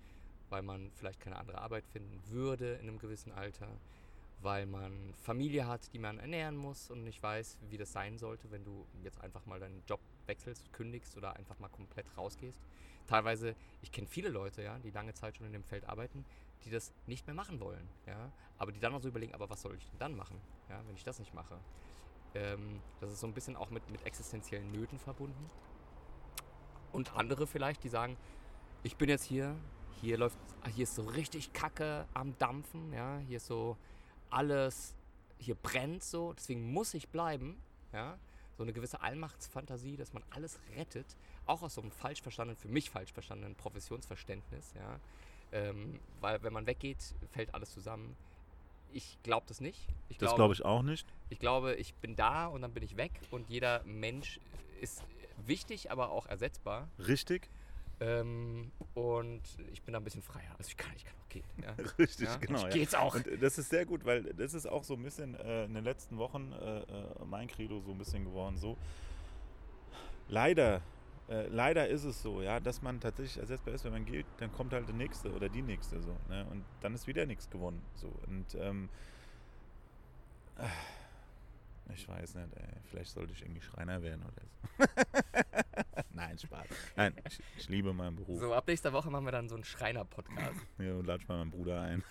weil 0.50 0.62
man 0.62 0.92
vielleicht 0.96 1.20
keine 1.20 1.38
andere 1.38 1.60
Arbeit 1.60 1.86
finden 1.88 2.22
würde 2.30 2.74
in 2.76 2.88
einem 2.88 3.00
gewissen 3.00 3.32
Alter, 3.32 3.68
weil 4.42 4.66
man 4.66 5.14
Familie 5.16 5.68
hat, 5.68 5.94
die 5.94 6.00
man 6.00 6.20
ernähren 6.20 6.56
muss 6.56 6.92
und 6.92 7.04
nicht 7.04 7.24
weiß, 7.24 7.60
wie 7.70 7.78
das 7.78 7.92
sein 7.92 8.18
sollte, 8.18 8.52
wenn 8.52 8.64
du 8.64 8.86
jetzt 9.04 9.20
einfach 9.22 9.46
mal 9.46 9.60
deinen 9.60 9.84
Job 9.88 10.02
wechselst, 10.26 10.72
kündigst 10.74 11.18
oder 11.18 11.36
einfach 11.36 11.58
mal 11.60 11.70
komplett 11.70 12.06
rausgehst. 12.18 12.60
Teilweise, 13.08 13.56
ich 13.82 13.92
kenne 13.92 14.08
viele 14.08 14.30
Leute, 14.30 14.62
ja, 14.62 14.78
die 14.80 14.92
lange 14.92 15.14
Zeit 15.14 15.38
schon 15.38 15.48
in 15.48 15.54
dem 15.54 15.64
Feld 15.64 15.86
arbeiten, 15.86 16.26
die 16.64 16.72
das 16.72 16.94
nicht 17.08 17.26
mehr 17.28 17.36
machen 17.36 17.60
wollen, 17.60 17.88
ja, 18.06 18.32
aber 18.58 18.72
die 18.72 18.80
dann 18.80 18.94
auch 18.94 19.02
so 19.02 19.08
überlegen, 19.08 19.34
aber 19.34 19.50
was 19.50 19.62
soll 19.62 19.76
ich 19.76 19.86
denn 19.90 20.00
dann 20.00 20.16
machen, 20.16 20.40
ja, 20.70 20.82
wenn 20.88 20.96
ich 20.96 21.04
das 21.04 21.20
nicht 21.20 21.34
mache. 21.34 21.60
Ähm, 22.36 22.82
das 23.00 23.12
ist 23.12 23.20
so 23.20 23.28
ein 23.28 23.34
bisschen 23.34 23.56
auch 23.56 23.70
mit, 23.70 23.88
mit 23.90 24.06
existenziellen 24.06 24.72
Nöten 24.72 25.00
verbunden. 25.00 25.50
Und 26.92 27.16
andere 27.16 27.48
vielleicht, 27.48 27.84
die 27.84 27.90
sagen, 27.90 28.18
ich 28.84 28.98
bin 28.98 29.10
jetzt 29.10 29.24
hier, 29.24 29.56
hier 30.02 30.18
läuft, 30.18 30.38
hier 30.74 30.84
ist 30.84 30.96
so 30.96 31.04
richtig 31.04 31.54
Kacke 31.54 32.08
am 32.14 32.38
Dampfen, 32.38 32.94
ja, 32.94 33.18
hier 33.20 33.38
ist 33.38 33.48
so 33.48 33.78
alles, 34.30 34.96
hier 35.38 35.56
brennt 35.56 36.04
so, 36.04 36.34
deswegen 36.34 36.72
muss 36.72 36.94
ich 36.94 37.10
bleiben, 37.10 37.58
ja, 37.92 38.18
so 38.56 38.64
eine 38.64 38.74
gewisse 38.74 39.02
Allmachtsfantasie, 39.02 39.98
dass 39.98 40.14
man 40.14 40.24
alles 40.30 40.60
rettet, 40.76 41.18
auch 41.46 41.62
aus 41.64 41.76
so 41.76 41.82
einem 41.82 41.92
falsch 41.92 42.22
verstandenen, 42.22 42.60
für 42.60 42.68
mich 42.68 42.90
falsch 42.90 43.12
verstandenen 43.12 43.56
Professionsverständnis, 43.56 44.74
ja. 44.76 45.00
Ähm, 45.54 46.00
weil 46.20 46.42
wenn 46.42 46.52
man 46.52 46.66
weggeht, 46.66 46.98
fällt 47.32 47.54
alles 47.54 47.72
zusammen. 47.72 48.16
Ich 48.92 49.18
glaube 49.24 49.46
das 49.48 49.62
nicht. 49.62 49.88
Ich 50.10 50.18
das 50.18 50.36
glaube 50.36 50.54
ich 50.54 50.66
auch 50.66 50.82
nicht. 50.82 51.08
Ich 51.30 51.40
glaube, 51.40 51.76
ich 51.76 51.94
bin 51.96 52.16
da 52.16 52.48
und 52.48 52.62
dann 52.62 52.74
bin 52.74 52.84
ich 52.84 52.98
weg 52.98 53.12
und 53.32 53.50
jeder 53.50 53.84
Mensch 53.84 54.40
ist 54.82 55.04
wichtig, 55.46 55.92
aber 55.92 56.10
auch 56.10 56.26
ersetzbar. 56.26 56.88
Richtig. 57.00 57.50
Ähm, 58.00 58.72
und 58.96 59.42
ich 59.72 59.82
bin 59.84 59.94
da 59.94 60.00
ein 60.00 60.04
bisschen 60.04 60.24
freier. 60.24 60.56
Also 60.58 60.70
ich 60.70 60.78
kann, 60.78 60.92
ich 60.96 61.06
kann 61.06 61.14
auch 61.24 61.30
gehen. 61.30 61.44
Ja? 61.62 61.76
Richtig, 62.00 62.28
ja? 62.28 62.38
genau. 62.38 62.60
Ich 62.60 62.64
ja. 62.64 62.70
geht's 62.70 62.96
auch. 62.96 63.16
Und 63.16 63.42
das 63.42 63.58
ist 63.58 63.70
sehr 63.70 63.86
gut, 63.86 64.06
weil 64.06 64.24
das 64.24 64.54
ist 64.54 64.68
auch 64.68 64.84
so 64.84 64.96
ein 64.96 65.04
bisschen 65.04 65.36
äh, 65.36 65.66
in 65.66 65.74
den 65.74 65.84
letzten 65.84 66.18
Wochen 66.18 66.52
äh, 66.52 66.80
äh 66.80 66.86
mein 67.26 67.48
Credo 67.48 67.80
so 67.82 67.92
ein 67.92 67.98
bisschen 67.98 68.26
geworden. 68.26 68.58
So 68.58 68.78
leider, 70.28 70.82
äh, 71.30 71.48
leider 71.48 71.88
ist 71.88 72.04
es 72.04 72.22
so, 72.22 72.42
ja, 72.42 72.60
dass 72.60 72.82
man 72.82 73.00
tatsächlich 73.00 73.38
ersetzbar 73.38 73.74
ist, 73.74 73.84
wenn 73.86 73.94
man 73.94 74.06
geht, 74.06 74.26
dann 74.38 74.52
kommt 74.52 74.74
halt 74.74 74.88
der 74.88 74.96
nächste 74.96 75.32
oder 75.32 75.50
die 75.50 75.62
nächste 75.62 76.02
so. 76.02 76.16
Ne? 76.30 76.46
Und 76.52 76.64
dann 76.82 76.94
ist 76.94 77.08
wieder 77.08 77.26
nichts 77.26 77.50
gewonnen. 77.50 77.82
So 77.96 78.12
und 78.28 78.56
ähm, 78.56 78.90
ich 81.94 82.08
weiß 82.08 82.36
nicht, 82.36 82.56
ey. 82.56 82.68
Vielleicht 82.86 83.12
sollte 83.12 83.34
ich 83.34 83.42
irgendwie 83.42 83.62
Schreiner 83.62 84.02
werden 84.02 84.24
oder 84.24 84.42
so. 84.42 84.86
Nein, 86.14 86.38
Spaß. 86.38 86.68
Nein, 86.96 87.14
ich, 87.28 87.40
ich, 87.58 87.70
liebe 87.70 87.94
meinen 87.94 88.16
Beruf. 88.16 88.40
So, 88.40 88.54
ab 88.54 88.68
nächster 88.68 88.94
Woche 88.94 89.10
machen 89.10 89.26
wir 89.26 89.32
dann 89.32 89.50
so 89.50 89.56
einen 89.56 89.64
Schreiner-Podcast. 89.64 90.60
ja, 90.78 90.94
und 90.94 91.06
latsch 91.06 91.28
mal 91.28 91.40
meinen 91.40 91.52
Bruder 91.52 91.82
ein. 91.82 92.04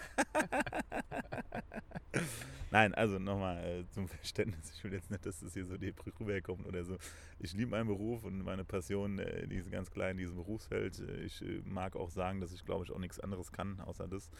Nein, 2.73 2.95
also 2.95 3.19
nochmal 3.19 3.63
äh, 3.63 3.87
zum 3.91 4.09
Verständnis. 4.09 4.73
Ich 4.75 4.83
will 4.83 4.95
jetzt 4.95 5.11
nicht, 5.11 5.27
dass 5.27 5.41
das 5.41 5.53
hier 5.53 5.67
so 5.67 5.75
rüberkommt 6.19 6.67
oder 6.67 6.83
so. 6.85 6.97
Ich 7.39 7.53
liebe 7.53 7.71
meinen 7.71 7.87
Beruf 7.87 8.25
und 8.25 8.43
meine 8.43 8.65
Passion, 8.65 9.19
äh, 9.19 9.47
die 9.47 9.57
ist 9.57 9.71
ganz 9.71 9.91
klein 9.91 10.13
in 10.13 10.19
diesem 10.19 10.37
Berufsfeld. 10.37 10.99
Ich 11.23 11.43
äh, 11.43 11.61
mag 11.67 11.97
auch 11.97 12.09
sagen, 12.09 12.41
dass 12.41 12.51
ich, 12.51 12.65
glaube 12.65 12.85
ich, 12.85 12.91
auch 12.91 12.99
nichts 12.99 13.21
anderes 13.21 13.53
kann, 13.53 13.79
außer 13.81 14.09
das. 14.09 14.31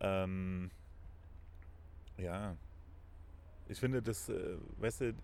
Ähm, 0.00 0.70
ja, 2.16 2.56
ich 3.68 3.78
finde, 3.78 4.00
das, 4.00 4.30
äh, 4.30 4.56
weißt 4.78 5.02
du, 5.02 5.14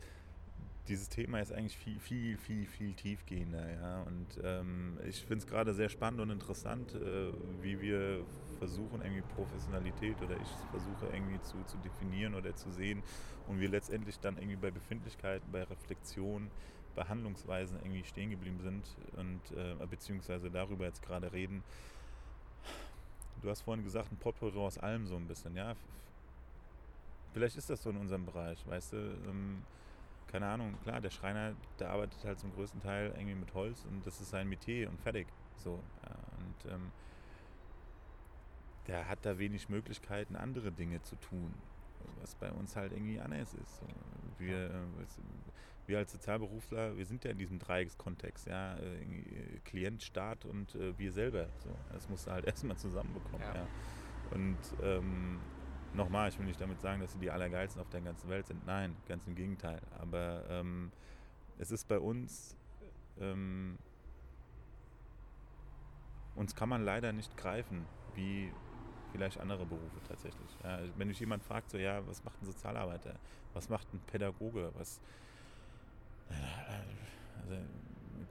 dieses 0.88 1.08
Thema 1.08 1.40
ist 1.40 1.52
eigentlich 1.52 1.76
viel, 1.76 1.98
viel, 2.00 2.36
viel, 2.38 2.66
viel 2.66 2.94
tiefgehender. 2.94 3.70
Ja? 3.70 4.02
Und 4.02 4.26
ähm, 4.42 4.98
ich 5.06 5.20
finde 5.20 5.38
es 5.38 5.46
gerade 5.46 5.74
sehr 5.74 5.88
spannend 5.88 6.20
und 6.20 6.30
interessant, 6.30 6.94
äh, 6.94 7.32
wie 7.60 7.80
wir 7.80 8.24
versuchen, 8.58 9.02
irgendwie 9.02 9.22
Professionalität 9.34 10.20
oder 10.22 10.36
ich 10.36 10.48
versuche 10.70 11.06
irgendwie 11.12 11.40
zu, 11.42 11.56
zu 11.66 11.76
definieren 11.78 12.34
oder 12.34 12.54
zu 12.56 12.70
sehen 12.70 13.02
und 13.46 13.60
wir 13.60 13.68
letztendlich 13.68 14.18
dann 14.18 14.36
irgendwie 14.36 14.56
bei 14.56 14.70
Befindlichkeiten, 14.70 15.46
bei 15.52 15.62
Reflexion, 15.62 16.50
bei 16.96 17.04
Handlungsweisen 17.04 17.78
irgendwie 17.78 18.02
stehen 18.02 18.30
geblieben 18.30 18.58
sind 18.60 18.84
und 19.16 19.40
äh, 19.56 19.86
beziehungsweise 19.86 20.50
darüber 20.50 20.86
jetzt 20.86 21.02
gerade 21.02 21.32
reden. 21.32 21.62
Du 23.42 23.48
hast 23.48 23.60
vorhin 23.60 23.84
gesagt, 23.84 24.10
ein 24.10 24.16
Potpourri 24.16 24.58
aus 24.58 24.78
allem 24.78 25.06
so 25.06 25.14
ein 25.14 25.28
bisschen, 25.28 25.54
ja 25.54 25.76
vielleicht 27.32 27.56
ist 27.56 27.70
das 27.70 27.82
so 27.82 27.90
in 27.90 27.96
unserem 27.96 28.24
Bereich, 28.24 28.58
weißt 28.66 28.94
du. 28.94 28.96
Ähm, 28.96 29.62
keine 30.28 30.46
Ahnung, 30.46 30.74
klar, 30.82 31.00
der 31.00 31.10
Schreiner, 31.10 31.54
der 31.78 31.90
arbeitet 31.90 32.24
halt 32.24 32.38
zum 32.38 32.52
größten 32.52 32.80
Teil 32.80 33.12
irgendwie 33.16 33.34
mit 33.34 33.52
Holz 33.54 33.84
und 33.84 34.06
das 34.06 34.20
ist 34.20 34.30
sein 34.30 34.48
Metier 34.48 34.88
und 34.88 35.00
fertig. 35.00 35.26
So. 35.56 35.82
Ja, 36.04 36.16
und 36.38 36.72
ähm, 36.72 36.92
der 38.86 39.08
hat 39.08 39.18
da 39.22 39.38
wenig 39.38 39.68
Möglichkeiten, 39.68 40.36
andere 40.36 40.72
Dinge 40.72 41.02
zu 41.02 41.16
tun, 41.16 41.52
was 42.20 42.34
bei 42.34 42.50
uns 42.52 42.76
halt 42.76 42.92
irgendwie 42.92 43.20
anders 43.20 43.54
ist. 43.54 43.82
Wir, 44.38 44.70
äh, 44.70 44.86
wir 45.86 45.98
als 45.98 46.12
Sozialberufler, 46.12 46.96
wir 46.96 47.04
sind 47.04 47.24
ja 47.24 47.30
in 47.30 47.38
diesem 47.38 47.58
Dreieckskontext, 47.58 48.46
ja, 48.46 48.76
äh, 48.76 49.58
Klient, 49.64 50.02
Staat 50.02 50.44
und 50.44 50.74
äh, 50.74 50.98
wir 50.98 51.12
selber. 51.12 51.48
So. 51.58 51.70
Das 51.92 52.08
musst 52.08 52.26
du 52.26 52.30
halt 52.30 52.44
erstmal 52.46 52.76
zusammenbekommen. 52.76 53.40
Ja. 53.40 53.54
ja. 53.54 53.66
Und 54.30 54.58
ähm, 54.82 55.40
Nochmal, 55.98 56.28
ich 56.28 56.38
will 56.38 56.46
nicht 56.46 56.60
damit 56.60 56.80
sagen, 56.80 57.00
dass 57.00 57.12
sie 57.12 57.18
die 57.18 57.28
Allergeilsten 57.28 57.82
auf 57.82 57.88
der 57.88 58.00
ganzen 58.00 58.30
Welt 58.30 58.46
sind. 58.46 58.64
Nein, 58.64 58.94
ganz 59.08 59.26
im 59.26 59.34
Gegenteil. 59.34 59.80
Aber 59.98 60.44
ähm, 60.48 60.92
es 61.58 61.72
ist 61.72 61.88
bei 61.88 61.98
uns, 61.98 62.56
ähm, 63.20 63.76
uns 66.36 66.54
kann 66.54 66.68
man 66.68 66.84
leider 66.84 67.12
nicht 67.12 67.36
greifen, 67.36 67.84
wie 68.14 68.52
vielleicht 69.10 69.40
andere 69.40 69.66
Berufe 69.66 70.00
tatsächlich. 70.06 70.56
Ja, 70.62 70.78
wenn 70.96 71.08
mich 71.08 71.18
jemand 71.18 71.42
fragt, 71.42 71.68
so, 71.70 71.78
ja, 71.78 72.06
was 72.06 72.22
macht 72.22 72.40
ein 72.40 72.46
Sozialarbeiter? 72.46 73.16
Was 73.52 73.68
macht 73.68 73.92
ein 73.92 73.98
Pädagoge? 74.06 74.70
Was, 74.76 75.00
also 77.42 77.56
mit 78.20 78.28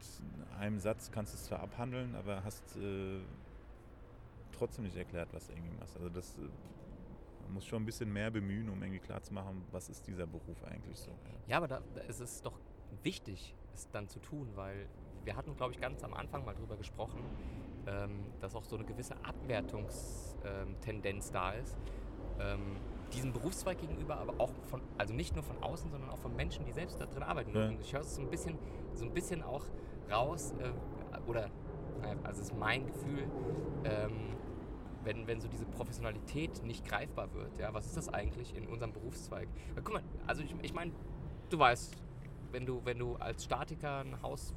einem 0.57 0.79
Satz 0.79 1.11
kannst 1.11 1.33
du 1.33 1.37
es 1.37 1.43
zwar 1.43 1.59
abhandeln, 1.59 2.15
aber 2.15 2.45
hast 2.45 2.77
äh, 2.77 3.19
trotzdem 4.53 4.85
nicht 4.85 4.95
erklärt, 4.95 5.27
was 5.33 5.47
du 5.47 5.53
irgendwie 5.53 5.75
machst. 5.77 5.97
Also 5.97 6.07
das 6.07 6.33
man 7.47 7.55
muss 7.55 7.65
schon 7.65 7.81
ein 7.81 7.85
bisschen 7.85 8.11
mehr 8.11 8.29
bemühen, 8.29 8.69
um 8.69 8.81
irgendwie 8.81 8.99
klarzumachen, 8.99 9.63
was 9.71 9.87
ist 9.89 10.05
dieser 10.05 10.27
Beruf 10.27 10.63
eigentlich 10.65 10.99
so. 10.99 11.11
Ja, 11.47 11.57
aber 11.57 11.67
da, 11.67 11.81
da 11.95 12.01
ist 12.01 12.19
es 12.19 12.41
doch 12.41 12.59
wichtig, 13.03 13.55
es 13.73 13.87
dann 13.89 14.09
zu 14.09 14.19
tun, 14.19 14.49
weil 14.55 14.87
wir 15.23 15.35
hatten, 15.35 15.55
glaube 15.55 15.73
ich, 15.73 15.79
ganz 15.79 16.03
am 16.03 16.13
Anfang 16.13 16.45
mal 16.45 16.53
drüber 16.55 16.77
gesprochen, 16.77 17.19
ähm, 17.87 18.25
dass 18.39 18.55
auch 18.55 18.63
so 18.63 18.75
eine 18.75 18.85
gewisse 18.85 19.15
Abwertungstendenz 19.23 21.31
da 21.31 21.53
ist. 21.53 21.75
Ähm, 22.39 22.77
diesem 23.13 23.31
Berufszweig 23.31 23.79
gegenüber, 23.79 24.17
aber 24.17 24.33
auch 24.39 24.51
von, 24.69 24.81
also 24.97 25.13
nicht 25.13 25.33
nur 25.33 25.43
von 25.43 25.63
außen, 25.63 25.89
sondern 25.89 26.09
auch 26.09 26.19
von 26.19 26.35
Menschen, 26.35 26.65
die 26.65 26.73
selbst 26.73 26.99
da 26.99 27.05
drin 27.05 27.23
arbeiten. 27.23 27.55
Ja. 27.55 27.71
Ich 27.79 27.93
höre 27.93 28.01
es 28.01 28.15
so 28.15 28.21
ein 28.21 28.29
bisschen, 28.29 28.57
so 28.93 29.05
ein 29.05 29.13
bisschen 29.13 29.41
auch 29.43 29.63
raus, 30.11 30.53
äh, 30.59 30.73
oder 31.29 31.49
also 32.23 32.41
es 32.41 32.49
ist 32.49 32.57
mein 32.57 32.85
Gefühl, 32.85 33.23
ähm, 33.85 34.35
wenn, 35.07 35.25
wenn 35.25 35.39
so 35.39 35.47
diese 35.47 35.65
Professionalität 35.65 36.63
nicht 36.63 36.85
greifbar 36.85 37.33
wird, 37.33 37.57
ja, 37.57 37.73
was 37.73 37.85
ist 37.85 37.95
das 37.95 38.09
eigentlich 38.09 38.53
in 38.55 38.67
unserem 38.67 38.91
Berufszweig? 38.91 39.47
Weil, 39.73 39.83
guck 39.83 39.93
mal, 39.93 40.03
also 40.27 40.43
ich, 40.43 40.53
ich 40.61 40.73
meine, 40.73 40.91
du 41.49 41.57
weißt, 41.57 41.95
wenn 42.51 42.65
du, 42.65 42.81
wenn 42.83 42.99
du 42.99 43.15
als 43.15 43.45
Statiker 43.45 44.01
ein 44.01 44.21
Haus 44.21 44.53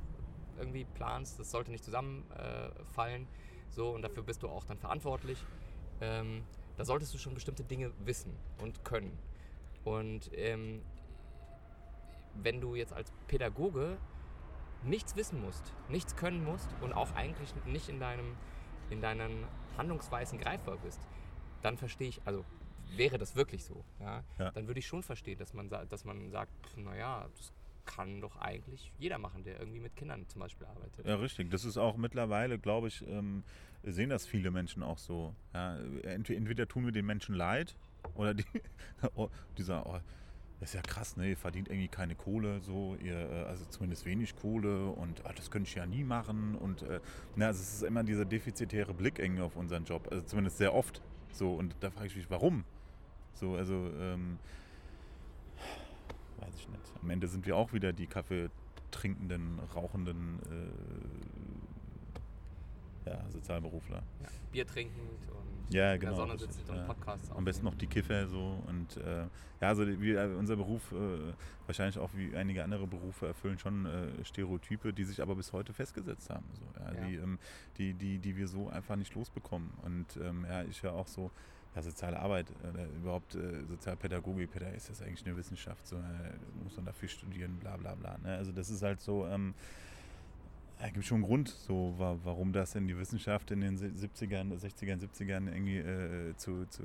irgendwie 0.58 0.84
planst, 0.84 1.38
das 1.38 1.52
sollte 1.52 1.70
nicht 1.70 1.84
zusammenfallen, 1.84 3.22
äh, 3.22 3.26
so, 3.70 3.90
und 3.90 4.02
dafür 4.02 4.24
bist 4.24 4.42
du 4.42 4.48
auch 4.48 4.64
dann 4.64 4.78
verantwortlich. 4.78 5.38
Ähm, 6.00 6.42
da 6.76 6.84
solltest 6.84 7.14
du 7.14 7.18
schon 7.18 7.34
bestimmte 7.34 7.62
Dinge 7.62 7.92
wissen 8.04 8.32
und 8.60 8.84
können. 8.84 9.16
Und 9.84 10.30
ähm, 10.34 10.82
wenn 12.34 12.60
du 12.60 12.74
jetzt 12.74 12.92
als 12.92 13.12
Pädagoge 13.28 13.98
nichts 14.82 15.14
wissen 15.14 15.40
musst, 15.40 15.72
nichts 15.88 16.16
können 16.16 16.44
musst 16.44 16.68
und 16.80 16.92
auch 16.92 17.14
eigentlich 17.14 17.54
nicht 17.66 17.88
in 17.88 18.00
deinem 18.00 18.36
in 18.88 19.00
deinen 19.00 19.44
Handlungsweisen 19.76 20.38
greifbar 20.38 20.76
bist, 20.78 21.00
dann 21.62 21.76
verstehe 21.76 22.08
ich, 22.08 22.20
also 22.24 22.44
wäre 22.96 23.18
das 23.18 23.36
wirklich 23.36 23.64
so, 23.64 23.84
ja, 24.00 24.24
Ja. 24.38 24.50
dann 24.50 24.66
würde 24.66 24.80
ich 24.80 24.86
schon 24.86 25.02
verstehen, 25.02 25.38
dass 25.38 25.54
man, 25.54 25.68
dass 25.68 26.04
man 26.04 26.30
sagt, 26.30 26.52
naja, 26.76 27.28
das 27.36 27.52
kann 27.86 28.20
doch 28.20 28.36
eigentlich 28.36 28.92
jeder 28.98 29.18
machen, 29.18 29.42
der 29.42 29.58
irgendwie 29.58 29.80
mit 29.80 29.96
Kindern 29.96 30.28
zum 30.28 30.40
Beispiel 30.40 30.66
arbeitet. 30.66 31.06
Ja, 31.06 31.16
richtig. 31.16 31.50
Das 31.50 31.64
ist 31.64 31.76
auch 31.76 31.96
mittlerweile, 31.96 32.58
glaube 32.58 32.88
ich, 32.88 33.06
ähm, 33.08 33.42
sehen 33.82 34.10
das 34.10 34.26
viele 34.26 34.50
Menschen 34.50 34.82
auch 34.82 34.98
so. 34.98 35.34
Ja, 35.54 35.76
entweder, 36.02 36.38
entweder 36.38 36.68
tun 36.68 36.84
wir 36.84 36.92
den 36.92 37.06
Menschen 37.06 37.34
leid 37.34 37.76
oder 38.14 38.34
die, 38.34 38.44
oh, 39.14 39.28
die 39.56 39.62
sagen, 39.62 39.88
oh, 39.90 39.98
das 40.60 40.70
ist 40.70 40.74
ja 40.74 40.82
krass, 40.82 41.16
ne? 41.16 41.30
Ihr 41.30 41.36
verdient 41.38 41.68
irgendwie 41.68 41.88
keine 41.88 42.14
Kohle, 42.14 42.60
so, 42.60 42.94
ihr, 43.02 43.16
äh, 43.16 43.44
also 43.44 43.64
zumindest 43.64 44.04
wenig 44.04 44.36
Kohle 44.36 44.86
und 44.88 45.24
ah, 45.24 45.32
das 45.34 45.50
könnte 45.50 45.68
ich 45.68 45.74
ja 45.74 45.86
nie 45.86 46.04
machen. 46.04 46.54
Und 46.54 46.82
äh, 46.82 47.00
na, 47.34 47.46
also 47.46 47.62
es 47.62 47.74
ist 47.74 47.82
immer 47.82 48.04
dieser 48.04 48.26
defizitäre 48.26 48.92
Blick 48.92 49.18
irgendwie 49.18 49.42
auf 49.42 49.56
unseren 49.56 49.84
Job. 49.84 50.08
Also 50.10 50.22
zumindest 50.26 50.58
sehr 50.58 50.74
oft. 50.74 51.00
So, 51.32 51.54
und 51.54 51.74
da 51.80 51.90
frage 51.90 52.08
ich 52.08 52.16
mich, 52.16 52.28
warum? 52.28 52.64
So, 53.34 53.54
also, 53.54 53.90
ähm, 53.98 54.38
weiß 56.40 56.54
ich 56.56 56.68
nicht. 56.68 56.92
Am 57.02 57.08
Ende 57.08 57.26
sind 57.26 57.46
wir 57.46 57.56
auch 57.56 57.72
wieder 57.72 57.94
die 57.94 58.06
Kaffee 58.06 58.50
trinkenden, 58.90 59.60
rauchenden 59.74 60.40
äh, 60.50 61.69
ja, 63.06 63.24
Sozialberufler. 63.30 64.02
Ja, 64.22 64.28
Bier 64.52 64.66
trinkend 64.66 64.98
und 65.28 65.74
Ja, 65.74 65.94
in 65.94 66.00
genau. 66.00 66.12
der 66.12 66.16
Sonne 66.16 66.32
richtig, 66.34 66.52
sitzend 66.52 66.70
und 66.70 66.76
ja. 66.76 66.82
Podcasts 66.84 67.30
Am 67.32 67.44
besten 67.44 67.64
noch 67.64 67.74
die 67.74 67.86
Kiffer 67.86 68.26
so 68.28 68.62
und 68.66 68.96
äh, 68.96 69.26
ja, 69.60 69.68
also 69.68 69.86
wie, 70.00 70.12
äh, 70.12 70.34
unser 70.34 70.56
Beruf, 70.56 70.92
äh, 70.92 71.32
wahrscheinlich 71.66 71.98
auch 71.98 72.10
wie 72.14 72.34
einige 72.34 72.64
andere 72.64 72.86
Berufe, 72.86 73.26
erfüllen 73.26 73.58
schon 73.58 73.86
äh, 73.86 74.24
Stereotype, 74.24 74.92
die 74.92 75.04
sich 75.04 75.20
aber 75.20 75.34
bis 75.34 75.52
heute 75.52 75.72
festgesetzt 75.72 76.30
haben. 76.30 76.46
So, 76.54 76.62
ja, 76.80 76.94
Ja. 76.94 77.06
Die, 77.06 77.14
ähm, 77.16 77.38
die, 77.76 77.94
die, 77.94 78.18
die 78.18 78.36
wir 78.36 78.48
so 78.48 78.68
einfach 78.68 78.96
nicht 78.96 79.14
losbekommen. 79.14 79.70
Und 79.82 80.16
ähm, 80.16 80.46
ja, 80.48 80.62
ich 80.64 80.80
ja 80.82 80.92
auch 80.92 81.06
so, 81.06 81.30
ja, 81.76 81.82
soziale 81.82 82.18
Arbeit, 82.18 82.46
äh, 82.50 82.96
überhaupt 82.96 83.34
äh, 83.34 83.64
Sozialpädagogik, 83.68 84.50
Pädagogik 84.50 84.76
ist 84.76 84.88
das 84.90 85.02
eigentlich 85.02 85.24
eine 85.26 85.36
Wissenschaft, 85.36 85.86
so, 85.86 85.96
äh, 85.96 86.00
muss 86.64 86.74
man 86.76 86.86
dafür 86.86 87.08
studieren, 87.08 87.58
bla 87.58 87.76
bla 87.76 87.94
bla. 87.94 88.16
Ne? 88.18 88.36
Also 88.36 88.50
das 88.52 88.70
ist 88.70 88.82
halt 88.82 89.00
so, 89.00 89.26
ähm, 89.26 89.54
ja, 90.80 90.88
gibt 90.90 91.04
schon 91.04 91.16
einen 91.16 91.24
Grund, 91.24 91.48
so, 91.48 91.94
wa 91.98 92.16
warum 92.24 92.52
das 92.52 92.74
in 92.74 92.86
die 92.88 92.96
Wissenschaft 92.96 93.50
in 93.50 93.60
den 93.60 93.76
se- 93.76 93.88
70ern, 93.88 94.52
60ern, 94.58 94.98
70ern 95.00 95.46
irgendwie 95.52 95.78
äh, 95.78 96.34
zu, 96.36 96.64
zu, 96.66 96.82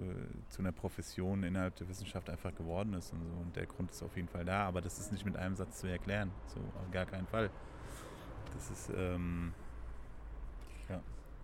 zu 0.49 0.61
einer 0.61 0.71
Profession 0.73 1.43
innerhalb 1.43 1.75
der 1.77 1.87
Wissenschaft 1.87 2.29
einfach 2.29 2.53
geworden 2.55 2.93
ist 2.93 3.13
und 3.13 3.23
so. 3.23 3.33
Und 3.41 3.55
der 3.55 3.65
Grund 3.65 3.91
ist 3.91 4.03
auf 4.03 4.15
jeden 4.15 4.27
Fall 4.27 4.43
da, 4.45 4.67
aber 4.67 4.81
das 4.81 4.99
ist 4.99 5.11
nicht 5.11 5.25
mit 5.25 5.37
einem 5.37 5.55
Satz 5.55 5.79
zu 5.79 5.87
erklären. 5.87 6.31
So, 6.47 6.59
auf 6.59 6.91
gar 6.91 7.05
keinen 7.05 7.27
Fall. 7.27 7.49
Das 8.53 8.69
ist, 8.69 8.89
ähm, 8.95 9.53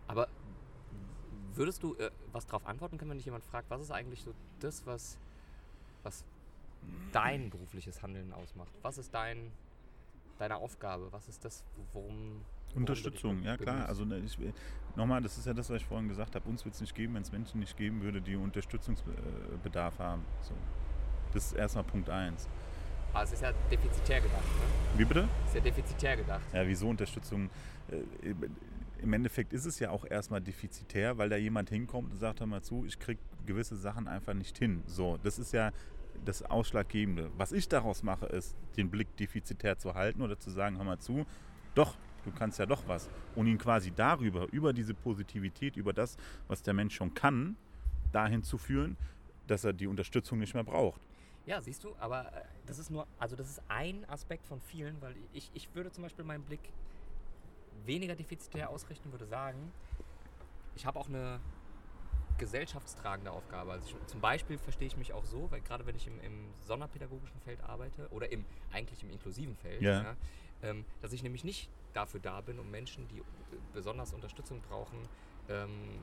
Aber 0.07 0.27
würdest 1.53 1.83
du 1.83 1.95
äh, 1.95 2.11
was 2.33 2.45
darauf 2.45 2.65
antworten 2.65 2.97
können, 2.97 3.11
wenn 3.11 3.17
dich 3.17 3.25
jemand 3.25 3.45
fragt, 3.45 3.69
was 3.69 3.81
ist 3.81 3.91
eigentlich 3.91 4.21
so 4.23 4.33
das, 4.59 4.85
was, 4.85 5.17
was 6.03 6.25
dein 7.13 7.49
berufliches 7.49 8.01
Handeln 8.01 8.33
ausmacht? 8.33 8.71
Was 8.81 8.97
ist 8.97 9.13
dein, 9.13 9.51
deine 10.41 10.57
Aufgabe? 10.57 11.07
Was 11.11 11.27
ist 11.27 11.45
das, 11.45 11.63
worum. 11.93 12.43
Unterstützung, 12.73 13.43
ja 13.43 13.57
klar. 13.57 13.87
Also 13.87 14.05
ne, 14.05 14.19
ich, 14.19 14.37
nochmal, 14.95 15.21
das 15.21 15.37
ist 15.37 15.45
ja 15.45 15.53
das, 15.53 15.69
was 15.69 15.77
ich 15.77 15.85
vorhin 15.85 16.07
gesagt 16.07 16.35
habe. 16.35 16.47
Uns 16.49 16.63
wird 16.63 16.73
es 16.73 16.81
nicht 16.81 16.95
geben, 16.95 17.15
wenn 17.15 17.21
es 17.21 17.31
Menschen 17.31 17.59
nicht 17.59 17.75
geben 17.77 18.01
würde, 18.01 18.21
die 18.21 18.35
Unterstützungsbedarf 18.35 19.99
haben. 19.99 20.23
So. 20.41 20.53
Das 21.33 21.47
ist 21.47 21.53
erstmal 21.53 21.83
Punkt 21.83 22.09
eins. 22.09 22.47
Aber 23.13 23.23
es 23.23 23.33
ist 23.33 23.41
ja 23.41 23.51
defizitär 23.69 24.21
gedacht, 24.21 24.43
ne? 24.43 24.99
Wie 24.99 25.05
bitte? 25.05 25.27
Es 25.43 25.49
ist 25.49 25.55
ja 25.55 25.61
defizitär 25.61 26.17
gedacht. 26.17 26.41
Ja, 26.53 26.65
wieso 26.65 26.87
Unterstützung? 26.87 27.49
Äh, 27.89 28.33
Im 29.01 29.13
Endeffekt 29.13 29.51
ist 29.51 29.65
es 29.65 29.79
ja 29.79 29.89
auch 29.89 30.05
erstmal 30.05 30.39
defizitär, 30.39 31.17
weil 31.17 31.27
da 31.27 31.35
jemand 31.35 31.69
hinkommt 31.69 32.11
und 32.13 32.19
sagt, 32.19 32.39
hör 32.39 32.47
mal 32.47 32.61
zu, 32.61 32.85
ich 32.85 32.97
kriege 32.99 33.19
gewisse 33.45 33.75
Sachen 33.75 34.07
einfach 34.07 34.33
nicht 34.33 34.57
hin. 34.57 34.81
So, 34.85 35.17
das 35.23 35.39
ist 35.39 35.51
ja 35.51 35.71
das 36.25 36.43
Ausschlaggebende. 36.43 37.31
Was 37.37 37.51
ich 37.51 37.67
daraus 37.67 38.03
mache, 38.03 38.25
ist, 38.27 38.55
den 38.77 38.89
Blick 38.89 39.15
defizitär 39.17 39.77
zu 39.77 39.93
halten 39.93 40.21
oder 40.21 40.39
zu 40.39 40.49
sagen, 40.49 40.77
hör 40.77 40.83
mal 40.83 40.99
zu, 40.99 41.25
doch, 41.75 41.95
du 42.23 42.31
kannst 42.31 42.59
ja 42.59 42.65
doch 42.65 42.87
was. 42.87 43.09
Und 43.35 43.47
ihn 43.47 43.57
quasi 43.57 43.91
darüber, 43.91 44.47
über 44.51 44.73
diese 44.73 44.93
Positivität, 44.93 45.77
über 45.77 45.93
das, 45.93 46.17
was 46.47 46.61
der 46.61 46.73
Mensch 46.73 46.95
schon 46.95 47.13
kann, 47.13 47.55
dahin 48.11 48.43
zu 48.43 48.57
führen, 48.57 48.97
dass 49.47 49.63
er 49.63 49.73
die 49.73 49.87
Unterstützung 49.87 50.39
nicht 50.39 50.53
mehr 50.53 50.63
braucht. 50.63 51.01
Ja, 51.45 51.59
siehst 51.59 51.83
du, 51.83 51.95
aber 51.99 52.31
äh, 52.33 52.43
das 52.67 52.77
ist 52.77 52.91
nur, 52.91 53.07
also 53.17 53.35
das 53.35 53.49
ist 53.49 53.61
ein 53.67 54.07
Aspekt 54.07 54.45
von 54.45 54.61
vielen, 54.61 55.01
weil 55.01 55.15
ich, 55.33 55.49
ich 55.53 55.73
würde 55.73 55.91
zum 55.91 56.03
Beispiel 56.03 56.23
meinen 56.23 56.43
Blick 56.43 56.61
weniger 57.85 58.15
defizitär 58.15 58.69
ausrichten, 58.69 59.11
würde 59.11 59.25
sagen, 59.25 59.71
ich 60.75 60.85
habe 60.85 60.99
auch 60.99 61.09
eine 61.09 61.39
gesellschaftstragende 62.41 63.31
Aufgabe. 63.31 63.71
Also 63.71 63.87
ich, 63.87 64.07
zum 64.07 64.19
Beispiel 64.19 64.57
verstehe 64.57 64.87
ich 64.87 64.97
mich 64.97 65.13
auch 65.13 65.25
so, 65.25 65.49
weil 65.51 65.61
gerade 65.61 65.85
wenn 65.85 65.95
ich 65.95 66.07
im, 66.07 66.19
im 66.21 66.47
sonderpädagogischen 66.65 67.39
Feld 67.41 67.61
arbeite 67.63 68.09
oder 68.09 68.31
im 68.31 68.43
eigentlich 68.73 69.03
im 69.03 69.11
inklusiven 69.11 69.55
Feld, 69.55 69.81
Ja. 69.83 70.17
ähm, 70.63 70.83
dass 71.01 71.13
ich 71.13 71.21
nämlich 71.21 71.43
nicht 71.43 71.69
dafür 71.93 72.19
da 72.19 72.41
bin, 72.41 72.57
um 72.59 72.69
Menschen, 72.71 73.07
die 73.09 73.19
äh, 73.19 73.23
besonders 73.73 74.11
Unterstützung 74.13 74.59
brauchen, 74.61 75.07
ähm, 75.49 75.99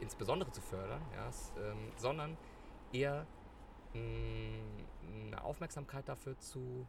insbesondere 0.00 0.52
zu 0.52 0.60
fördern, 0.60 1.02
ja, 1.14 1.30
ähm, 1.60 1.90
sondern 1.96 2.36
eher 2.92 3.26
mh, 3.92 4.00
eine 5.26 5.42
Aufmerksamkeit 5.42 6.08
dafür 6.08 6.38
zu 6.38 6.86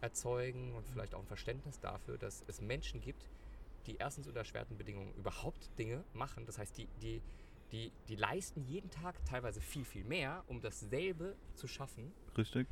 erzeugen 0.00 0.74
und 0.74 0.88
vielleicht 0.88 1.14
auch 1.14 1.20
ein 1.20 1.26
Verständnis 1.26 1.78
dafür, 1.78 2.18
dass 2.18 2.42
es 2.48 2.60
Menschen 2.60 3.00
gibt, 3.00 3.28
die 3.86 3.96
erstens 3.96 4.26
unter 4.26 4.40
erschwerten 4.40 4.76
Bedingungen 4.76 5.14
überhaupt 5.14 5.70
Dinge 5.78 6.02
machen. 6.14 6.46
Das 6.46 6.58
heißt, 6.58 6.76
die, 6.78 6.88
die, 7.00 7.22
die, 7.72 7.92
die 8.08 8.16
leisten 8.16 8.62
jeden 8.64 8.90
Tag 8.90 9.24
teilweise 9.24 9.60
viel, 9.60 9.84
viel 9.84 10.04
mehr, 10.04 10.42
um 10.46 10.60
dasselbe 10.60 11.36
zu 11.54 11.66
schaffen 11.66 12.12
Richtig? 12.36 12.66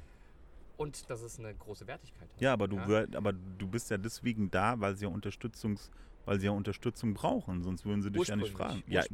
und 0.77 1.09
dass 1.11 1.23
es 1.23 1.39
eine 1.39 1.55
große 1.55 1.87
Wertigkeit 1.87 2.29
hat. 2.33 2.41
Ja, 2.41 2.53
aber 2.53 2.69
du, 2.69 2.77
Ja? 2.77 3.07
aber 3.15 3.33
du 3.33 3.67
bist 3.67 3.91
ja 3.91 3.99
deswegen 3.99 4.51
da, 4.51 4.79
weil 4.81 4.97
sie 4.97 5.05
ja 5.05 5.11
Unterstützungs, 5.11 5.91
weil 6.25 6.41
sie 6.41 6.47
ja 6.47 6.53
Unterstützung 6.53 7.15
brauchen, 7.15 7.63
sonst 7.63 7.85
würden 7.85 8.03
sie 8.03 8.11
dich 8.11 8.29
ja 8.29 8.37
nicht 8.37 8.53
fragen. 8.53 8.83
Ja, 8.87 9.05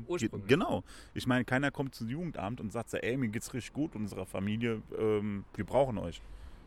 genau. 0.47 0.83
Ich 1.15 1.27
meine, 1.27 1.45
keiner 1.45 1.71
kommt 1.71 1.95
zum 1.95 2.09
Jugendamt 2.09 2.61
und 2.61 2.73
sagt 2.73 2.95
ey, 2.95 3.17
mir 3.17 3.29
geht's 3.29 3.53
richtig 3.53 3.73
gut 3.73 3.95
unserer 3.95 4.27
Familie, 4.27 4.83
ähm, 4.97 5.45
wir 5.55 5.67
brauchen 5.67 5.99
euch. 5.99 6.23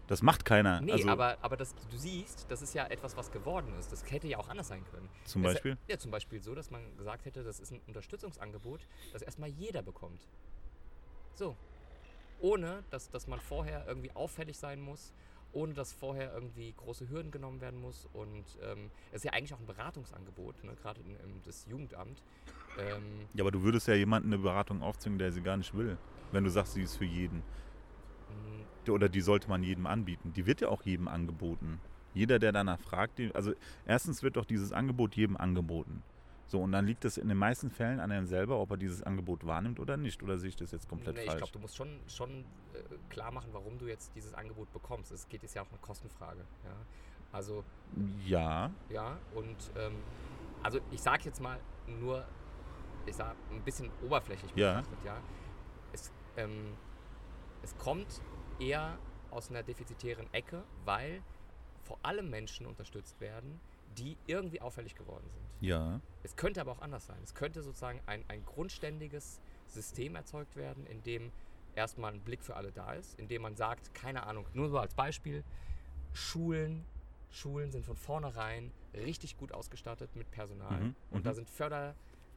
Das 0.07 0.21
macht 0.21 0.45
keiner. 0.45 0.81
Nee, 0.81 0.91
also, 0.91 1.09
aber, 1.09 1.37
aber 1.41 1.57
das, 1.57 1.73
du 1.89 1.97
siehst, 1.97 2.45
das 2.49 2.61
ist 2.61 2.73
ja 2.75 2.85
etwas, 2.87 3.17
was 3.17 3.31
geworden 3.31 3.73
ist. 3.79 3.91
Das 3.91 4.09
hätte 4.11 4.27
ja 4.27 4.37
auch 4.37 4.49
anders 4.49 4.67
sein 4.67 4.83
können. 4.91 5.09
Zum 5.25 5.43
Es- 5.45 5.53
Beispiel? 5.53 5.77
Ja, 5.87 5.97
zum 5.97 6.11
Beispiel 6.11 6.41
so, 6.41 6.53
dass 6.53 6.69
man 6.69 6.95
gesagt 6.97 7.25
hätte, 7.25 7.43
das 7.43 7.59
ist 7.59 7.71
ein 7.71 7.81
Unterstützungsangebot, 7.87 8.81
das 9.13 9.21
erstmal 9.23 9.49
jeder 9.49 9.81
bekommt. 9.81 10.21
So. 11.33 11.55
Ohne, 12.39 12.83
dass, 12.91 13.09
dass 13.09 13.27
man 13.27 13.39
vorher 13.39 13.85
irgendwie 13.87 14.11
auffällig 14.11 14.57
sein 14.57 14.79
muss, 14.81 15.13
ohne 15.53 15.73
dass 15.73 15.93
vorher 15.93 16.33
irgendwie 16.33 16.73
große 16.73 17.09
Hürden 17.09 17.31
genommen 17.31 17.61
werden 17.61 17.79
muss. 17.79 18.07
Und 18.13 18.43
ähm, 18.61 18.91
es 19.11 19.17
ist 19.17 19.23
ja 19.23 19.31
eigentlich 19.33 19.53
auch 19.53 19.59
ein 19.59 19.65
Beratungsangebot, 19.65 20.63
ne? 20.65 20.75
gerade 20.81 20.99
in, 21.01 21.15
im, 21.15 21.41
das 21.43 21.65
Jugendamt. 21.65 22.21
Ähm, 22.77 23.27
Ja, 23.33 23.43
aber 23.43 23.51
du 23.51 23.63
würdest 23.63 23.87
ja 23.87 23.93
jemanden 23.95 24.29
eine 24.33 24.37
Beratung 24.41 24.83
aufzwingen, 24.83 25.17
der 25.17 25.31
sie 25.31 25.41
gar 25.41 25.57
nicht 25.57 25.73
will. 25.73 25.97
Wenn 26.31 26.43
du 26.43 26.49
sagst, 26.49 26.73
sie 26.73 26.83
ist 26.83 26.97
für 26.97 27.05
jeden. 27.05 27.41
Oder 28.89 29.09
die 29.09 29.21
sollte 29.21 29.49
man 29.49 29.63
jedem 29.63 29.87
anbieten. 29.87 30.33
Die 30.33 30.45
wird 30.45 30.61
ja 30.61 30.69
auch 30.69 30.83
jedem 30.83 31.07
angeboten. 31.07 31.79
Jeder, 32.13 32.39
der 32.39 32.51
danach 32.51 32.79
fragt, 32.79 33.17
die, 33.17 33.33
also 33.33 33.53
erstens 33.85 34.23
wird 34.23 34.37
doch 34.37 34.45
dieses 34.45 34.71
Angebot 34.71 35.15
jedem 35.15 35.35
angeboten. 35.37 36.03
So, 36.47 36.61
und 36.61 36.71
dann 36.71 36.85
liegt 36.85 37.03
es 37.05 37.17
in 37.17 37.27
den 37.27 37.37
meisten 37.39 37.71
Fällen 37.71 37.99
an 37.99 38.11
einem 38.11 38.27
selber, 38.27 38.59
ob 38.59 38.69
er 38.71 38.77
dieses 38.77 39.01
Angebot 39.01 39.45
wahrnimmt 39.45 39.79
oder 39.79 39.97
nicht. 39.97 40.21
Oder 40.21 40.37
sehe 40.37 40.49
ich 40.49 40.55
das 40.55 40.71
jetzt 40.71 40.87
komplett 40.87 41.15
nee, 41.15 41.21
ich 41.21 41.27
falsch? 41.27 41.39
glaube, 41.39 41.53
du 41.53 41.59
musst 41.59 41.75
schon, 41.75 41.99
schon 42.07 42.29
äh, 42.73 42.77
klar 43.09 43.31
machen, 43.31 43.49
warum 43.51 43.79
du 43.79 43.87
jetzt 43.87 44.15
dieses 44.15 44.33
Angebot 44.35 44.71
bekommst. 44.71 45.11
Es 45.11 45.27
geht 45.27 45.43
ist 45.43 45.55
ja 45.55 45.63
auch 45.63 45.69
eine 45.69 45.79
Kostenfrage. 45.79 46.41
Ja? 46.63 46.75
Also 47.31 47.63
ja, 48.25 48.69
Ja, 48.89 49.17
und 49.33 49.57
ähm, 49.77 49.95
also 50.61 50.79
ich 50.91 51.01
sage 51.01 51.23
jetzt 51.25 51.41
mal 51.41 51.59
nur, 51.87 52.23
ich 53.07 53.15
sage 53.15 53.35
ein 53.51 53.61
bisschen 53.63 53.89
oberflächlich 54.05 54.51
Ja. 54.55 54.75
betrachtet, 54.81 55.03
ja. 55.03 55.17
Es, 55.91 56.11
ähm, 56.37 56.73
es 57.65 57.75
kommt 57.79 58.21
eher 58.59 58.99
aus 59.31 59.49
einer 59.49 59.63
defizitären 59.63 60.31
Ecke, 60.33 60.63
weil 60.85 61.23
vor 61.81 61.97
allem 62.03 62.29
Menschen 62.29 62.67
unterstützt 62.67 63.19
werden, 63.19 63.59
die 63.97 64.17
irgendwie 64.27 64.61
auffällig 64.61 64.93
geworden 64.93 65.27
sind. 65.31 65.67
Ja. 65.67 65.99
Es 66.21 66.35
könnte 66.35 66.61
aber 66.61 66.71
auch 66.73 66.81
anders 66.81 67.07
sein. 67.07 67.17
Es 67.23 67.33
könnte 67.33 67.63
sozusagen 67.63 68.01
ein, 68.05 68.23
ein 68.27 68.45
grundständiges 68.45 69.41
System 69.65 70.15
erzeugt 70.15 70.55
werden, 70.55 70.85
in 70.85 71.01
dem 71.01 71.31
erstmal 71.73 72.13
ein 72.13 72.21
Blick 72.21 72.43
für 72.43 72.55
alle 72.55 72.71
da 72.71 72.93
ist, 72.93 73.19
in 73.19 73.27
dem 73.27 73.41
man 73.41 73.55
sagt, 73.55 73.95
keine 73.95 74.27
Ahnung, 74.27 74.45
nur 74.53 74.69
so 74.69 74.77
als 74.77 74.93
Beispiel, 74.93 75.43
Schulen, 76.13 76.85
Schulen 77.31 77.71
sind 77.71 77.83
von 77.83 77.95
vornherein 77.95 78.71
richtig 78.93 79.37
gut 79.37 79.51
ausgestattet 79.51 80.15
mit 80.15 80.29
Personal. 80.29 80.79
Mhm, 80.79 80.95
Und 81.09 81.25
da 81.25 81.31
mhm. 81.31 81.35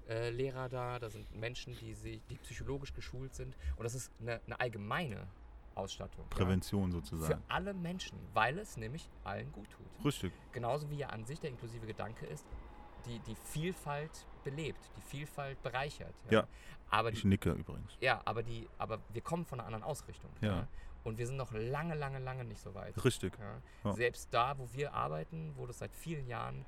Sind 0.09 0.17
Förderlehrer 0.17 0.69
da, 0.69 0.99
da 0.99 1.11
sind 1.11 1.35
Menschen, 1.35 1.77
die, 1.81 1.95
sie, 1.95 2.21
die 2.31 2.37
psychologisch 2.39 2.93
geschult 2.93 3.35
sind. 3.35 3.57
Und 3.77 3.85
das 3.85 3.95
ist 3.95 4.11
eine, 4.21 4.41
eine 4.47 4.59
allgemeine 4.61 5.27
Ausstattung. 5.75 6.25
ja, 6.31 6.37
Prävention 6.37 6.91
Für 6.91 6.97
sozusagen. 6.97 7.43
alle 7.49 7.73
Menschen, 7.75 8.19
weil 8.35 8.59
es 8.59 8.77
nämlich 8.77 9.09
allen 9.25 9.53
gut 9.53 9.69
tut. 9.71 10.05
Richtig. 10.05 10.33
Genauso 10.53 10.91
wie 10.91 10.97
ja 10.97 11.09
an 11.09 11.25
sich 11.25 11.39
der 11.41 11.51
inklusive 11.51 11.87
Gedanke 11.87 12.27
ist, 12.27 12.47
die, 13.07 13.19
die 13.21 13.37
Vielfalt 13.37 14.27
belebt, 14.45 14.81
die 14.97 15.01
Vielfalt 15.03 15.63
bereichert. 15.63 16.15
Ja. 16.31 16.47
Aber 16.91 17.13
Ich 17.13 17.21
die, 17.21 17.29
nicke 17.29 17.53
übrigens. 17.53 17.97
ja, 18.01 18.21
aber 18.25 18.43
die, 18.43 18.69
aber 18.79 18.99
wir 19.13 19.21
kommen 19.23 19.45
von 19.45 19.61
einer 19.61 19.67
anderen 19.67 19.85
Ausrichtung. 19.85 20.31
Ja. 20.41 20.67
Und 21.05 21.17
wir 21.17 21.27
sind 21.27 21.37
noch 21.37 21.53
lange, 21.53 21.95
lange, 21.95 22.19
lange 22.19 22.45
nicht 22.45 22.61
so 22.61 22.75
weit. 22.75 23.03
Richtig. 23.05 23.33
Ja. 23.39 23.63
Ja. 23.85 23.93
Selbst 23.93 24.29
da, 24.35 24.59
wo 24.59 24.69
wir 24.73 24.93
arbeiten, 24.95 25.53
wo 25.57 25.67
das 25.67 25.79
seit 25.79 25.95
vielen 25.95 26.27
Jahren, 26.27 26.65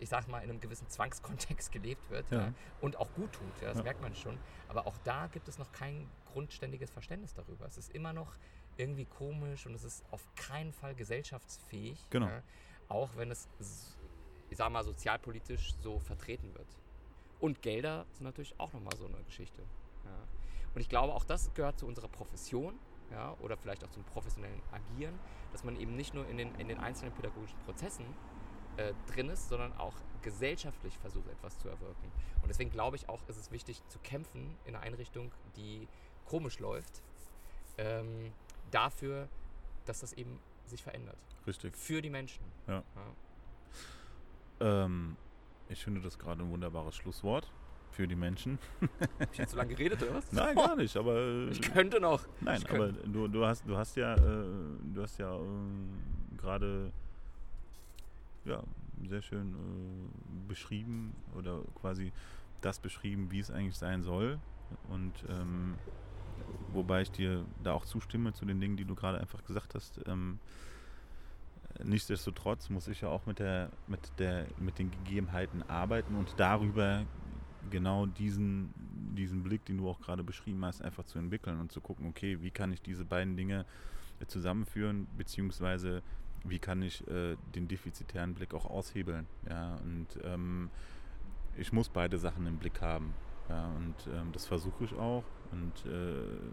ich 0.00 0.08
sag 0.08 0.28
mal, 0.28 0.42
in 0.42 0.50
einem 0.50 0.60
gewissen 0.60 0.88
Zwangskontext 0.88 1.70
gelebt 1.72 2.10
wird 2.10 2.30
Ja. 2.30 2.46
ja. 2.46 2.54
und 2.80 2.96
auch 2.96 3.12
gut 3.14 3.32
tut, 3.32 3.62
ja, 3.62 3.72
das 3.72 3.82
merkt 3.82 4.00
man 4.00 4.14
schon. 4.14 4.38
Aber 4.68 4.86
auch 4.86 4.96
da 5.04 5.28
gibt 5.28 5.48
es 5.48 5.58
noch 5.58 5.70
kein 5.72 6.08
grundständiges 6.32 6.90
Verständnis 6.90 7.34
darüber. 7.34 7.66
Es 7.66 7.76
ist 7.76 7.90
immer 7.94 8.12
noch 8.12 8.36
irgendwie 8.76 9.04
komisch 9.04 9.66
und 9.66 9.74
es 9.74 9.84
ist 9.84 10.04
auf 10.10 10.26
keinen 10.36 10.72
Fall 10.72 10.94
gesellschaftsfähig. 10.94 11.98
Genau. 12.10 12.30
Auch 12.88 13.10
wenn 13.16 13.30
es, 13.30 13.48
ich 14.48 14.56
sag 14.56 14.70
mal, 14.70 14.82
sozialpolitisch 14.82 15.74
so 15.80 15.98
vertreten 15.98 16.54
wird. 16.54 16.66
Und 17.40 17.62
Gelder 17.62 18.06
sind 18.12 18.24
natürlich 18.24 18.58
auch 18.58 18.72
nochmal 18.72 18.96
so 18.96 19.06
eine 19.06 19.22
Geschichte. 19.24 19.62
Und 20.74 20.80
ich 20.80 20.88
glaube, 20.88 21.14
auch 21.14 21.24
das 21.24 21.52
gehört 21.54 21.78
zu 21.78 21.86
unserer 21.86 22.08
Profession 22.08 22.78
ja, 23.10 23.34
oder 23.40 23.56
vielleicht 23.56 23.84
auch 23.84 23.90
zum 23.90 24.04
professionellen 24.04 24.62
Agieren, 24.70 25.18
dass 25.52 25.64
man 25.64 25.76
eben 25.76 25.96
nicht 25.96 26.14
nur 26.14 26.28
in 26.28 26.36
den, 26.36 26.54
in 26.56 26.68
den 26.68 26.78
einzelnen 26.78 27.12
pädagogischen 27.12 27.58
Prozessen 27.60 28.04
äh, 28.76 28.92
drin 29.12 29.28
ist, 29.28 29.48
sondern 29.48 29.72
auch 29.74 29.94
gesellschaftlich 30.22 30.96
versucht, 30.98 31.28
etwas 31.28 31.58
zu 31.58 31.68
erwirken. 31.68 32.12
Und 32.42 32.48
deswegen 32.48 32.70
glaube 32.70 32.96
ich 32.96 33.08
auch, 33.08 33.20
ist 33.28 33.36
es 33.38 33.50
wichtig 33.50 33.82
zu 33.88 33.98
kämpfen 34.00 34.56
in 34.64 34.74
einer 34.74 34.84
Einrichtung, 34.84 35.30
die 35.56 35.88
komisch 36.26 36.58
läuft, 36.58 37.02
ähm, 37.78 38.32
dafür, 38.70 39.28
dass 39.86 40.00
das 40.00 40.12
eben 40.12 40.38
sich 40.66 40.82
verändert. 40.82 41.16
Richtig. 41.46 41.76
Für 41.76 42.02
die 42.02 42.10
Menschen. 42.10 42.44
Ja. 42.68 42.82
Ähm, 44.60 45.16
ich 45.68 45.82
finde 45.82 46.00
das 46.00 46.18
gerade 46.18 46.42
ein 46.42 46.50
wunderbares 46.50 46.94
Schlusswort 46.96 47.50
für 47.90 48.06
die 48.06 48.14
Menschen. 48.14 48.58
Hab 49.18 49.32
ich 49.32 49.38
jetzt 49.38 49.50
so 49.52 49.56
lange 49.56 49.74
geredet, 49.74 50.02
oder 50.02 50.14
was? 50.14 50.30
Nein, 50.32 50.54
gar 50.54 50.76
nicht, 50.76 50.96
aber 50.96 51.16
äh, 51.16 51.48
Ich 51.50 51.62
könnte 51.62 51.98
noch. 52.00 52.22
nein, 52.40 52.60
ich 52.62 52.68
aber 52.70 52.92
könnte. 52.92 53.08
du, 53.08 53.26
du 53.28 53.44
hast 53.46 53.66
du 53.66 53.76
hast 53.76 53.96
ja 53.96 54.14
äh, 54.14 54.18
du 54.18 55.02
hast 55.02 55.18
ja 55.18 55.34
äh, 55.34 55.40
gerade 56.36 56.92
ja 58.44 58.62
sehr 59.08 59.22
schön 59.22 59.54
äh, 59.54 60.48
beschrieben 60.48 61.14
oder 61.36 61.60
quasi 61.80 62.12
das 62.60 62.78
beschrieben, 62.78 63.30
wie 63.30 63.40
es 63.40 63.50
eigentlich 63.50 63.76
sein 63.76 64.02
soll 64.02 64.38
und 64.88 65.12
ähm, 65.28 65.74
wobei 66.72 67.02
ich 67.02 67.10
dir 67.10 67.44
da 67.62 67.72
auch 67.72 67.84
zustimme 67.84 68.32
zu 68.32 68.44
den 68.44 68.60
Dingen, 68.60 68.76
die 68.76 68.84
du 68.84 68.94
gerade 68.94 69.18
einfach 69.18 69.44
gesagt 69.44 69.74
hast. 69.74 70.00
Ähm, 70.06 70.38
nichtsdestotrotz 71.82 72.68
muss 72.70 72.88
ich 72.88 73.00
ja 73.00 73.08
auch 73.08 73.26
mit 73.26 73.38
der 73.38 73.70
mit 73.86 74.00
der 74.18 74.46
mit 74.58 74.78
den 74.78 74.90
Gegebenheiten 74.90 75.62
arbeiten 75.68 76.14
und 76.14 76.34
darüber 76.36 77.04
genau 77.70 78.06
diesen 78.06 78.72
diesen 79.16 79.42
Blick, 79.42 79.64
den 79.64 79.78
du 79.78 79.88
auch 79.88 80.00
gerade 80.00 80.22
beschrieben 80.22 80.64
hast, 80.64 80.82
einfach 80.82 81.04
zu 81.04 81.18
entwickeln 81.18 81.58
und 81.60 81.72
zu 81.72 81.80
gucken, 81.80 82.06
okay, 82.06 82.40
wie 82.42 82.50
kann 82.50 82.72
ich 82.72 82.80
diese 82.80 83.04
beiden 83.04 83.36
Dinge 83.36 83.64
zusammenführen, 84.26 85.06
beziehungsweise 85.16 86.02
wie 86.44 86.58
kann 86.58 86.82
ich 86.82 87.06
äh, 87.08 87.36
den 87.54 87.68
defizitären 87.68 88.34
Blick 88.34 88.54
auch 88.54 88.66
aushebeln. 88.66 89.26
Ja, 89.48 89.76
und 89.76 90.06
ähm, 90.24 90.70
ich 91.56 91.72
muss 91.72 91.88
beide 91.88 92.18
Sachen 92.18 92.46
im 92.46 92.56
Blick 92.56 92.80
haben. 92.80 93.14
Ja, 93.48 93.68
und 93.68 93.94
ähm, 94.14 94.32
das 94.32 94.46
versuche 94.46 94.84
ich 94.84 94.94
auch. 94.94 95.24
Und 95.50 95.86
äh, 95.86 96.50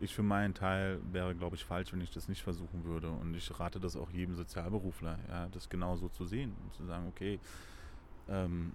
ich 0.00 0.14
für 0.14 0.22
meinen 0.22 0.54
Teil 0.54 1.00
wäre, 1.12 1.34
glaube 1.34 1.56
ich, 1.56 1.64
falsch, 1.64 1.92
wenn 1.92 2.00
ich 2.00 2.10
das 2.10 2.28
nicht 2.28 2.42
versuchen 2.42 2.84
würde. 2.84 3.10
Und 3.10 3.34
ich 3.34 3.58
rate 3.58 3.80
das 3.80 3.96
auch 3.96 4.10
jedem 4.10 4.34
Sozialberufler, 4.34 5.18
ja, 5.28 5.48
das 5.48 5.68
genau 5.68 5.96
so 5.96 6.08
zu 6.08 6.24
sehen 6.24 6.54
und 6.64 6.74
zu 6.74 6.84
sagen, 6.84 7.06
okay, 7.08 7.38
ähm, 8.28 8.72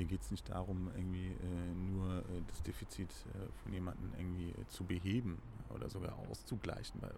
hier 0.00 0.08
geht 0.08 0.22
es 0.22 0.30
nicht 0.30 0.48
darum, 0.48 0.90
irgendwie 0.96 1.26
äh, 1.28 1.74
nur 1.92 2.20
äh, 2.20 2.22
das 2.48 2.62
Defizit 2.62 3.10
äh, 3.34 3.38
von 3.62 3.70
jemandem 3.72 4.10
irgendwie 4.16 4.48
äh, 4.50 4.66
zu 4.68 4.82
beheben 4.84 5.36
oder 5.68 5.90
sogar 5.90 6.18
auszugleichen, 6.30 7.02
weil 7.02 7.12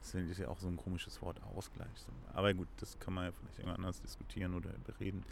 das 0.00 0.14
ich 0.14 0.38
ja 0.38 0.48
auch 0.48 0.58
so 0.58 0.66
ein 0.68 0.78
komisches 0.78 1.20
Wort, 1.20 1.38
Ausgleich. 1.54 1.88
Aber 2.32 2.54
gut, 2.54 2.68
das 2.78 2.98
kann 2.98 3.12
man 3.12 3.26
ja 3.26 3.32
vielleicht 3.32 3.58
irgendwann 3.58 3.76
anders 3.84 4.00
diskutieren 4.00 4.54
oder 4.54 4.70
bereden. 4.86 5.22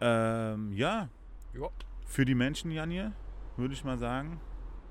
Ähm, 0.00 0.72
ja, 0.72 1.08
Ja. 1.52 1.68
für 2.06 2.24
die 2.24 2.34
Menschen, 2.34 2.70
Janje, 2.70 3.12
würde 3.58 3.74
ich 3.74 3.84
mal 3.84 3.98
sagen. 3.98 4.40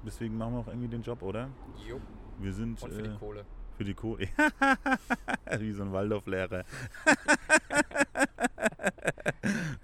Deswegen 0.05 0.37
machen 0.37 0.53
wir 0.53 0.59
auch 0.59 0.67
irgendwie 0.67 0.89
den 0.89 1.01
Job, 1.01 1.23
oder? 1.23 1.49
Jo. 1.87 1.99
Wir 2.37 2.53
sind 2.53 2.81
Und 2.83 2.93
für 2.93 2.99
äh, 3.01 3.09
die 3.09 3.17
Kohle. 3.17 3.45
für 3.75 3.83
die 3.83 3.93
Kohle. 3.95 4.27
Wie 5.59 5.71
so 5.73 5.81
ein 5.83 5.91
Waldorflehrer. 5.91 6.63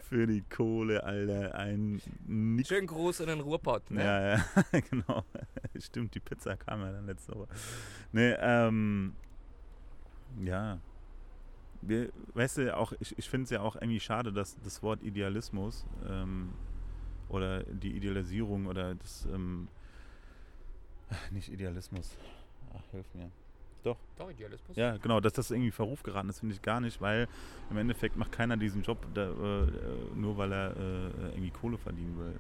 für 0.10 0.28
die 0.28 0.42
Kohle, 0.42 1.04
Alter. 1.04 1.56
Ein 1.56 2.02
Nix. 2.28 2.70
Schönen 2.70 2.88
Gruß 2.88 3.22
in 3.22 3.28
den 3.28 3.40
Ruhrpott. 3.40 3.90
Ne? 3.92 4.04
Ja, 4.04 4.38
ja, 4.38 4.46
genau. 4.90 5.24
Stimmt, 5.80 6.16
die 6.16 6.20
Pizza 6.20 6.56
kam 6.56 6.82
ja 6.82 6.92
dann 6.92 7.06
letzte 7.06 7.36
Woche. 7.36 7.48
Nee, 8.12 8.36
ähm. 8.40 9.16
Ja. 10.44 10.80
Wir, 11.82 12.10
weißt 12.34 12.58
du, 12.58 12.76
auch, 12.76 12.94
ich, 13.00 13.18
ich 13.18 13.30
finde 13.30 13.46
es 13.46 13.50
ja 13.52 13.62
auch 13.62 13.76
irgendwie 13.76 14.00
schade, 14.00 14.34
dass 14.34 14.60
das 14.62 14.82
Wort 14.82 15.04
Idealismus 15.04 15.86
ähm, 16.08 16.54
oder 17.30 17.64
die 17.64 17.96
Idealisierung 17.96 18.66
oder 18.66 18.96
das, 18.96 19.28
ähm, 19.32 19.68
nicht 21.32 21.50
Idealismus, 21.50 22.18
ach, 22.74 22.92
hilf 22.92 23.06
mir. 23.14 23.30
Doch, 23.86 23.98
Doch, 24.18 24.32
Idealismus. 24.32 24.76
ja, 24.76 24.98
genau, 24.98 25.20
dass 25.20 25.34
das 25.34 25.52
irgendwie 25.52 25.70
Verruf 25.70 26.02
geraten 26.02 26.28
ist, 26.30 26.40
finde 26.40 26.56
ich 26.56 26.62
gar 26.64 26.82
nicht, 26.82 27.00
weil 27.02 27.28
im 27.70 27.78
Endeffekt 27.78 28.18
macht 28.18 28.32
keiner 28.32 28.58
diesen 28.58 28.82
Job, 28.82 29.06
da, 29.14 29.30
äh, 29.30 29.68
nur 30.16 30.38
weil 30.38 30.52
er 30.52 30.76
äh, 30.76 31.30
irgendwie 31.30 31.52
Kohle 31.52 31.78
verdienen 31.78 32.18
will. 32.18 32.34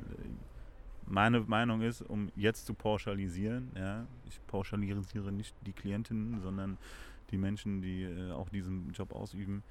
Meine 1.05 1.41
Meinung 1.41 1.81
ist, 1.81 2.01
um 2.01 2.31
jetzt 2.35 2.65
zu 2.65 2.73
pauschalisieren, 2.73 3.71
ja, 3.75 4.07
ich 4.27 4.39
pauschalisiere 4.47 5.31
nicht 5.31 5.53
die 5.67 5.73
Klientinnen, 5.73 6.41
sondern 6.41 6.79
die 7.29 7.37
Menschen, 7.37 7.81
die 7.83 8.03
äh, 8.03 8.31
auch 8.31 8.49
diesen 8.49 8.91
Job 8.93 9.13
ausüben. 9.13 9.61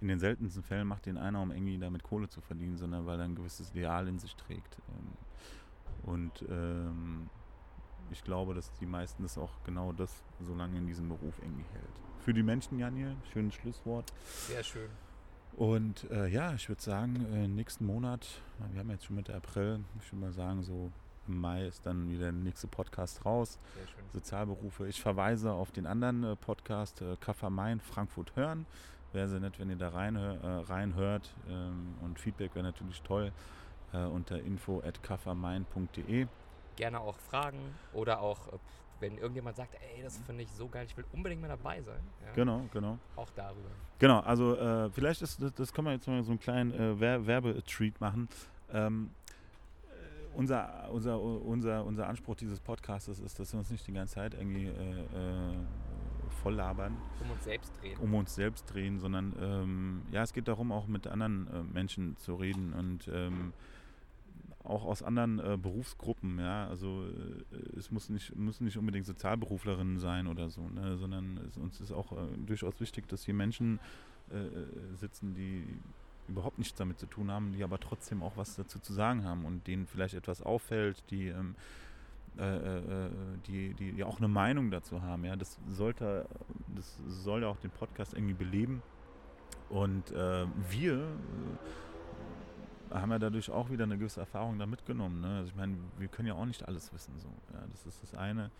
In 0.00 0.08
den 0.08 0.18
seltensten 0.18 0.62
Fällen 0.62 0.88
macht 0.88 1.04
den 1.04 1.18
einer, 1.18 1.40
um 1.42 1.50
irgendwie 1.50 1.78
damit 1.78 2.02
Kohle 2.02 2.28
zu 2.30 2.40
verdienen, 2.40 2.78
sondern 2.78 3.04
weil 3.04 3.18
er 3.18 3.26
ein 3.26 3.34
gewisses 3.34 3.70
Ideal 3.72 4.08
in 4.08 4.18
sich 4.18 4.34
trägt. 4.36 4.78
Ähm, 4.88 6.10
und 6.10 6.44
ähm, 6.48 7.28
ich 8.10 8.24
glaube, 8.24 8.54
dass 8.54 8.70
die 8.80 8.86
meisten 8.86 9.22
das 9.22 9.38
auch 9.38 9.50
genau 9.64 9.92
das 9.92 10.22
so 10.40 10.54
lange 10.54 10.78
in 10.78 10.86
diesem 10.86 11.08
Beruf 11.08 11.34
irgendwie 11.40 11.64
hält. 11.72 12.00
Für 12.20 12.32
die 12.32 12.42
Menschen, 12.42 12.78
Janje, 12.78 13.16
schönes 13.32 13.54
Schlusswort. 13.54 14.12
Sehr 14.48 14.62
schön. 14.62 14.88
Und 15.56 16.10
äh, 16.10 16.26
ja, 16.28 16.54
ich 16.54 16.68
würde 16.68 16.82
sagen, 16.82 17.26
äh, 17.32 17.46
nächsten 17.46 17.86
Monat, 17.86 18.26
wir 18.72 18.80
haben 18.80 18.90
jetzt 18.90 19.04
schon 19.04 19.16
Mitte 19.16 19.34
April, 19.34 19.84
ich 20.00 20.12
würde 20.12 20.26
mal 20.26 20.32
sagen, 20.32 20.62
so 20.62 20.90
im 21.28 21.40
Mai 21.40 21.66
ist 21.66 21.86
dann 21.86 22.10
wieder 22.10 22.24
der 22.24 22.32
nächste 22.32 22.66
Podcast 22.66 23.24
raus. 23.24 23.58
Sehr 23.74 23.86
schön. 23.86 24.04
Sozialberufe. 24.12 24.86
Ich 24.88 25.00
verweise 25.00 25.52
auf 25.52 25.70
den 25.70 25.86
anderen 25.86 26.24
äh, 26.24 26.36
Podcast, 26.36 27.00
äh, 27.02 27.16
Kaffer 27.20 27.50
Main, 27.50 27.80
Frankfurt 27.80 28.34
hören. 28.36 28.66
Wäre 29.12 29.28
sehr 29.28 29.40
nett, 29.40 29.58
wenn 29.58 29.70
ihr 29.70 29.76
da 29.76 29.90
reinhör, 29.90 30.42
äh, 30.42 30.64
reinhört. 30.64 31.34
Ähm, 31.48 31.94
und 32.02 32.18
Feedback 32.18 32.54
wäre 32.54 32.64
natürlich 32.64 33.00
toll 33.02 33.32
äh, 33.92 34.04
unter 34.04 34.40
info 34.40 34.82
at 34.84 35.02
kaffermain.de. 35.02 36.26
Gerne 36.76 37.00
auch 37.00 37.16
Fragen 37.18 37.58
oder 37.92 38.20
auch, 38.20 38.48
äh, 38.48 38.58
wenn 39.00 39.18
irgendjemand 39.18 39.56
sagt, 39.56 39.74
ey, 39.74 40.02
das 40.02 40.18
finde 40.18 40.42
ich 40.42 40.50
so 40.52 40.68
geil, 40.68 40.86
ich 40.88 40.96
will 40.96 41.04
unbedingt 41.12 41.42
mal 41.42 41.48
dabei 41.48 41.82
sein. 41.82 42.00
Ja, 42.24 42.32
Genau, 42.32 42.62
genau. 42.72 42.98
Auch 43.16 43.30
darüber. 43.34 43.68
Genau, 43.98 44.20
also 44.20 44.56
äh, 44.56 44.90
vielleicht 44.90 45.22
ist 45.22 45.42
das, 45.42 45.52
das 45.54 45.72
können 45.72 45.88
wir 45.88 45.92
jetzt 45.92 46.06
mal 46.06 46.22
so 46.22 46.30
einen 46.30 46.40
kleinen 46.40 46.72
äh, 46.72 46.98
Wer 47.00 47.26
Werbetreat 47.26 48.00
machen. 48.00 48.28
Ähm, 48.72 49.10
äh, 49.88 50.36
unser, 50.36 50.88
unser, 50.90 51.20
unser, 51.20 51.84
unser 51.84 52.08
Anspruch 52.08 52.36
dieses 52.36 52.60
Podcasts 52.60 53.08
ist, 53.08 53.38
dass 53.38 53.52
wir 53.52 53.58
uns 53.58 53.70
nicht 53.70 53.86
die 53.86 53.92
ganze 53.92 54.14
Zeit 54.14 54.34
irgendwie 54.34 54.66
äh, 54.66 54.70
äh, 54.70 55.54
voll 56.42 56.54
labern. 56.54 56.96
Um 57.20 57.30
uns 57.30 57.44
selbst 57.44 57.72
drehen. 57.80 57.98
Um 57.98 58.14
uns 58.14 58.34
selbst 58.34 58.72
drehen, 58.72 58.98
sondern 58.98 59.34
ähm, 59.40 60.02
ja, 60.10 60.22
es 60.22 60.32
geht 60.32 60.48
darum, 60.48 60.72
auch 60.72 60.86
mit 60.86 61.06
anderen 61.06 61.46
äh, 61.48 61.62
Menschen 61.62 62.16
zu 62.16 62.34
reden 62.34 62.72
und 62.72 63.08
ähm, 63.12 63.52
auch 64.64 64.84
aus 64.84 65.02
anderen 65.02 65.38
äh, 65.38 65.58
Berufsgruppen, 65.60 66.38
ja. 66.38 66.66
Also 66.68 67.04
äh, 67.04 67.78
es 67.78 67.90
muss 67.90 68.08
nicht, 68.08 68.34
müssen 68.34 68.64
nicht 68.64 68.78
unbedingt 68.78 69.04
Sozialberuflerinnen 69.04 69.98
sein 69.98 70.26
oder 70.26 70.48
so, 70.48 70.62
ne? 70.68 70.96
sondern 70.96 71.38
es, 71.46 71.58
uns 71.58 71.80
ist 71.80 71.92
auch 71.92 72.12
äh, 72.12 72.16
durchaus 72.46 72.80
wichtig, 72.80 73.06
dass 73.08 73.24
hier 73.24 73.34
Menschen 73.34 73.78
äh, 74.32 74.38
äh, 74.38 74.66
sitzen, 74.96 75.34
die 75.34 75.66
überhaupt 76.28 76.58
nichts 76.58 76.74
damit 76.78 76.98
zu 76.98 77.04
tun 77.04 77.30
haben, 77.30 77.52
die 77.52 77.62
aber 77.62 77.78
trotzdem 77.78 78.22
auch 78.22 78.38
was 78.38 78.56
dazu 78.56 78.78
zu 78.78 78.94
sagen 78.94 79.24
haben 79.24 79.44
und 79.44 79.66
denen 79.66 79.86
vielleicht 79.86 80.14
etwas 80.14 80.40
auffällt, 80.40 81.04
die 81.10 81.28
ähm, 81.28 81.54
äh, 82.38 82.80
die, 83.46 83.74
die, 83.74 83.92
die 83.92 84.02
auch 84.02 84.18
eine 84.18 84.26
Meinung 84.26 84.70
dazu 84.70 85.02
haben. 85.02 85.24
Ja, 85.24 85.36
das 85.36 85.60
sollte, 85.68 86.26
das 86.74 86.98
soll 87.06 87.42
ja 87.42 87.48
auch 87.48 87.58
den 87.58 87.70
Podcast 87.70 88.14
irgendwie 88.14 88.34
beleben. 88.34 88.82
Und 89.68 90.10
wir 90.10 91.06
haben 93.00 93.10
ja 93.10 93.18
dadurch 93.18 93.50
auch 93.50 93.70
wieder 93.70 93.84
eine 93.84 93.98
gewisse 93.98 94.20
Erfahrung 94.20 94.58
da 94.58 94.66
mitgenommen. 94.66 95.20
Ne? 95.20 95.38
Also 95.38 95.48
ich 95.48 95.56
meine, 95.56 95.76
wir 95.98 96.08
können 96.08 96.28
ja 96.28 96.34
auch 96.34 96.46
nicht 96.46 96.66
alles 96.66 96.92
wissen. 96.92 97.14
So. 97.18 97.28
Ja, 97.52 97.64
das 97.70 97.86
ist 97.86 98.02
das 98.02 98.14
eine. 98.14 98.50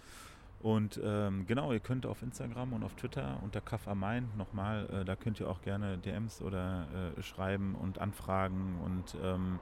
Und 0.60 0.98
ähm, 1.04 1.46
genau, 1.46 1.72
ihr 1.72 1.80
könnt 1.80 2.06
auf 2.06 2.22
Instagram 2.22 2.72
und 2.72 2.84
auf 2.84 2.94
Twitter 2.94 3.38
unter 3.42 3.60
Main 3.94 4.28
nochmal, 4.38 4.88
äh, 4.90 5.04
da 5.04 5.14
könnt 5.14 5.38
ihr 5.38 5.48
auch 5.48 5.60
gerne 5.60 5.98
DMs 5.98 6.40
oder 6.40 6.86
äh, 7.18 7.22
schreiben 7.22 7.74
und 7.74 7.98
anfragen 7.98 8.78
und 8.82 9.14
ähm, 9.22 9.58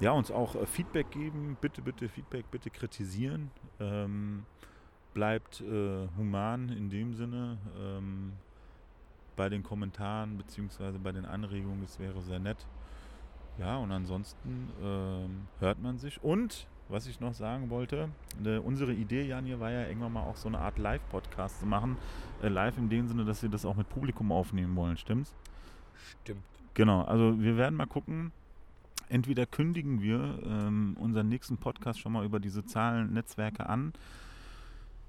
ja, 0.00 0.10
uns 0.10 0.32
auch 0.32 0.56
äh, 0.56 0.66
Feedback 0.66 1.12
geben. 1.12 1.56
Bitte, 1.60 1.82
bitte 1.82 2.08
Feedback, 2.08 2.50
bitte 2.50 2.70
kritisieren. 2.70 3.50
Ähm, 3.78 4.44
bleibt 5.12 5.60
äh, 5.60 6.08
human 6.18 6.68
in 6.68 6.90
dem 6.90 7.14
Sinne 7.14 7.58
ähm, 7.80 8.32
bei 9.36 9.48
den 9.48 9.62
Kommentaren 9.62 10.36
bzw. 10.36 10.98
bei 10.98 11.12
den 11.12 11.26
Anregungen. 11.26 11.82
Das 11.82 12.00
wäre 12.00 12.20
sehr 12.22 12.40
nett. 12.40 12.66
Ja, 13.58 13.76
und 13.78 13.92
ansonsten 13.92 14.70
ähm, 14.82 15.46
hört 15.60 15.80
man 15.80 15.98
sich. 15.98 16.22
Und 16.22 16.66
was 16.88 17.06
ich 17.06 17.20
noch 17.20 17.34
sagen 17.34 17.70
wollte, 17.70 18.08
ne, 18.42 18.60
unsere 18.60 18.92
Idee, 18.92 19.26
Jan, 19.26 19.44
hier 19.44 19.60
war 19.60 19.70
ja 19.70 19.86
irgendwann 19.86 20.12
mal 20.12 20.22
auch 20.22 20.36
so 20.36 20.48
eine 20.48 20.58
Art 20.58 20.78
Live-Podcast 20.78 21.60
zu 21.60 21.66
machen. 21.66 21.96
Äh, 22.42 22.48
live 22.48 22.76
in 22.78 22.88
dem 22.88 23.08
Sinne, 23.08 23.24
dass 23.24 23.42
wir 23.42 23.48
das 23.48 23.64
auch 23.64 23.76
mit 23.76 23.88
Publikum 23.88 24.32
aufnehmen 24.32 24.76
wollen, 24.76 24.96
stimmt's? 24.96 25.34
Stimmt. 26.22 26.42
Genau, 26.74 27.02
also 27.02 27.40
wir 27.40 27.56
werden 27.56 27.76
mal 27.76 27.86
gucken. 27.86 28.32
Entweder 29.08 29.46
kündigen 29.46 30.02
wir 30.02 30.40
ähm, 30.44 30.96
unseren 30.98 31.28
nächsten 31.28 31.56
Podcast 31.56 32.00
schon 32.00 32.12
mal 32.12 32.24
über 32.24 32.40
die 32.40 32.48
sozialen 32.48 33.12
Netzwerke 33.12 33.68
an, 33.68 33.92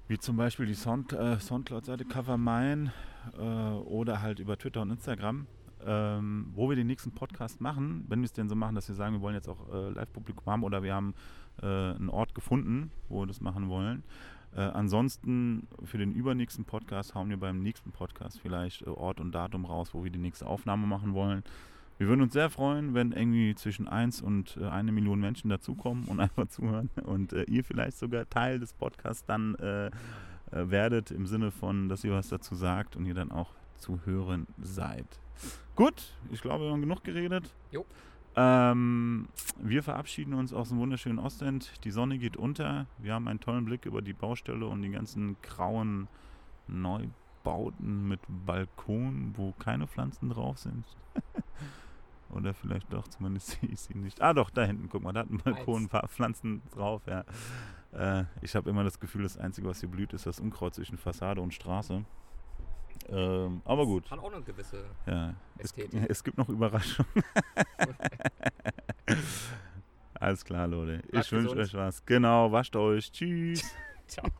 wie 0.06 0.18
zum 0.18 0.36
Beispiel 0.36 0.66
die 0.66 0.74
Sound, 0.74 1.12
äh, 1.12 1.40
Soundcloud-Seite 1.40 2.04
Covermine 2.04 2.92
äh, 3.36 3.40
oder 3.40 4.22
halt 4.22 4.38
über 4.38 4.56
Twitter 4.56 4.82
und 4.82 4.90
Instagram 4.90 5.46
ähm, 5.86 6.50
wo 6.54 6.68
wir 6.68 6.76
den 6.76 6.86
nächsten 6.86 7.12
Podcast 7.12 7.60
machen, 7.60 8.04
wenn 8.08 8.20
wir 8.20 8.26
es 8.26 8.32
denn 8.32 8.48
so 8.48 8.54
machen, 8.54 8.74
dass 8.74 8.88
wir 8.88 8.94
sagen, 8.94 9.14
wir 9.14 9.20
wollen 9.20 9.34
jetzt 9.34 9.48
auch 9.48 9.72
äh, 9.72 9.90
Live-Publikum 9.90 10.44
haben 10.46 10.64
oder 10.64 10.82
wir 10.82 10.94
haben 10.94 11.14
äh, 11.62 11.66
einen 11.66 12.08
Ort 12.08 12.34
gefunden, 12.34 12.90
wo 13.08 13.20
wir 13.22 13.26
das 13.26 13.40
machen 13.40 13.68
wollen. 13.68 14.02
Äh, 14.54 14.60
ansonsten 14.60 15.68
für 15.84 15.98
den 15.98 16.12
übernächsten 16.12 16.64
Podcast 16.64 17.14
hauen 17.14 17.28
wir 17.28 17.36
beim 17.36 17.62
nächsten 17.62 17.92
Podcast 17.92 18.40
vielleicht 18.40 18.82
äh, 18.82 18.90
Ort 18.90 19.20
und 19.20 19.32
Datum 19.32 19.64
raus, 19.64 19.90
wo 19.92 20.02
wir 20.02 20.10
die 20.10 20.18
nächste 20.18 20.46
Aufnahme 20.46 20.86
machen 20.86 21.14
wollen. 21.14 21.44
Wir 21.98 22.08
würden 22.08 22.20
uns 22.20 22.34
sehr 22.34 22.50
freuen, 22.50 22.92
wenn 22.92 23.12
irgendwie 23.12 23.54
zwischen 23.54 23.88
1 23.88 24.20
und 24.20 24.58
äh, 24.60 24.66
eine 24.66 24.92
Million 24.92 25.20
Menschen 25.20 25.50
dazukommen 25.50 26.04
und 26.04 26.20
einfach 26.20 26.48
zuhören 26.48 26.90
und 27.04 27.32
äh, 27.32 27.44
ihr 27.44 27.64
vielleicht 27.64 27.98
sogar 27.98 28.28
Teil 28.28 28.58
des 28.58 28.72
Podcasts 28.72 29.24
dann 29.24 29.54
äh, 29.56 29.86
äh, 29.86 29.90
werdet, 30.50 31.10
im 31.10 31.26
Sinne 31.26 31.50
von, 31.50 31.88
dass 31.88 32.04
ihr 32.04 32.12
was 32.12 32.28
dazu 32.28 32.54
sagt 32.54 32.96
und 32.96 33.06
ihr 33.06 33.14
dann 33.14 33.30
auch 33.30 33.50
zu 33.78 34.00
hören 34.04 34.46
seid. 34.62 35.06
Gut, 35.74 36.14
ich 36.30 36.40
glaube, 36.40 36.64
wir 36.64 36.72
haben 36.72 36.80
genug 36.80 37.04
geredet. 37.04 37.52
Jo. 37.70 37.84
Ähm, 38.34 39.28
wir 39.58 39.82
verabschieden 39.82 40.34
uns 40.34 40.52
aus 40.52 40.68
dem 40.68 40.78
wunderschönen 40.78 41.18
Ostend. 41.18 41.84
Die 41.84 41.90
Sonne 41.90 42.18
geht 42.18 42.36
unter. 42.36 42.86
Wir 42.98 43.14
haben 43.14 43.28
einen 43.28 43.40
tollen 43.40 43.64
Blick 43.64 43.86
über 43.86 44.02
die 44.02 44.12
Baustelle 44.12 44.66
und 44.66 44.82
die 44.82 44.90
ganzen 44.90 45.36
grauen 45.40 46.08
Neubauten 46.66 48.08
mit 48.08 48.20
Balkon, 48.28 49.32
wo 49.36 49.52
keine 49.52 49.86
Pflanzen 49.86 50.30
drauf 50.30 50.58
sind. 50.58 50.84
Oder 52.30 52.54
vielleicht 52.54 52.92
doch, 52.92 53.06
zumindest 53.08 53.48
sehe 53.48 53.70
ich 53.70 53.80
sie 53.80 53.94
nicht. 53.94 54.20
Ah 54.20 54.34
doch, 54.34 54.50
da 54.50 54.64
hinten, 54.64 54.88
guck 54.90 55.02
mal, 55.02 55.12
da 55.12 55.20
hat 55.20 55.30
ein 55.30 55.38
Balkon 55.38 55.84
ein 55.84 55.88
paar 55.88 56.08
Pflanzen 56.08 56.60
drauf, 56.74 57.02
ja. 57.06 57.24
Äh, 57.92 58.24
ich 58.42 58.54
habe 58.56 58.68
immer 58.68 58.84
das 58.84 59.00
Gefühl, 59.00 59.22
das 59.22 59.38
Einzige, 59.38 59.68
was 59.68 59.80
hier 59.80 59.88
blüht, 59.88 60.12
ist 60.12 60.26
das 60.26 60.40
Unkraut 60.40 60.74
zwischen 60.74 60.98
Fassade 60.98 61.40
und 61.40 61.54
Straße. 61.54 62.04
Ähm, 63.08 63.62
aber 63.64 63.86
gut. 63.86 64.10
Hat 64.10 64.18
auch 64.18 64.32
eine 64.32 64.42
gewisse 64.42 64.84
ja. 65.06 65.34
Ästhetik. 65.58 66.02
Es, 66.02 66.06
es 66.08 66.24
gibt 66.24 66.38
noch 66.38 66.48
Überraschungen. 66.48 67.10
Alles 70.14 70.44
klar, 70.44 70.66
Leute. 70.66 71.02
ich 71.12 71.30
wünsche 71.30 71.56
euch 71.56 71.74
was. 71.74 72.04
Genau, 72.04 72.50
wascht 72.50 72.74
euch. 72.76 73.12
Tschüss. 73.12 73.62
Ciao. 74.06 74.30